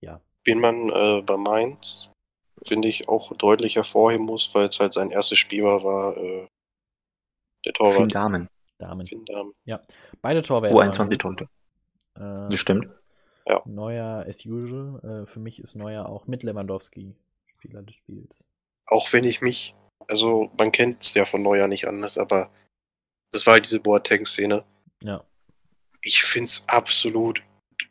ja. 0.01 0.21
Wen 0.45 0.61
man 0.61 0.91
äh, 0.91 1.23
bei 1.23 1.39
Mainz, 1.39 2.13
finde 2.63 2.89
ich, 2.89 3.09
auch 3.09 3.33
deutlich 3.35 3.77
hervorheben 3.77 4.27
muss, 4.27 4.55
weil 4.55 4.69
es 4.69 4.79
halt 4.79 4.93
sein 4.93 5.11
erstes 5.11 5.39
Spiel 5.39 5.65
war, 5.65 5.83
war 5.83 6.17
äh, 6.19 6.49
der 7.65 7.73
Torwart. 7.73 7.97
Finn 7.97 8.09
Damen. 8.11 8.49
Damen. 8.77 9.07
Finn 9.07 9.25
Damen. 9.25 9.53
Ja, 9.65 9.81
beide 10.21 10.43
Torwärter. 10.43 10.77
Oh, 10.77 10.81
21 10.81 11.17
Tore. 11.17 11.49
Äh, 12.15 12.35
das 12.51 12.61
stimmt. 12.61 12.89
Ja. 13.47 13.63
Neuer 13.65 14.27
as 14.29 14.45
usual. 14.45 15.23
Äh, 15.25 15.27
für 15.27 15.41
mich 15.41 15.59
ist 15.59 15.75
Neuer 15.77 16.07
auch 16.07 16.27
mit 16.27 16.43
Lewandowski 16.43 17.17
Spieler 17.47 17.83
des 17.83 17.97
Spiels. 17.97 18.37
Auch 18.87 19.11
wenn 19.15 19.25
ich 19.25 19.41
mich 19.41 19.75
also 20.09 20.51
man 20.59 20.73
kennt 20.73 21.03
es 21.03 21.15
ja 21.15 21.25
von 21.25 21.43
Neujahr 21.43 21.69
nicht 21.69 21.87
anders, 21.87 22.19
aber 22.19 22.51
das 23.31 23.47
war 23.47 23.55
halt 23.55 23.65
diese 23.65 23.81
Boateng-Szene. 23.81 24.65
Ja. 25.03 25.25
Ich 26.03 26.23
finde 26.23 26.47
es 26.47 26.65
absolut 26.69 27.43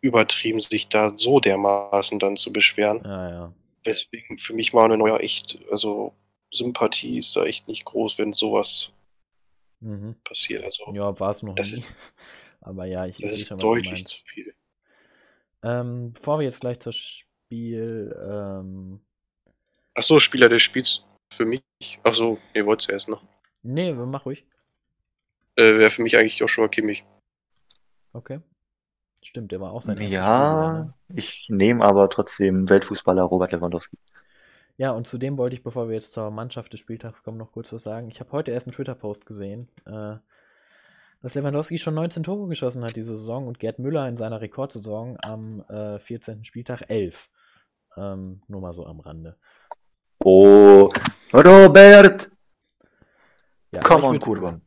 übertrieben, 0.02 0.60
sich 0.60 0.90
da 0.90 1.12
so 1.16 1.40
dermaßen 1.40 2.20
dann 2.20 2.36
zu 2.36 2.52
beschweren. 2.52 3.02
Ja, 3.04 3.30
ja. 3.30 3.54
Weswegen 3.84 4.38
für 4.38 4.54
mich 4.54 4.74
Manuel 4.74 4.98
Neuer 4.98 5.20
echt, 5.22 5.60
also 5.72 6.14
Sympathie 6.52 7.20
ist 7.20 7.36
da 7.36 7.46
echt 7.46 7.68
nicht 7.68 7.86
groß, 7.86 8.18
wenn 8.18 8.34
sowas 8.34 8.92
mhm. 9.80 10.16
passiert. 10.24 10.64
Also, 10.64 10.92
ja, 10.94 11.18
war 11.20 11.32
es 11.32 11.44
noch 11.44 11.56
das 11.56 11.72
nicht. 11.72 11.90
Ist, 11.90 11.94
aber 12.62 12.86
ja, 12.86 13.06
ich 13.06 13.18
Das 13.18 13.32
ist 13.32 13.48
schon, 13.48 13.60
deutlich 13.60 14.06
zu 14.06 14.18
viel. 14.26 14.54
Ähm, 15.64 16.14
bevor 16.14 16.40
wir 16.40 16.46
jetzt 16.46 16.62
gleich 16.62 16.80
zum 16.80 16.94
Spiel. 16.94 18.16
Ähm... 18.30 19.02
Achso, 19.94 20.20
Spieler 20.20 20.50
des 20.50 20.62
Spiels 20.62 21.04
für 21.40 21.46
mich. 21.46 21.64
Achso, 22.04 22.38
ihr 22.54 22.66
wollt 22.66 22.82
es 22.82 22.90
erst 22.90 23.08
noch. 23.08 23.24
Nee, 23.64 23.94
mach 23.94 24.26
ruhig. 24.26 24.46
Äh, 25.56 25.78
Wäre 25.78 25.90
für 25.90 26.04
mich 26.04 26.18
eigentlich 26.18 26.38
Joshua 26.38 26.68
Kimmich. 26.68 27.06
Okay. 28.12 28.42
Stimmt, 29.24 29.54
der 29.54 29.62
war 29.62 29.72
auch 29.72 29.82
sein 29.82 30.02
Ja, 30.02 30.74
ne? 30.74 30.94
ich 31.16 31.48
nehme 31.50 31.86
aber 31.86 32.10
trotzdem 32.10 32.70
Weltfußballer 32.70 33.24
Robert 33.24 33.54
Lewandowski. 33.54 33.98
Ja, 34.76 34.92
und 34.92 35.08
zudem 35.08 35.38
wollte 35.38 35.56
ich, 35.56 35.64
bevor 35.64 35.88
wir 35.88 35.96
jetzt 35.96 36.12
zur 36.12 36.30
Mannschaft 36.30 36.74
des 36.74 36.82
Spieltags 36.82 37.24
kommen, 37.24 37.38
noch 37.38 37.54
kurz 37.54 37.72
was 37.72 37.84
sagen. 37.84 38.10
Ich 38.10 38.20
habe 38.20 38.34
heute 38.34 38.52
erst 38.52 38.68
einen 38.68 38.74
Twitter-Post 38.74 39.26
gesehen, 39.26 39.70
äh, 39.86 40.16
dass 41.22 41.36
Lewandowski 41.36 41.78
schon 41.78 41.94
19 41.94 42.24
Tore 42.24 42.50
geschossen 42.50 42.84
hat 42.84 42.98
diese 42.98 43.16
Saison 43.16 43.48
und 43.48 43.60
Gerd 43.60 43.80
Müller 43.80 44.10
in 44.10 44.18
seiner 44.18 44.42
Rekordsaison 44.42 45.18
am 45.22 45.62
äh, 45.70 46.00
14. 46.00 46.44
Spieltag 46.44 46.90
11. 46.90 47.30
Ähm, 47.96 48.42
nur 48.50 48.60
mal 48.60 48.74
so 48.74 48.86
am 48.86 49.00
Rande. 49.00 49.38
Oh, 50.22 50.92
Robert! 51.34 52.30
Ja, 53.72 53.82
Komm 53.82 54.04
on, 54.04 54.20
Kurva. 54.20 54.60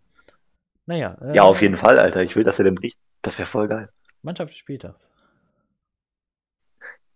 Naja. 0.86 1.16
Äh, 1.20 1.36
ja, 1.36 1.42
auf 1.42 1.60
jeden 1.60 1.76
Fall, 1.76 1.98
Alter. 1.98 2.22
Ich 2.22 2.36
will, 2.36 2.44
dass 2.44 2.58
er 2.58 2.64
den 2.64 2.74
bricht. 2.74 2.98
Das 3.22 3.38
wäre 3.38 3.46
voll 3.46 3.68
geil. 3.68 3.88
Mannschaft 4.22 4.50
des 4.50 4.58
Spieltags. 4.58 5.10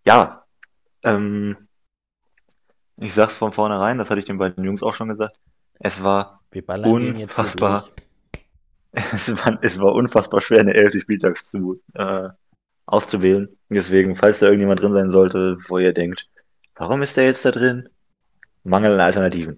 Ja. 0.05 0.45
Ähm, 1.03 1.55
ich 2.97 3.13
sag's 3.13 3.35
von 3.35 3.53
vornherein, 3.53 3.97
das 3.97 4.09
hatte 4.09 4.19
ich 4.19 4.25
den 4.25 4.37
beiden 4.37 4.63
Jungs 4.63 4.83
auch 4.83 4.93
schon 4.93 5.09
gesagt. 5.09 5.37
Es 5.79 6.03
war 6.03 6.41
unfassbar. 6.51 7.87
Es 8.93 9.29
war, 9.45 9.59
es 9.61 9.79
war 9.79 9.93
unfassbar 9.93 10.41
schwer, 10.41 10.61
eine 10.61 10.73
elfte 10.73 10.99
Spieltags 10.99 11.43
zu, 11.43 11.79
äh, 11.93 12.29
auszuwählen. 12.87 13.55
Deswegen, 13.69 14.15
falls 14.15 14.39
da 14.39 14.47
irgendjemand 14.47 14.79
drin 14.79 14.93
sein 14.93 15.11
sollte, 15.11 15.57
wo 15.67 15.77
ihr 15.77 15.93
denkt, 15.93 16.27
warum 16.73 17.03
ist 17.03 17.15
der 17.15 17.25
jetzt 17.25 17.45
da 17.45 17.51
drin? 17.51 17.89
Mangel 18.67 18.93
an 18.93 18.99
Alternativen. 18.99 19.57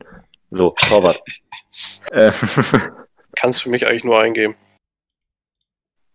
So, 0.52 0.74
Torwart. 0.88 1.22
äh, 2.12 2.32
Kannst 3.36 3.63
für 3.63 3.69
mich 3.69 3.88
eigentlich 3.88 4.04
nur 4.04 4.22
eingeben. 4.22 4.56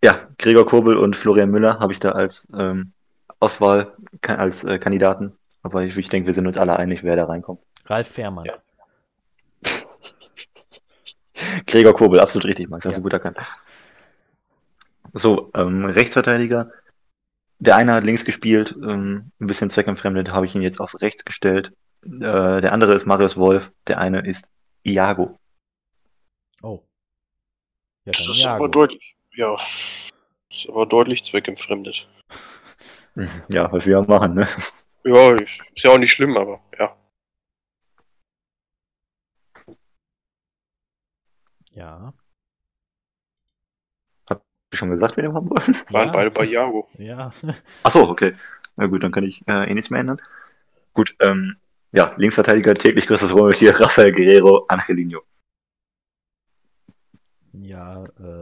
Ja, 0.03 0.29
Gregor 0.39 0.67
Kobel 0.67 0.97
und 0.97 1.17
Florian 1.17 1.51
Müller 1.51 1.79
habe 1.81 1.93
ich 1.93 2.01
da 2.01 2.13
als 2.13 2.47
ähm, 2.57 2.93
Auswahl, 3.41 3.97
als 4.23 4.65
äh, 4.65 4.79
Kandidaten. 4.79 5.37
Aber 5.63 5.83
ich, 5.83 5.97
ich 5.97 6.09
denke, 6.09 6.27
wir 6.27 6.35
sind 6.35 6.47
uns 6.47 6.59
alle 6.59 6.77
einig, 6.77 7.03
wer 7.03 7.17
da 7.17 7.25
reinkommt. 7.25 7.61
Ralf 7.87 8.09
Fährmann. 8.09 8.45
Ja. 8.45 8.55
Gregor 11.67 11.95
Kobel, 11.95 12.21
absolut 12.21 12.47
richtig, 12.47 12.69
Max, 12.69 12.85
hast 12.85 12.93
ja. 12.93 12.99
du 12.99 13.03
gut 13.03 13.13
erkannt. 13.13 13.39
So, 15.15 15.51
ähm, 15.55 15.85
Rechtsverteidiger. 15.85 16.71
Der 17.61 17.77
eine 17.77 17.95
hat 17.95 18.05
links 18.05 18.25
gespielt, 18.25 18.77
ähm, 18.83 19.31
ein 19.41 19.47
bisschen 19.47 19.71
zweckentfremdet, 19.71 20.33
habe 20.33 20.45
ich 20.45 20.55
ihn 20.55 20.63
jetzt 20.63 20.81
auf 20.81 21.01
rechts 21.01 21.25
gestellt. 21.25 21.73
Äh, 22.05 22.61
der 22.61 22.73
andere 22.73 22.95
ist 22.95 23.07
Marius 23.07 23.37
Wolf, 23.37 23.73
der 23.87 23.99
eine 23.99 24.27
ist 24.27 24.51
Iago. 24.83 25.39
Oh. 26.63 26.83
Ja, 28.05 28.13
das 28.13 28.29
ist 28.29 28.43
Iago. 28.43 28.65
aber 28.65 28.69
deutlich, 28.71 29.17
ja. 29.33 29.57
Ist 30.51 30.69
aber 30.69 30.87
deutlich 30.87 31.25
zweckentfremdet. 31.25 32.09
Ja, 33.49 33.71
was 33.73 33.87
wir 33.87 34.03
machen, 34.03 34.35
ne? 34.35 34.49
Ja, 35.05 35.37
ist 35.37 35.85
ja 35.85 35.91
auch 35.91 35.99
nicht 35.99 36.11
schlimm, 36.11 36.37
aber 36.37 36.61
ja. 36.79 36.97
Ja. 41.73 42.15
Hab 44.29 44.43
ich 44.71 44.79
schon 44.79 44.91
gesagt, 44.91 45.17
wen 45.17 45.27
wir 45.27 45.35
haben 45.35 45.51
wollen? 45.51 45.77
Waren 45.91 46.07
ja. 46.07 46.13
beide 46.13 46.31
bei 46.31 46.45
Iago. 46.47 46.87
Ja. 46.99 47.31
Achso, 47.83 48.09
okay. 48.09 48.35
Na 48.77 48.87
gut, 48.87 49.03
dann 49.03 49.13
kann 49.13 49.25
ich 49.25 49.47
äh, 49.47 49.71
eh 49.71 49.75
nichts 49.75 49.91
mehr 49.91 50.01
ändern. 50.01 50.21
Gut, 50.93 51.15
ähm, 51.21 51.57
ja, 51.95 52.13
Linksverteidiger 52.17 52.75
täglich 52.75 53.07
größtes 53.07 53.33
Ruhmetier, 53.33 53.79
Rafael 53.79 54.13
Guerrero, 54.13 54.65
Angelino. 54.69 55.23
Ja, 57.53 58.05
äh, 58.05 58.41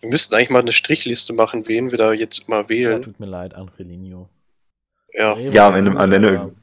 Wir 0.00 0.10
müssten 0.10 0.34
eigentlich 0.34 0.50
mal 0.50 0.60
eine 0.60 0.72
Strichliste 0.72 1.32
machen, 1.32 1.66
wen 1.66 1.90
wir 1.90 1.98
da 1.98 2.12
jetzt 2.12 2.48
mal 2.48 2.68
wählen. 2.68 2.92
Ja, 2.92 2.98
tut 3.00 3.18
mir 3.18 3.26
leid, 3.26 3.54
Angelino. 3.54 4.28
Ja, 5.12 5.36
ja 5.36 5.68
am 5.68 5.74
Ende, 5.74 5.98
am 5.98 6.12
Ende 6.12 6.54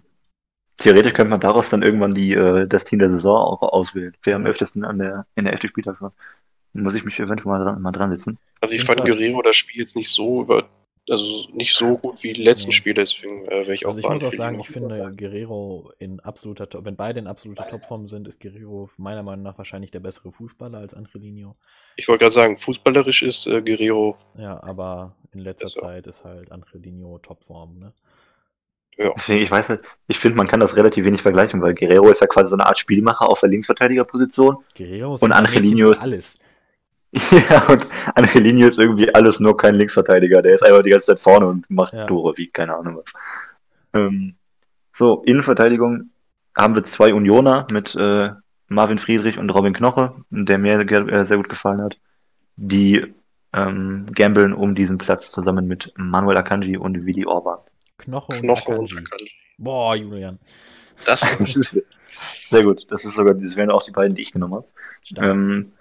theoretisch 0.77 1.13
könnte 1.13 1.29
man 1.29 1.39
daraus 1.41 1.69
dann 1.69 1.83
irgendwann 1.83 2.15
die, 2.15 2.33
äh, 2.33 2.67
das 2.67 2.85
Team 2.85 2.99
der 2.99 3.09
Saison 3.09 3.37
auch 3.37 3.61
auswählen. 3.61 4.15
Wer 4.23 4.37
am 4.37 4.45
öftesten 4.45 4.85
an 4.85 4.97
der, 4.97 5.25
in 5.35 5.43
der 5.43 5.53
11. 5.53 5.69
Spieltags 5.69 6.01
war. 6.01 6.13
Muss 6.73 6.95
ich 6.95 7.03
mich 7.03 7.19
eventuell 7.19 7.51
mal 7.51 7.63
dran, 7.63 7.81
mal 7.81 7.91
dran 7.91 8.11
setzen. 8.11 8.39
Also 8.61 8.75
ich 8.75 8.83
fand 8.83 9.03
Guerrero 9.03 9.41
das 9.41 9.57
Spiel 9.57 9.81
jetzt 9.81 9.97
nicht 9.97 10.09
so 10.09 10.43
über 10.43 10.69
also 11.11 11.49
nicht 11.53 11.75
so 11.75 11.97
gut 11.97 12.23
wie 12.23 12.33
die 12.33 12.43
letzten 12.43 12.69
nee. 12.69 12.73
Spiele, 12.73 12.95
deswegen 12.95 13.45
äh, 13.45 13.49
wäre 13.49 13.73
ich 13.73 13.85
auch 13.85 13.89
Also 13.89 13.99
ich 13.99 14.07
muss 14.07 14.23
auch 14.23 14.33
sagen, 14.33 14.59
ich 14.59 14.69
finde 14.69 15.13
Guerrero 15.15 15.91
in 15.99 16.19
absoluter 16.19 16.69
Top, 16.69 16.85
wenn 16.85 16.95
beide 16.95 17.19
in 17.19 17.27
absoluter 17.27 17.67
Topform 17.67 18.07
sind, 18.07 18.27
ist 18.27 18.39
Guerrero 18.39 18.89
meiner 18.97 19.23
Meinung 19.23 19.43
nach 19.43 19.57
wahrscheinlich 19.57 19.91
der 19.91 19.99
bessere 19.99 20.31
Fußballer 20.31 20.77
als 20.77 20.93
Angelino. 20.93 21.55
Ich 21.97 22.07
wollte 22.07 22.23
gerade 22.23 22.33
sagen, 22.33 22.57
fußballerisch 22.57 23.23
ist 23.23 23.47
äh, 23.47 23.61
Guerrero. 23.61 24.15
Ja, 24.37 24.61
aber 24.63 25.15
in 25.33 25.39
letzter 25.39 25.65
besser. 25.65 25.81
Zeit 25.81 26.07
ist 26.07 26.23
halt 26.23 26.51
Angelino 26.51 27.19
Topform, 27.19 27.79
ne? 27.79 27.93
Ja. 28.97 29.13
Deswegen, 29.15 29.41
ich 29.43 29.51
weiß 29.51 29.69
halt, 29.69 29.81
ich 30.07 30.19
finde, 30.19 30.37
man 30.37 30.47
kann 30.47 30.59
das 30.59 30.75
relativ 30.75 31.05
wenig 31.05 31.21
vergleichen, 31.21 31.61
weil 31.61 31.73
Guerrero 31.73 32.09
ist 32.09 32.21
ja 32.21 32.27
quasi 32.27 32.49
so 32.49 32.55
eine 32.55 32.65
Art 32.65 32.79
Spielmacher 32.79 33.29
auf 33.29 33.39
der 33.39 33.49
Linksverteidigerposition. 33.49 34.57
Guerrero 34.75 35.15
ist 35.15 35.23
und 35.23 35.31
Angelino 35.31 35.91
ist 35.91 36.01
alles. 36.01 36.39
Ja, 37.13 37.67
und 37.67 37.85
Angelini 38.15 38.63
ist 38.63 38.79
irgendwie 38.79 39.13
alles 39.13 39.39
nur 39.39 39.57
kein 39.57 39.75
Linksverteidiger. 39.75 40.41
Der 40.41 40.53
ist 40.53 40.63
einfach 40.63 40.81
die 40.81 40.91
ganze 40.91 41.07
Zeit 41.07 41.19
vorne 41.19 41.47
und 41.47 41.69
macht 41.69 41.93
ja. 41.93 42.05
Tore, 42.05 42.37
wie 42.37 42.47
keine 42.47 42.77
Ahnung 42.77 42.97
was. 42.97 43.13
Ähm, 43.93 44.35
so, 44.93 45.21
Innenverteidigung 45.23 46.11
haben 46.57 46.75
wir 46.75 46.83
zwei 46.83 47.13
Unioner 47.13 47.67
mit 47.71 47.95
äh, 47.95 48.29
Marvin 48.67 48.97
Friedrich 48.97 49.37
und 49.37 49.49
Robin 49.49 49.73
Knoche, 49.73 50.13
der 50.29 50.57
mir 50.57 50.79
äh, 50.79 51.25
sehr 51.25 51.37
gut 51.37 51.49
gefallen 51.49 51.81
hat. 51.81 51.99
die 52.55 53.13
ähm, 53.53 54.05
gambeln 54.13 54.53
um 54.53 54.75
diesen 54.75 54.97
Platz 54.97 55.31
zusammen 55.31 55.67
mit 55.67 55.91
Manuel 55.97 56.37
Akanji 56.37 56.77
und 56.77 57.05
Willi 57.05 57.25
Orban. 57.25 57.59
Knoche 57.97 58.31
und 58.33 58.41
Knoche 58.41 58.71
Akanji. 58.73 58.95
und 58.95 59.07
Akanji. 59.07 59.31
Boah, 59.57 59.95
Julian. 59.95 60.39
Das 61.05 61.27
Das 61.39 61.55
ist 61.57 61.81
sehr 62.43 62.63
gut. 62.63 62.85
Das 62.89 63.03
ist 63.03 63.15
sogar, 63.15 63.33
das 63.33 63.55
wären 63.57 63.71
auch 63.71 63.83
die 63.83 63.91
beiden, 63.91 64.15
die 64.15 64.21
ich 64.21 64.31
genommen 64.31 64.53
habe. 64.55 64.67
Ähm, 65.17 65.73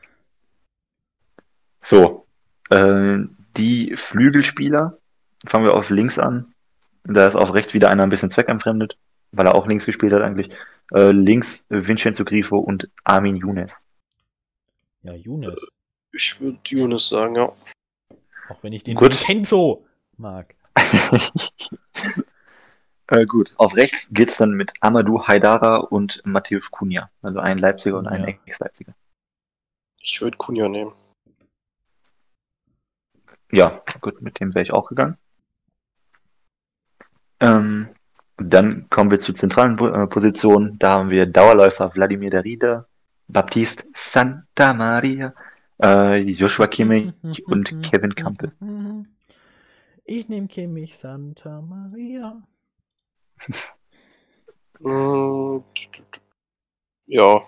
so, 1.81 2.27
äh, 2.71 3.19
die 3.57 3.97
Flügelspieler, 3.97 4.99
fangen 5.47 5.65
wir 5.65 5.75
auf 5.75 5.91
links 5.91 6.19
an. 6.19 6.55
Da 7.05 7.27
ist 7.27 7.35
auf 7.35 7.55
rechts 7.55 7.75
wieder 7.75 7.91
einer 7.91 8.03
ein 8.03 8.11
bisschen 8.11 8.31
zweckentfremdet, 8.31 8.97
weil 9.33 9.47
er 9.47 9.55
auch 9.55 9.67
links 9.67 9.87
gespielt 9.87 10.13
hat 10.13 10.23
eigentlich. 10.23 10.51
Äh, 10.93 11.11
links 11.13 11.65
Vincenzo 11.69 12.25
Grifo 12.25 12.59
und 12.59 12.89
Armin 13.05 13.37
Younes. 13.37 13.87
Ja, 15.03 15.15
Younes. 15.15 15.61
ich 16.13 16.39
würde 16.41 16.59
Yunus 16.67 17.09
sagen, 17.09 17.37
ja. 17.37 17.53
Auch 18.49 18.63
wenn 18.63 18.73
ich 18.73 18.83
den 18.85 18.97
Gut. 18.97 19.13
Vincenzo 19.13 19.87
mag. 20.17 20.55
äh, 23.07 23.25
gut, 23.25 23.55
auf 23.57 23.77
rechts 23.77 24.09
geht's 24.13 24.37
dann 24.37 24.53
mit 24.53 24.73
Amadou 24.81 25.27
Haidara 25.27 25.77
und 25.79 26.21
Matthäus 26.25 26.71
Cunha. 26.71 27.11
Also 27.23 27.39
ein 27.41 27.59
Leipziger 27.59 27.97
und 27.99 28.07
ein 28.07 28.23
Ja. 28.23 28.29
Ex-Leipziger. 28.47 28.95
Ich 30.01 30.21
würde 30.21 30.37
Kunja 30.37 30.69
nehmen. 30.69 30.93
Ja, 33.53 33.83
gut, 34.01 34.21
mit 34.23 34.41
dem 34.41 34.55
wäre 34.55 34.63
ich 34.63 34.73
auch 34.73 34.89
gegangen. 34.89 35.17
Ähm, 37.41 37.89
dann 38.37 38.89
kommen 38.91 39.11
wir 39.11 39.19
zur 39.19 39.35
zentralen 39.35 39.79
äh, 39.79 40.07
Position. 40.07 40.79
Da 40.79 40.91
haben 40.99 41.11
wir 41.11 41.27
Dauerläufer 41.27 41.95
Wladimir 41.95 42.31
Darida, 42.31 42.87
Baptiste 43.29 43.85
Santa 43.95 44.75
Maria, 44.75 45.35
äh, 45.83 46.17
Joshua 46.19 46.67
Kimmich 46.67 47.13
und 47.47 47.83
Kevin 47.83 48.15
Campbell. 48.15 48.53
Ich 50.05 50.29
nehme 50.29 50.49
Kimmich 50.49 50.97
Santa 50.97 51.61
Maria. 51.61 52.43
Mm, 54.81 55.61
Ja, 57.07 57.41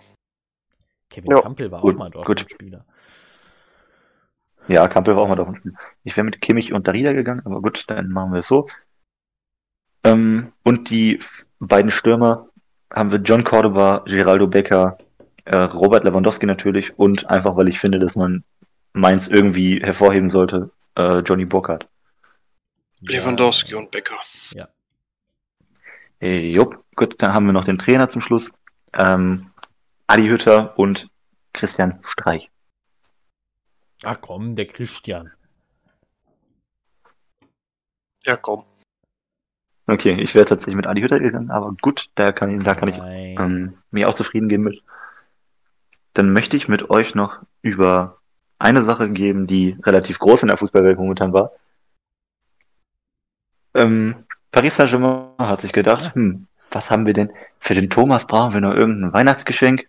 Kevin 1.09 1.31
Ja. 1.31 1.41
Campbell 1.43 1.71
war 1.71 1.81
Gut, 1.81 1.95
auch 1.95 1.99
mal 1.99 2.11
dort 2.11 2.27
gut. 2.27 2.47
Spieler. 2.51 2.85
Ja, 4.73 4.89
Campbell 4.89 5.17
war 5.17 5.25
auch 5.25 5.29
mal 5.29 5.37
davon. 5.37 5.77
Ich 6.03 6.17
wäre 6.17 6.25
mit 6.25 6.41
Kimmich 6.41 6.73
und 6.73 6.89
Darida 6.89 7.13
gegangen, 7.13 7.43
aber 7.45 7.61
gut, 7.61 7.85
dann 7.89 8.09
machen 8.09 8.33
wir 8.33 8.39
es 8.39 8.49
so. 8.49 8.69
Ähm, 10.03 10.53
und 10.63 10.89
die 10.89 11.21
beiden 11.61 11.91
Stürmer 11.91 12.49
haben 12.91 13.13
wir 13.13 13.19
John 13.19 13.45
Cordoba, 13.45 14.03
Geraldo 14.07 14.47
Becker, 14.47 14.97
äh, 15.45 15.57
Robert 15.57 16.05
Lewandowski 16.05 16.47
natürlich 16.47 16.99
und 16.99 17.29
einfach, 17.29 17.55
weil 17.57 17.69
ich 17.69 17.79
finde, 17.79 17.99
dass 17.99 18.17
man 18.17 18.45
Mainz 18.95 19.29
irgendwie 19.29 19.81
hervorheben 19.83 20.31
sollte, 20.31 20.71
äh, 20.97 21.19
Johnny 21.19 21.45
Burkhardt. 21.45 21.87
Lewandowski 23.01 23.75
und 23.75 23.91
Becker. 23.91 24.17
Äh, 26.21 26.51
jupp, 26.51 26.83
gut, 26.97 27.21
dann 27.21 27.35
haben 27.35 27.45
wir 27.45 27.53
noch 27.53 27.65
den 27.65 27.79
Trainer 27.79 28.09
zum 28.09 28.23
Schluss. 28.23 28.51
Ähm, 28.95 29.51
Adi 30.07 30.29
Hütter 30.29 30.79
und 30.79 31.11
Christian 31.53 32.01
Streich. 32.05 32.52
Ach 34.05 34.19
komm, 34.21 34.57
der 34.57 34.67
Christian. 34.67 35.33
Ja, 38.25 38.37
komm. 38.37 38.65
Okay, 39.87 40.13
ich 40.21 40.35
wäre 40.35 40.45
tatsächlich 40.45 40.77
mit 40.77 40.87
Adi 40.87 41.01
Hütter 41.01 41.19
gegangen, 41.19 41.51
aber 41.51 41.71
gut, 41.81 42.09
da 42.15 42.33
kann 42.33 42.51
ich, 42.51 42.63
da 42.63 42.75
kann 42.75 42.89
ich 42.89 42.99
ähm, 43.03 43.79
mir 43.91 44.09
auch 44.09 44.15
zufrieden 44.15 44.49
geben 44.49 44.63
mit. 44.65 44.83
Dann 46.15 46.33
möchte 46.33 46.57
ich 46.57 46.69
mit 46.69 46.91
euch 46.91 47.15
noch 47.15 47.41
über 47.63 48.19
eine 48.59 48.83
Sache 48.83 49.11
geben, 49.11 49.47
die 49.47 49.77
relativ 49.83 50.19
groß 50.19 50.43
in 50.43 50.49
der 50.49 50.57
Fußballwelt 50.57 50.99
momentan 50.99 51.33
war. 51.33 51.53
Ähm, 53.75 54.25
Paris 54.53 54.77
Saint-Germain 54.77 55.33
hat 55.39 55.63
sich 55.63 55.73
gedacht, 55.73 56.15
hm, 56.15 56.47
was 56.71 56.91
haben 56.91 57.07
wir 57.07 57.15
denn? 57.15 57.33
Für 57.59 57.75
den 57.75 57.91
Thomas 57.91 58.27
brauchen 58.27 58.55
wir 58.55 58.61
noch 58.61 58.75
irgendein 58.75 59.13
Weihnachtsgeschenk. 59.13 59.89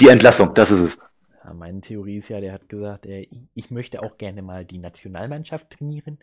Die 0.00 0.08
Entlassung, 0.08 0.54
das 0.54 0.70
ist 0.70 0.80
es. 0.80 0.98
Ja, 1.44 1.52
meine 1.54 1.80
Theorie 1.80 2.18
ist 2.18 2.28
ja, 2.28 2.40
der 2.40 2.52
hat 2.52 2.68
gesagt, 2.68 3.06
äh, 3.06 3.26
ich, 3.54 3.70
möchte 3.70 4.02
auch 4.02 4.16
gerne 4.16 4.42
mal 4.42 4.64
die 4.64 4.78
Nationalmannschaft 4.78 5.70
trainieren. 5.70 6.18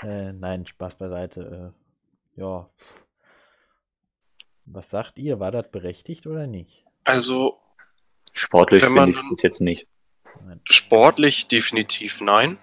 Äh, 0.00 0.32
nein, 0.32 0.66
Spaß 0.66 0.96
beiseite. 0.96 1.74
Äh, 2.36 2.40
ja. 2.40 2.68
Was 4.66 4.90
sagt 4.90 5.18
ihr? 5.18 5.40
War 5.40 5.52
das 5.52 5.70
berechtigt 5.70 6.26
oder 6.26 6.46
nicht? 6.46 6.84
Also 7.04 7.58
Sportlich 8.32 8.82
finde 8.82 9.10
ich 9.10 9.16
das 9.30 9.42
jetzt 9.42 9.60
nicht. 9.60 9.86
Nein. 10.44 10.60
sportlich 10.68 11.46
definitiv 11.46 12.20
nein. 12.20 12.58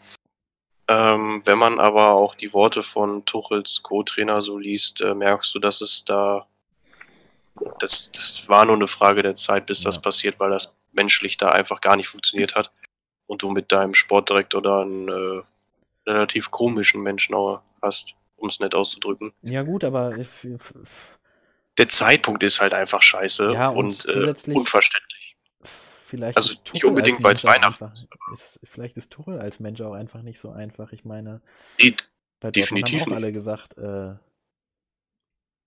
Ähm, 0.90 1.42
wenn 1.46 1.58
man 1.58 1.80
aber 1.80 2.12
auch 2.12 2.36
die 2.36 2.52
Worte 2.52 2.84
von 2.84 3.24
Tuchels 3.24 3.82
Co-Trainer 3.82 4.42
so 4.42 4.58
liest, 4.58 5.00
äh, 5.00 5.16
merkst 5.16 5.56
du, 5.56 5.60
dass 5.60 5.80
es 5.80 6.04
da, 6.04 6.48
das, 7.80 8.12
das 8.12 8.50
war 8.50 8.66
nur 8.66 8.76
eine 8.76 8.88
Frage 8.88 9.24
der 9.24 9.36
Zeit, 9.36 9.68
bis 9.68 9.84
das 9.84 9.96
Ja. 9.96 10.02
passiert, 10.02 10.40
weil 10.40 10.50
das 10.50 10.76
menschlich 10.92 11.38
da 11.38 11.50
einfach 11.50 11.82
gar 11.82 11.96
nicht 11.96 12.08
funktioniert 12.08 12.56
hat 12.56 12.72
und 13.28 13.42
du 13.42 13.50
mit 13.52 13.72
deinem 13.72 13.94
Sportdirektor 13.94 14.62
da 14.62 14.82
einen 14.82 15.08
äh, 15.08 15.42
relativ 16.08 16.52
komischen 16.52 17.02
Menschen 17.02 17.36
hast, 17.82 18.14
um 18.36 18.50
es 18.50 18.60
nett 18.60 18.76
auszudrücken. 18.76 19.34
Ja, 19.42 19.64
gut, 19.64 19.84
aber 19.84 20.16
Der 21.78 21.88
Zeitpunkt 21.88 22.44
ist 22.44 22.60
halt 22.60 22.74
einfach 22.74 23.02
scheiße 23.02 23.54
Ja, 23.54 23.70
und 23.70 24.06
und, 24.06 24.16
äh, 24.16 24.52
unverständlich. 24.54 25.38
vielleicht 25.64 26.38
Also 26.38 26.54
ist 26.54 26.74
nicht 26.74 26.84
unbedingt, 26.86 27.22
Mensch 27.22 27.46
auch 27.46 27.50
Weihnachten 27.50 27.86
einfach, 27.86 28.04
ist. 28.34 28.60
Vielleicht 28.64 28.98
ist 28.98 29.12
Tuchel 29.12 29.40
als 29.40 29.60
Mensch 29.60 29.80
auch 29.82 29.94
einfach 29.94 30.22
nicht 30.24 30.40
so 30.40 30.52
einfach. 30.52 30.92
Ich 30.92 31.06
meine, 31.06 31.42
Nee, 31.80 31.96
bei 32.40 32.52
Definitiv 32.52 33.02
haben 33.02 33.12
auch 33.14 33.16
alle 33.16 33.32
gesagt, 33.32 33.78
äh, 33.78 34.16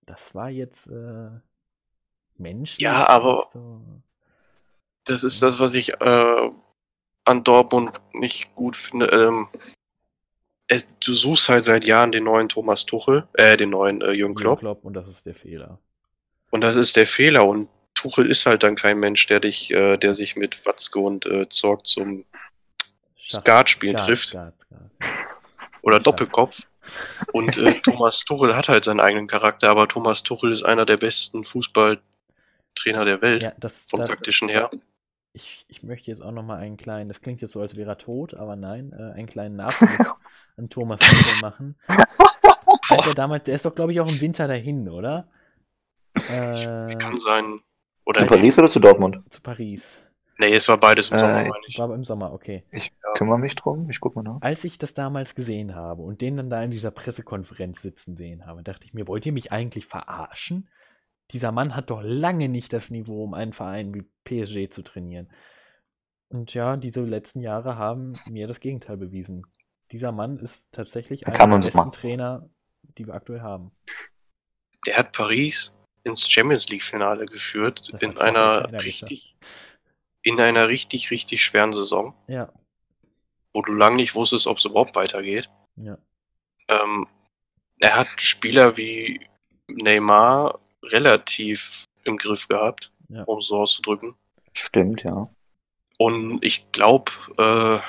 das 0.05 0.35
war 0.35 0.49
jetzt 0.49 0.87
äh, 0.87 1.29
menschlich. 2.37 2.81
Ja, 2.81 3.07
aber- 3.07 3.47
So. 3.51 3.81
Das 5.05 5.23
ist 5.23 5.41
das, 5.41 5.59
was 5.59 5.73
ich 5.73 5.93
äh, 6.01 6.49
an 7.25 7.43
Dortmund 7.43 7.91
nicht 8.13 8.53
gut 8.55 8.75
finde. 8.75 9.07
Ähm, 9.07 9.47
es, 10.67 10.97
du 10.99 11.13
suchst 11.13 11.49
halt 11.49 11.63
seit 11.63 11.85
Jahren 11.85 12.11
den 12.11 12.23
neuen 12.23 12.49
Thomas 12.49 12.85
Tuchel, 12.85 13.27
äh, 13.33 13.55
den 13.57 13.69
neuen 13.69 14.01
äh, 14.01 14.11
Jürgen 14.11 14.35
Klopp. 14.35 14.59
Klopp 14.59 14.83
und 14.83 14.93
das 14.93 15.07
ist 15.07 15.25
der 15.25 15.35
Fehler. 15.35 15.79
Und 16.49 16.61
das 16.61 16.75
ist 16.75 16.95
der 16.95 17.05
Fehler. 17.05 17.45
Und 17.47 17.69
Tuchel 17.93 18.29
ist 18.29 18.45
halt 18.45 18.63
dann 18.63 18.75
kein 18.75 18.99
Mensch, 18.99 19.25
der 19.27 19.39
dich, 19.39 19.71
äh, 19.71 19.97
der 19.97 20.13
sich 20.13 20.35
mit 20.35 20.65
Watzke 20.65 20.99
und 20.99 21.25
äh, 21.25 21.47
Zorg 21.49 21.85
zum 21.85 22.25
Schach- 23.15 23.41
Skatspielen 23.41 23.95
Skat, 23.97 24.07
trifft. 24.07 24.27
Skat, 24.29 24.55
Skat. 24.55 24.79
oder 25.81 25.97
Schach. 25.97 26.03
Doppelkopf. 26.03 26.61
Und 27.31 27.57
äh, 27.57 27.73
Thomas 27.83 28.19
Tuchel 28.25 28.55
hat 28.55 28.69
halt 28.69 28.83
seinen 28.85 28.99
eigenen 28.99 29.27
Charakter, 29.27 29.69
aber 29.69 29.87
Thomas 29.87 30.23
Tuchel 30.23 30.51
ist 30.51 30.63
einer 30.63 30.85
der 30.85 30.97
besten 30.97 31.43
Fußballtrainer 31.43 33.05
der 33.05 33.21
Welt, 33.21 33.43
Ja, 33.43 33.53
das, 33.57 33.85
vom 33.89 33.99
da, 33.99 34.07
taktischen 34.07 34.49
her. 34.49 34.69
Ich, 35.35 35.65
ich 35.67 35.83
möchte 35.83 36.09
jetzt 36.09 36.21
auch 36.21 36.31
nochmal 36.31 36.59
einen 36.59 36.77
kleinen, 36.77 37.09
das 37.09 37.21
klingt 37.21 37.41
jetzt 37.41 37.51
so, 37.51 37.61
als 37.61 37.75
wäre 37.75 37.91
er 37.91 37.97
tot, 37.97 38.33
aber 38.33 38.55
nein, 38.55 38.93
äh, 38.93 39.13
einen 39.13 39.27
kleinen 39.27 39.55
Nachruf 39.55 39.89
an 40.57 40.69
Thomas 40.69 40.99
Tuchel 41.01 41.41
machen. 41.41 41.75
Der 43.05 43.13
damals, 43.13 43.43
der 43.45 43.55
ist 43.55 43.65
doch, 43.65 43.73
glaube 43.73 43.91
ich, 43.91 43.99
auch 43.99 44.09
im 44.09 44.21
Winter 44.21 44.47
dahin, 44.47 44.87
oder? 44.89 45.27
Äh, 46.29 46.95
Kann 46.95 47.17
sein. 47.17 47.59
Oder 48.05 48.21
Zu 48.21 48.25
Paris 48.27 48.57
oder 48.59 48.69
zu 48.69 48.79
Dortmund? 48.79 49.17
zu 49.29 49.41
Paris. 49.41 50.01
Nee, 50.37 50.53
es 50.53 50.67
war 50.69 50.77
beides 50.77 51.09
im 51.09 51.15
Äh, 51.17 51.19
Sommer, 51.19 51.33
meine 51.33 51.53
ich. 51.67 51.77
War 51.77 51.85
aber 51.85 51.95
im 51.95 52.03
Sommer, 52.03 52.31
okay. 52.33 52.63
Ich 52.71 52.91
kümmere 53.15 53.39
mich 53.39 53.55
drum, 53.55 53.89
ich 53.89 53.99
guck 53.99 54.15
mal 54.15 54.21
nach. 54.21 54.37
Als 54.41 54.63
ich 54.63 54.77
das 54.77 54.93
damals 54.93 55.33
gesehen 55.33 55.73
habe 55.75 56.03
und 56.03 56.21
den 56.21 56.37
dann 56.37 56.49
da 56.49 56.61
in 56.63 56.71
dieser 56.71 56.91
Pressekonferenz 56.91 57.81
sitzen 57.81 58.15
sehen 58.15 58.45
habe, 58.45 58.61
dachte 58.63 58.85
ich 58.85 58.93
mir, 58.93 59.07
wollt 59.07 59.25
ihr 59.25 59.31
mich 59.33 59.51
eigentlich 59.51 59.85
verarschen? 59.87 60.67
Dieser 61.31 61.51
Mann 61.51 61.75
hat 61.75 61.89
doch 61.89 62.01
lange 62.03 62.49
nicht 62.49 62.71
das 62.73 62.91
Niveau, 62.91 63.23
um 63.23 63.33
einen 63.33 63.53
Verein 63.53 63.93
wie 63.93 64.03
PSG 64.25 64.69
zu 64.71 64.83
trainieren. 64.83 65.29
Und 66.29 66.53
ja, 66.53 66.77
diese 66.77 67.01
letzten 67.01 67.39
Jahre 67.41 67.77
haben 67.77 68.19
mir 68.27 68.47
das 68.47 68.59
Gegenteil 68.59 68.97
bewiesen. 68.97 69.45
Dieser 69.91 70.11
Mann 70.11 70.37
ist 70.39 70.71
tatsächlich 70.71 71.27
einer 71.27 71.37
der 71.47 71.57
besten 71.57 71.77
machen. 71.77 71.91
Trainer, 71.91 72.49
die 72.97 73.05
wir 73.07 73.13
aktuell 73.13 73.41
haben. 73.41 73.71
Der 74.85 74.97
hat 74.97 75.11
Paris 75.13 75.79
ins 76.03 76.29
Champions 76.29 76.69
League 76.69 76.83
Finale 76.83 77.25
geführt 77.25 77.89
Das 77.91 78.01
in 78.01 78.17
einer 78.17 78.71
richtig 78.83 79.35
in 80.21 80.39
einer 80.39 80.67
richtig 80.67 81.11
richtig 81.11 81.43
schweren 81.43 81.71
Saison, 81.71 82.15
Ja, 82.27 82.51
wo 83.53 83.61
du 83.61 83.73
lange 83.73 83.97
nicht 83.97 84.15
wusstest, 84.15 84.47
ob 84.47 84.57
es 84.57 84.65
überhaupt 84.65 84.95
weitergeht. 84.95 85.49
ja. 85.75 85.97
Ähm, 86.67 87.07
er 87.79 87.95
hat 87.95 88.07
Spieler 88.19 88.75
wie 88.77 89.27
Neymar 89.67 90.59
relativ 90.91 91.85
im 92.03 92.17
Griff 92.17 92.47
gehabt, 92.47 92.91
Ja. 93.09 93.23
um 93.23 93.39
es 93.39 93.47
so 93.47 93.57
auszudrücken. 93.57 94.15
Stimmt, 94.53 95.03
ja. 95.03 95.23
Und 95.97 96.43
ich 96.43 96.71
glaube, 96.71 97.11
äh, 97.37 97.79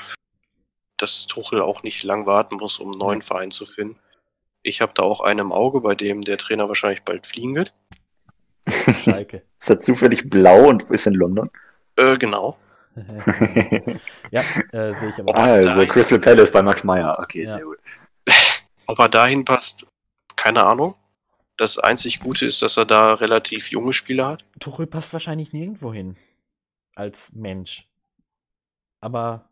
dass 0.97 1.27
Tuchel 1.27 1.61
auch 1.61 1.83
nicht 1.83 2.03
lang 2.03 2.27
warten 2.27 2.57
muss, 2.57 2.79
um 2.79 2.91
einen 2.91 2.99
neuen 2.99 3.21
Ja. 3.21 3.27
Verein 3.27 3.51
zu 3.51 3.67
finden. 3.67 3.99
Ich 4.63 4.81
habe 4.81 4.93
da 4.95 5.03
auch 5.03 5.21
einen 5.21 5.41
im 5.41 5.53
Auge, 5.53 5.81
bei 5.81 5.95
dem 5.95 6.23
der 6.23 6.39
Trainer 6.39 6.69
wahrscheinlich 6.69 7.03
bald 7.03 7.27
fliegen 7.27 7.55
wird. 7.55 7.75
Schalke. 9.05 9.43
Ist 9.61 9.71
er 9.71 9.81
zufällig 9.81 10.29
blau 10.29 10.69
und 10.69 10.83
ist 10.91 11.07
in 11.07 11.15
London? 11.15 11.49
Äh, 11.97 12.17
genau. 12.17 12.57
ja, 14.31 14.43
äh, 14.73 14.95
sehe 14.95 15.11
ich 15.11 15.19
aber. 15.19 15.37
Ah, 15.37 15.53
also 15.53 15.87
Crystal 15.87 16.19
Palace 16.19 16.51
bei 16.51 16.63
Max 16.63 16.83
Meyer. 16.83 17.19
Okay, 17.21 17.43
ja. 17.45 17.57
sehr 17.57 17.65
gut. 17.65 17.79
Ob 18.87 18.99
er 18.99 19.09
dahin 19.09 19.45
passt, 19.45 19.87
keine 20.35 20.65
Ahnung. 20.65 20.95
Das 21.57 21.79
einzig 21.79 22.21
Gute 22.21 22.47
ist, 22.47 22.61
dass 22.61 22.77
er 22.77 22.85
da 22.85 23.15
relativ 23.15 23.71
junge 23.71 23.93
Spieler 23.93 24.29
hat. 24.29 24.45
Tuchel 24.61 24.87
passt 24.87 25.13
wahrscheinlich 25.13 25.53
nirgendwo 25.53 25.93
hin. 25.93 26.17
Als 26.95 27.33
Mensch. 27.33 27.89
Aber. 29.01 29.49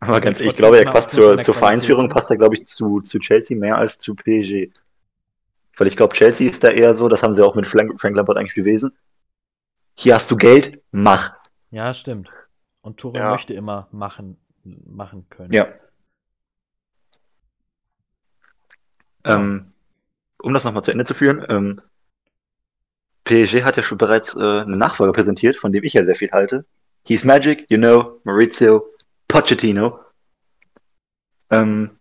Aber 0.00 0.20
ganz 0.20 0.40
ich 0.40 0.54
glaube, 0.54 0.78
er 0.78 0.90
passt 0.90 1.10
zur, 1.10 1.40
zur 1.40 1.54
Vereinsführung, 1.54 2.08
passt 2.08 2.30
er, 2.30 2.36
glaube 2.36 2.54
ich, 2.54 2.66
zu, 2.66 3.00
zu 3.00 3.18
Chelsea 3.18 3.56
mehr 3.56 3.76
als 3.76 3.98
zu 3.98 4.14
PSG. 4.14 4.70
Weil 5.76 5.86
ich 5.86 5.96
glaube, 5.96 6.14
Chelsea 6.14 6.48
ist 6.48 6.62
da 6.62 6.70
eher 6.70 6.94
so, 6.94 7.08
das 7.08 7.22
haben 7.22 7.34
sie 7.34 7.44
auch 7.44 7.54
mit 7.54 7.66
Frank, 7.66 7.98
Frank 8.00 8.16
Lampard 8.16 8.38
eigentlich 8.38 8.54
gewesen. 8.54 8.96
Hier 9.96 10.14
hast 10.14 10.30
du 10.30 10.36
Geld, 10.36 10.82
mach. 10.90 11.34
Ja, 11.70 11.92
stimmt. 11.94 12.30
Und 12.82 12.98
Tuchel 12.98 13.20
ja. 13.20 13.30
möchte 13.30 13.54
immer 13.54 13.88
machen, 13.92 14.36
machen 14.62 15.26
können. 15.30 15.52
Ja. 15.52 15.68
Ähm, 19.24 19.73
um 20.44 20.52
das 20.52 20.64
nochmal 20.64 20.84
zu 20.84 20.92
Ende 20.92 21.04
zu 21.04 21.14
führen, 21.14 21.44
ähm, 21.48 21.80
PSG 23.24 23.64
hat 23.64 23.76
ja 23.76 23.82
schon 23.82 23.98
bereits 23.98 24.36
äh, 24.36 24.40
einen 24.40 24.78
Nachfolger 24.78 25.12
präsentiert, 25.12 25.56
von 25.56 25.72
dem 25.72 25.84
ich 25.84 25.94
ja 25.94 26.04
sehr 26.04 26.14
viel 26.14 26.30
halte. 26.30 26.66
He's 27.04 27.24
Magic, 27.24 27.66
you 27.70 27.78
know, 27.78 28.20
Maurizio 28.24 28.86
Pochettino. 29.26 30.00
Ähm, 31.50 31.98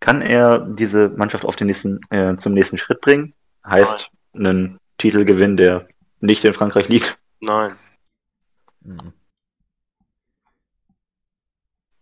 kann 0.00 0.22
er 0.22 0.60
diese 0.60 1.10
Mannschaft 1.10 1.44
auf 1.44 1.56
den 1.56 1.66
nächsten, 1.66 2.00
äh, 2.08 2.36
zum 2.36 2.54
nächsten 2.54 2.78
Schritt 2.78 3.02
bringen? 3.02 3.34
Heißt 3.66 4.10
Nein. 4.32 4.46
einen 4.46 4.80
Titelgewinn, 4.96 5.58
der 5.58 5.88
nicht 6.20 6.44
in 6.44 6.54
Frankreich 6.54 6.88
liegt? 6.88 7.18
Nein. 7.40 7.76
Hm. 8.82 9.12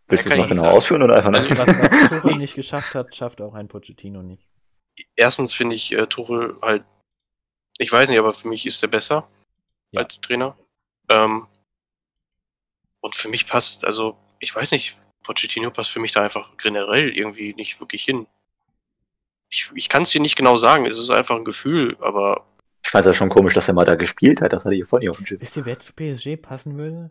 Willst 0.07 0.27
du 0.27 0.31
es 0.31 0.37
noch 0.37 0.49
genau 0.49 0.63
sagen. 0.63 0.77
ausführen 0.77 1.03
oder 1.03 1.17
einfach 1.17 1.33
also, 1.33 1.51
was, 1.59 1.69
was 1.69 2.09
Tuchel 2.23 2.37
nicht 2.37 2.55
geschafft 2.55 2.95
hat, 2.95 3.15
schafft 3.15 3.41
auch 3.41 3.55
ein 3.55 3.67
Pochettino 3.67 4.23
nicht. 4.23 4.49
Erstens 5.17 5.55
finde 5.55 5.77
ich 5.77 5.93
äh, 5.93 6.07
Tuchel 6.07 6.57
halt, 6.63 6.85
ich 7.79 7.93
weiß 7.93 8.09
nicht, 8.09 8.19
aber 8.19 8.33
für 8.33 8.49
mich 8.49 8.67
ist 8.67 8.83
er 8.83 8.89
besser 8.89 9.29
ja. 9.93 10.01
als 10.01 10.21
Trainer. 10.21 10.57
Ähm, 11.09 11.47
und 13.01 13.15
für 13.15 13.29
mich 13.29 13.47
passt, 13.47 13.85
also 13.85 14.17
ich 14.41 14.55
weiß 14.55 14.73
nicht, 14.73 15.01
Pochettino 15.23 15.71
passt 15.71 15.91
für 15.91 16.01
mich 16.01 16.13
da 16.13 16.23
einfach 16.23 16.57
generell 16.57 17.17
irgendwie 17.17 17.55
nicht 17.55 17.79
wirklich 17.81 18.05
hin. 18.05 18.27
Ich, 19.51 19.71
ich 19.75 19.89
kann 19.89 20.03
es 20.03 20.11
dir 20.11 20.21
nicht 20.21 20.37
genau 20.37 20.57
sagen, 20.57 20.85
es 20.87 20.99
ist 20.99 21.11
einfach 21.11 21.37
ein 21.37 21.45
Gefühl, 21.45 21.97
aber. 22.01 22.47
Ich 22.83 22.91
fand 22.91 23.05
es 23.07 23.15
ja 23.15 23.19
schon 23.19 23.29
komisch, 23.29 23.55
dass 23.55 23.69
er 23.69 23.75
mal 23.75 23.85
da 23.85 23.95
gespielt 23.95 24.41
hat, 24.41 24.53
das 24.53 24.65
hatte 24.65 24.75
ich 24.75 24.87
von 24.87 25.03
ihr 25.03 25.11
auf 25.11 25.19
dem 25.19 25.27
Schiff. 25.27 25.41
Wisst 25.41 25.57
ihr, 25.57 25.65
wer 25.65 25.79
zu 25.79 25.93
PSG 25.93 26.41
passen 26.41 26.77
würde? 26.77 27.11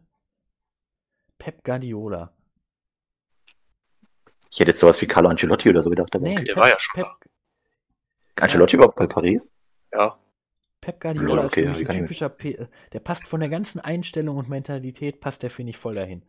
Pep 1.38 1.64
Guardiola. 1.64 2.34
Ich 4.52 4.60
hätte 4.60 4.72
jetzt 4.72 4.80
sowas 4.80 5.00
wie 5.02 5.08
Carlo 5.08 5.30
Ancelotti 5.30 5.70
oder 5.70 5.82
so 5.82 5.90
gedacht. 5.90 6.16
Aber 6.16 6.24
nee, 6.24 6.34
okay. 6.34 6.46
der 6.46 6.54
Pep, 6.54 6.62
war 6.62 6.70
ja 6.70 6.80
schon 6.80 7.02
Pep, 7.02 7.06
da. 7.06 7.30
Ancelotti 8.42 8.76
überhaupt 8.76 8.96
bei 8.96 9.08
Paris? 9.08 9.50
Ja. 9.94 10.18
Pep 10.82 11.02
Guardiola 11.02 11.46
okay, 11.46 11.62
ist 11.62 11.78
für 11.78 11.80
mich 11.80 11.90
ein 11.90 12.02
typischer, 12.02 12.30
P 12.30 12.68
der 12.94 13.00
passt 13.00 13.28
von 13.28 13.40
der 13.40 13.50
ganzen 13.50 13.80
Einstellung 13.80 14.38
und 14.38 14.48
Mentalität, 14.48 15.20
passt 15.20 15.44
der, 15.44 15.50
finde 15.50 15.72
ich, 15.72 15.78
voll 15.78 15.96
dahin. 15.96 16.24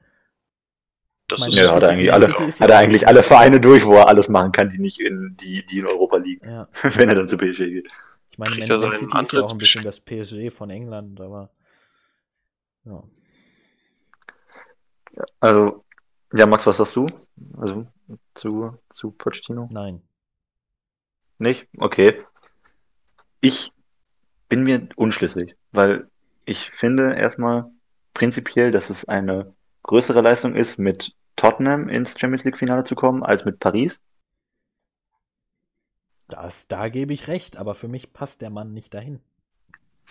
Das 1.29 1.47
ist 1.47 1.57
ja, 1.57 1.75
hat 1.75 1.83
er 1.83 1.91
eigentlich, 1.91 2.13
alle, 2.13 2.29
hat 2.29 2.71
er 2.71 2.79
eigentlich 2.79 3.07
alle 3.07 3.23
Vereine 3.23 3.61
durch, 3.61 3.85
wo 3.85 3.95
er 3.95 4.09
alles 4.09 4.31
machen 4.31 4.51
kann, 4.51 4.71
die 4.71 4.79
nicht 4.79 4.99
in, 4.99 5.37
die, 5.39 5.65
die 5.67 5.81
in 5.81 5.87
Europa 5.87 6.17
liegen. 6.17 6.49
Ja. 6.49 6.69
Wenn 6.83 7.11
er 7.11 7.17
dann 7.17 7.29
zu 7.29 7.37
PSG 7.37 7.59
geht. 7.59 7.89
Ich 8.31 8.39
meine, 8.39 8.51
Man, 8.51 8.59
Man 8.59 8.69
City 8.69 9.21
ist 9.21 9.33
ja 9.33 9.43
auch 9.43 9.53
ein 9.53 9.59
bisschen 9.59 9.85
das 9.85 10.01
PSG 10.01 10.51
von 10.51 10.71
England, 10.71 11.21
aber 11.21 11.51
ja. 12.85 13.03
Also, 15.41 15.85
ja, 16.33 16.47
Max, 16.47 16.67
was 16.67 16.79
hast 16.79 16.97
du? 16.97 17.07
Also 17.59 17.87
zu, 18.35 18.79
zu 18.91 19.11
Pochettino? 19.11 19.69
Nein. 19.71 20.03
Nicht? 21.39 21.67
Okay. 21.79 22.23
Ich 23.41 23.73
bin 24.49 24.65
mir 24.65 24.89
unschlüssig, 24.97 25.57
weil 25.73 26.11
ich 26.45 26.71
finde 26.71 27.15
erstmal 27.15 27.71
prinzipiell, 28.15 28.73
dass 28.73 28.91
es 28.91 29.05
eine 29.05 29.55
größere 29.85 30.21
Leistung 30.21 30.55
ist, 30.55 30.79
mit 30.79 31.15
Tottenham 31.37 31.89
ins 31.89 32.19
Champions 32.19 32.45
League-Finale 32.45 32.85
zu 32.85 32.95
kommen, 32.95 33.23
als 33.23 33.45
mit 33.45 33.61
Paris. 33.61 34.01
Das, 36.27 36.67
da 36.69 36.89
gebe 36.89 37.15
ich 37.15 37.29
recht, 37.29 37.57
aber 37.57 37.75
für 37.75 37.89
mich 37.89 38.13
passt 38.13 38.43
der 38.43 38.51
Mann 38.51 38.75
nicht 38.75 38.93
dahin. 38.93 39.21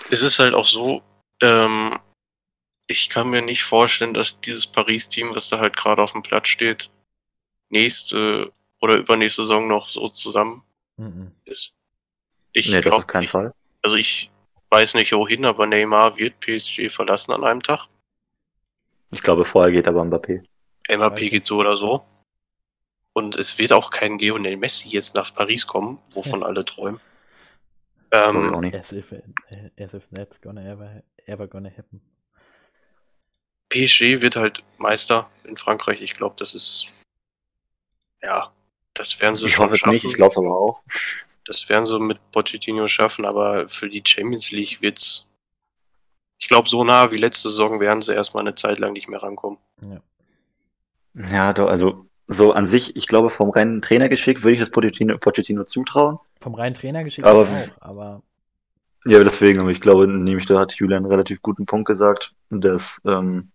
Es 0.09 0.21
ist 0.21 0.39
halt 0.39 0.53
auch 0.53 0.65
so, 0.65 1.01
ähm, 1.41 1.99
ich 2.87 3.09
kann 3.09 3.29
mir 3.29 3.41
nicht 3.41 3.63
vorstellen, 3.63 4.13
dass 4.13 4.39
dieses 4.39 4.67
Paris-Team, 4.67 5.35
was 5.35 5.49
da 5.49 5.59
halt 5.59 5.75
gerade 5.75 6.01
auf 6.01 6.13
dem 6.13 6.23
Platz 6.23 6.47
steht, 6.47 6.89
nächste 7.69 8.51
oder 8.79 8.95
übernächste 8.95 9.41
Saison 9.41 9.67
noch 9.67 9.89
so 9.89 10.07
zusammen 10.07 10.63
mhm. 10.97 11.31
ist. 11.45 11.73
Ich 12.53 12.71
nee, 12.71 12.81
glaube 12.81 13.05
keinen 13.05 13.27
Fall. 13.27 13.53
Also 13.81 13.95
ich 13.95 14.31
weiß 14.69 14.95
nicht 14.95 15.13
wohin, 15.13 15.45
aber 15.45 15.65
Neymar 15.65 16.17
wird 16.17 16.39
PSG 16.39 16.89
verlassen 16.89 17.31
an 17.31 17.43
einem 17.43 17.63
Tag. 17.63 17.87
Ich 19.11 19.21
glaube, 19.21 19.45
vorher 19.45 19.71
geht 19.71 19.87
aber 19.87 20.03
Mbappé. 20.03 20.43
Mbappé 20.89 21.29
geht 21.29 21.45
so 21.45 21.57
oder 21.57 21.77
so. 21.77 22.05
Und 23.13 23.35
es 23.35 23.57
wird 23.57 23.73
auch 23.73 23.89
kein 23.89 24.19
Lionel 24.19 24.57
Messi 24.57 24.89
jetzt 24.89 25.15
nach 25.15 25.33
Paris 25.33 25.65
kommen, 25.65 25.99
wovon 26.11 26.41
ja. 26.41 26.45
alle 26.45 26.65
träumen. 26.65 26.99
Ähm, 28.11 28.71
as, 28.73 28.91
if, 28.91 29.13
as 29.79 29.93
if 29.93 30.07
that's 30.13 30.39
gonna 30.39 30.63
ever, 30.63 31.03
ever 31.25 31.47
gonna 31.47 31.69
happen. 31.69 32.01
PSG 33.69 34.21
wird 34.21 34.35
halt 34.35 34.63
Meister 34.77 35.29
in 35.43 35.57
Frankreich. 35.57 36.01
Ich 36.01 36.15
glaube, 36.15 36.35
das 36.37 36.55
ist. 36.55 36.89
Ja, 38.21 38.53
das 38.97 39.19
werden 39.19 39.35
sie 39.35 39.45
ich 39.45 39.53
schon 39.53 39.65
hoffe 39.65 39.77
schaffen. 39.77 39.93
Nicht, 39.93 40.05
ich 40.05 40.13
glaube 40.13 40.31
es 40.31 40.37
aber 40.37 40.57
auch. 40.57 40.81
Das 41.45 41.69
werden 41.69 41.85
sie 41.85 41.99
mit 41.99 42.19
Pochettino 42.31 42.87
schaffen, 42.87 43.25
aber 43.25 43.69
für 43.69 43.89
die 43.89 44.03
Champions 44.05 44.51
League 44.51 44.81
wird's. 44.81 45.29
Ich 46.39 46.47
glaube, 46.47 46.69
so 46.69 46.83
nah 46.83 47.11
wie 47.11 47.17
letzte 47.17 47.49
Saison 47.49 47.79
werden 47.79 48.01
sie 48.01 48.13
erstmal 48.13 48.41
eine 48.43 48.55
Zeit 48.55 48.79
lang 48.79 48.93
nicht 48.93 49.07
mehr 49.07 49.23
rankommen. 49.23 49.57
Ja, 49.81 50.01
ja 51.31 51.53
doch, 51.53 51.67
also 51.67 52.05
so 52.27 52.51
an 52.51 52.67
sich, 52.67 52.95
ich 52.95 53.07
glaube, 53.07 53.29
vom 53.29 53.49
reinen 53.49 53.81
Trainergeschick 53.81 54.43
würde 54.43 54.53
ich 54.55 54.59
das 54.59 54.69
Pochettino, 54.69 55.17
Pochettino 55.17 55.63
zutrauen. 55.63 56.19
Vom 56.41 56.55
reinen 56.55 56.75
Trainergeschick 56.75 57.25
aber, 57.25 57.43
auch, 57.43 57.81
aber. 57.81 58.21
Ja, 59.05 59.23
deswegen, 59.23 59.61
aber 59.61 59.71
ich 59.71 59.79
glaube, 59.79 60.07
nämlich 60.07 60.45
da 60.45 60.59
hat 60.59 60.73
Julian 60.73 61.03
einen 61.03 61.11
relativ 61.11 61.41
guten 61.41 61.65
Punkt 61.65 61.87
gesagt, 61.87 62.33
dass 62.49 62.99
ähm, 63.05 63.51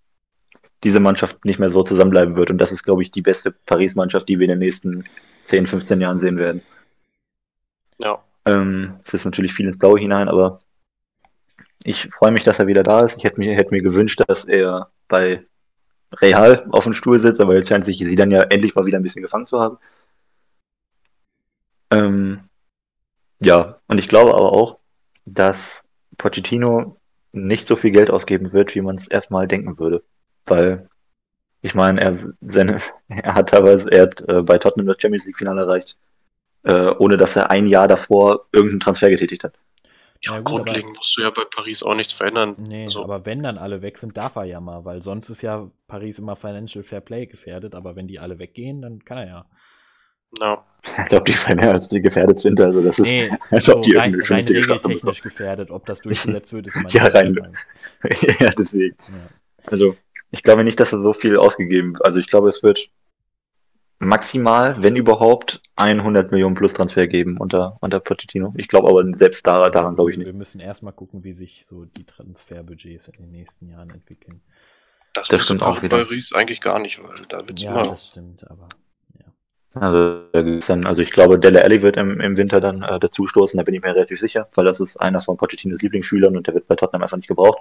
diese 0.85 1.01
Mannschaft 1.01 1.45
nicht 1.45 1.59
mehr 1.59 1.71
so 1.71 1.83
zusammenbleiben 1.83 2.37
wird. 2.37 2.51
Und 2.51 2.59
das 2.59 2.73
ist, 2.73 2.83
glaube 2.83 3.03
ich, 3.03 3.11
die 3.11 3.23
beste 3.23 3.53
Paris-Mannschaft, 3.53 4.29
die 4.29 4.39
wir 4.39 4.45
in 4.45 4.51
den 4.51 4.59
nächsten 4.59 5.05
10, 5.45 5.67
15 5.67 6.01
Jahren 6.01 6.19
sehen 6.19 6.39
werden. 6.39 6.63
Ja. 7.99 8.23
Ähm, 8.45 9.01
es 9.05 9.15
ist 9.15 9.25
natürlich 9.25 9.53
viel 9.53 9.67
ins 9.67 9.79
Blaue 9.79 10.01
hinein, 10.01 10.29
aber 10.29 10.61
ich 11.85 12.09
freue 12.11 12.33
mich, 12.33 12.45
dass 12.45 12.59
er 12.59 12.67
wieder 12.67 12.83
da 12.83 13.03
ist. 13.03 13.17
Ich 13.17 13.25
hätte 13.25 13.39
mir, 13.39 13.55
hätte 13.55 13.73
mir 13.73 13.83
gewünscht, 13.83 14.23
dass 14.27 14.45
er 14.45 14.91
bei 15.09 15.47
Real 16.21 16.67
auf 16.71 16.85
dem 16.85 16.95
Stuhl 16.95 17.19
sitzt, 17.19 17.41
aber 17.41 17.55
jetzt 17.55 17.69
scheint 17.69 17.85
sich 17.85 17.99
sie 17.99 18.17
dann 18.17 18.31
ja 18.31 18.43
endlich 18.43 18.75
mal 18.75 18.87
wieder 18.87 18.99
ein 18.99 19.03
bisschen 19.03 19.23
gefangen 19.23 19.47
zu 19.47 19.61
haben. 19.61 19.79
Ähm, 21.91 22.41
ja, 23.41 23.79
und 23.87 23.99
ich 23.99 24.09
glaube 24.09 24.35
aber 24.35 24.53
auch, 24.53 24.79
dass 25.25 25.85
Pochettino 26.19 26.97
nicht 27.33 27.67
so 27.67 27.77
viel 27.77 27.91
Geld 27.91 28.11
ausgeben 28.11 28.53
wird, 28.53 28.75
wie 28.75 28.81
man 28.81 28.97
es 28.97 29.09
erstmal 29.09 29.49
denken 29.49 29.79
würde. 29.79 30.03
Weil, 30.47 30.89
ich 31.61 31.75
meine, 31.75 32.01
er, 32.01 32.19
seine, 32.41 32.81
er 33.09 33.35
hat 33.35 33.51
teilweise, 33.51 33.91
er 33.91 34.03
hat 34.03 34.29
äh, 34.29 34.43
bei 34.43 34.59
Tottenham 34.59 34.87
das 34.87 35.01
Champions 35.01 35.27
League-Finale 35.27 35.63
erreicht, 35.63 35.99
äh, 36.65 36.91
ohne 36.99 37.17
dass 37.17 37.37
er 37.37 37.51
ein 37.51 37.67
Jahr 37.67 37.89
davor 37.89 38.47
irgendeinen 38.53 38.81
Transfer 38.81 39.11
getätigt 39.11 39.45
hat. 39.45 39.55
Ja, 40.25 40.35
ja 40.35 40.39
gut, 40.39 40.47
grundlegend 40.47 40.85
aber, 40.85 40.97
musst 40.99 41.17
du 41.17 41.23
ja 41.23 41.31
bei 41.31 41.43
Paris 41.45 41.83
auch 41.83 41.97
nichts 41.97 42.13
verändern. 42.13 42.57
Nee, 42.59 42.85
also. 42.85 43.03
aber 43.03 43.27
wenn 43.27 43.43
dann 43.43 43.59
alle 43.59 43.83
weg 43.83 43.99
sind, 43.99 44.17
darf 44.17 44.37
er 44.37 44.45
ja 44.45 44.61
mal, 44.61 44.85
weil 44.85 45.03
sonst 45.03 45.29
ist 45.31 45.43
ja 45.43 45.69
Paris 45.89 46.19
immer 46.19 46.37
Financial 46.37 46.85
Fair 46.85 47.01
Play 47.01 47.27
gefährdet, 47.27 47.75
aber 47.75 47.97
wenn 47.97 48.07
die 48.07 48.21
alle 48.21 48.39
weggehen, 48.39 48.83
dann 48.83 49.05
kann 49.05 49.19
er 49.19 49.27
ja. 49.27 49.47
No. 50.41 50.65
Ich 50.99 51.05
glaube, 51.07 51.25
die 51.31 51.63
als 51.63 51.89
die 51.89 52.03
gefährdet 52.03 52.41
sind, 52.41 52.61
also 52.61 52.83
das 52.83 52.99
ist, 52.99 53.07
nee, 53.09 53.31
als 53.51 53.69
ob 53.71 53.83
die 53.83 53.95
rein, 53.95 54.21
rein 54.21 54.45
regeltechnisch 54.45 55.23
gefährdet, 55.23 55.71
ob 55.71 55.87
das 55.87 56.01
durchgesetzt 56.01 56.53
wird, 56.53 56.67
ist 56.67 56.75
immer 56.75 56.89
Ja, 56.91 57.05
rein. 57.07 57.57
ja, 58.41 58.51
deswegen. 58.51 58.97
Ja. 59.09 59.29
Also, 59.71 59.95
ich 60.33 60.43
glaube 60.43 60.65
nicht, 60.65 60.81
dass 60.81 60.93
er 60.93 61.01
so 61.01 61.13
viel 61.13 61.37
ausgegeben 61.37 61.93
wird. 61.93 62.05
Also 62.05 62.19
ich 62.19 62.27
glaube, 62.27 62.49
es 62.49 62.63
wird 62.63 62.89
maximal, 63.99 64.83
wenn 64.83 64.97
überhaupt, 64.97 65.63
100 65.77 66.33
Millionen 66.33 66.55
plus 66.55 66.75
Transfer 66.75 67.07
geben 67.07 67.37
unter, 67.39 67.77
unter 67.81 68.01
Pochettino. 68.01 68.53
Ich 68.57 68.67
glaube 68.67 68.89
aber 68.89 69.05
selbst 69.17 69.47
da, 69.47 69.71
daran 69.71 69.95
glaube 69.95 70.11
ich 70.11 70.17
nicht. 70.17 70.27
Wir 70.27 70.33
müssen 70.33 70.61
erstmal 70.61 70.93
gucken, 70.93 71.23
wie 71.23 71.33
sich 71.33 71.65
so 71.67 71.85
die 71.85 72.05
Transferbudgets 72.05 73.09
in 73.09 73.25
den 73.25 73.31
nächsten 73.31 73.69
Jahren 73.69 73.91
entwickeln. 73.91 74.41
Das, 75.15 75.29
das 75.29 75.45
stimmt 75.45 75.63
auch 75.63 75.83
wieder. 75.83 75.99
bei 75.99 76.03
Ries 76.05 76.33
eigentlich 76.33 76.63
gar 76.63 76.79
nicht, 76.81 77.03
weil 77.03 77.15
da 77.29 77.47
wird 77.47 77.61
ja, 77.61 77.73
immer. 77.73 77.83
das 77.83 78.09
stimmt, 78.09 78.51
aber 78.51 78.71
ja. 79.19 79.27
Also, 79.75 80.23
dann, 80.67 80.87
also 80.87 81.03
ich 81.03 81.11
glaube, 81.11 81.39
Delle 81.39 81.63
Alli 81.63 81.83
wird 81.83 81.99
im, 81.99 82.21
im 82.21 82.39
Winter 82.39 82.61
dann 82.61 82.83
äh, 82.83 82.99
dazustoßen, 82.99 83.59
da 83.59 83.63
bin 83.63 83.75
ich 83.75 83.83
mir 83.83 83.95
relativ 83.95 84.19
sicher, 84.19 84.49
weil 84.55 84.65
das 84.65 84.81
ist 84.81 84.97
einer 84.97 85.21
von 85.21 85.37
Pochettinos 85.37 85.83
Lieblingsschülern 85.83 86.37
und 86.37 86.47
der 86.47 86.55
wird 86.55 86.67
bei 86.67 86.77
Tottenham 86.77 87.03
einfach 87.03 87.19
nicht 87.19 87.29
gebraucht. 87.29 87.61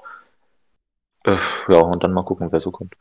Äh, 1.26 1.38
ja, 1.68 1.80
und 1.80 2.04
dann 2.04 2.14
mal 2.14 2.24
gucken, 2.24 2.52
wer 2.52 2.60
so 2.60 2.72
kommt. 2.72 2.96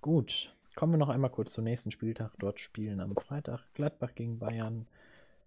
Gut, 0.00 0.54
kommen 0.74 0.92
wir 0.92 0.98
noch 0.98 1.08
einmal 1.08 1.30
kurz 1.30 1.54
zum 1.54 1.64
nächsten 1.64 1.90
Spieltag. 1.90 2.32
Dort 2.38 2.60
spielen 2.60 3.00
am 3.00 3.16
Freitag 3.16 3.60
Gladbach 3.74 4.14
gegen 4.14 4.38
Bayern, 4.38 4.86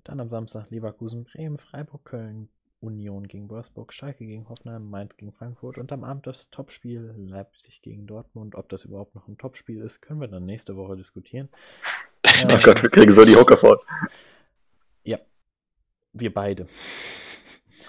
dann 0.04 0.20
am 0.20 0.30
Samstag 0.30 0.70
Leverkusen, 0.70 1.24
Bremen, 1.24 1.58
Freiburg, 1.58 2.04
Köln, 2.06 2.50
Union 2.82 3.28
gegen 3.28 3.50
Wolfsburg, 3.50 3.94
Schalke 3.94 4.26
gegen 4.26 4.48
Hoffenheim, 4.50 4.90
Mainz 4.90 5.18
gegen 5.18 5.32
Frankfurt 5.32 5.78
und 5.78 5.92
am 5.92 6.04
Abend 6.04 6.28
das 6.28 6.50
Topspiel 6.50 7.14
Leipzig 7.18 7.82
gegen 7.82 8.08
Dortmund. 8.08 8.56
Ob 8.56 8.70
das 8.70 8.86
überhaupt 8.86 9.16
noch 9.16 9.28
ein 9.28 9.38
Topspiel 9.38 9.82
ist, 9.82 10.02
können 10.02 10.22
wir 10.22 10.28
dann 10.28 10.46
nächste 10.46 10.76
Woche 10.76 10.96
diskutieren. 10.96 11.50
oh 12.28 12.48
ähm, 12.50 12.60
Gott, 12.64 12.82
wir 12.82 12.90
kriegen 12.90 13.14
so 13.14 13.24
die 13.24 13.36
Hocker 13.36 13.58
fort. 13.58 13.84
Ja, 15.04 15.18
wir 16.14 16.34
beide. 16.34 16.68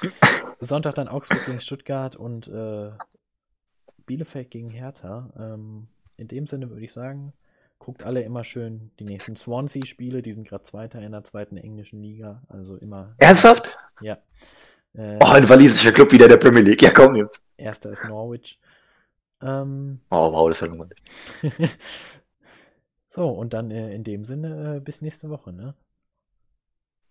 Sonntag 0.61 0.95
dann 0.95 1.09
Augsburg 1.09 1.47
gegen 1.47 1.61
Stuttgart 1.61 2.17
und 2.17 2.49
äh, 2.49 2.91
Bielefeld 4.07 4.51
gegen 4.51 4.69
Hertha. 4.69 5.31
Ähm, 5.39 5.89
in 6.17 6.29
dem 6.29 6.47
Sinne 6.47 6.71
würde 6.71 6.85
ich 6.85 6.93
sagen, 6.93 7.33
guckt 7.79 8.03
alle 8.03 8.23
immer 8.23 8.45
schön 8.45 8.91
die 8.99 9.05
nächsten 9.05 9.37
Swansea-Spiele. 9.37 10.23
Die 10.23 10.33
sind 10.33 10.47
gerade 10.47 10.63
Zweiter 10.63 11.01
in 11.01 11.13
der 11.13 11.25
zweiten 11.25 11.57
englischen 11.57 12.03
Liga. 12.03 12.43
Also 12.49 12.77
immer. 12.77 13.15
Ernsthaft? 13.19 13.77
Ja. 14.01 14.19
Äh, 14.95 15.19
oh, 15.21 15.27
ein 15.27 15.49
walisischer 15.49 15.93
Club 15.93 16.13
wieder 16.13 16.27
in 16.27 16.31
der 16.31 16.37
Premier 16.37 16.63
League. 16.63 16.83
Ja, 16.83 16.91
komm 16.91 17.17
jetzt. 17.17 17.43
Erster 17.57 17.91
ist 17.91 18.05
Norwich. 18.05 18.59
Ähm, 19.43 20.01
oh, 20.11 20.33
wow, 20.33 20.49
das 20.49 20.59
ist 20.59 20.63
ja 20.63 20.69
langweilig. 20.69 20.99
so, 23.09 23.29
und 23.29 23.55
dann 23.55 23.71
äh, 23.71 23.95
in 23.95 24.05
dem 24.05 24.25
Sinne 24.25 24.77
äh, 24.77 24.81
bis 24.81 25.01
nächste 25.01 25.31
Woche, 25.31 25.53
ne? 25.53 25.75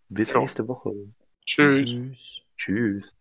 Bis 0.10 0.34
nächste 0.34 0.68
Woche. 0.68 0.94
Tschüss. 1.46 1.90
Tschüss. 1.90 2.42
Tschüss. 2.58 3.19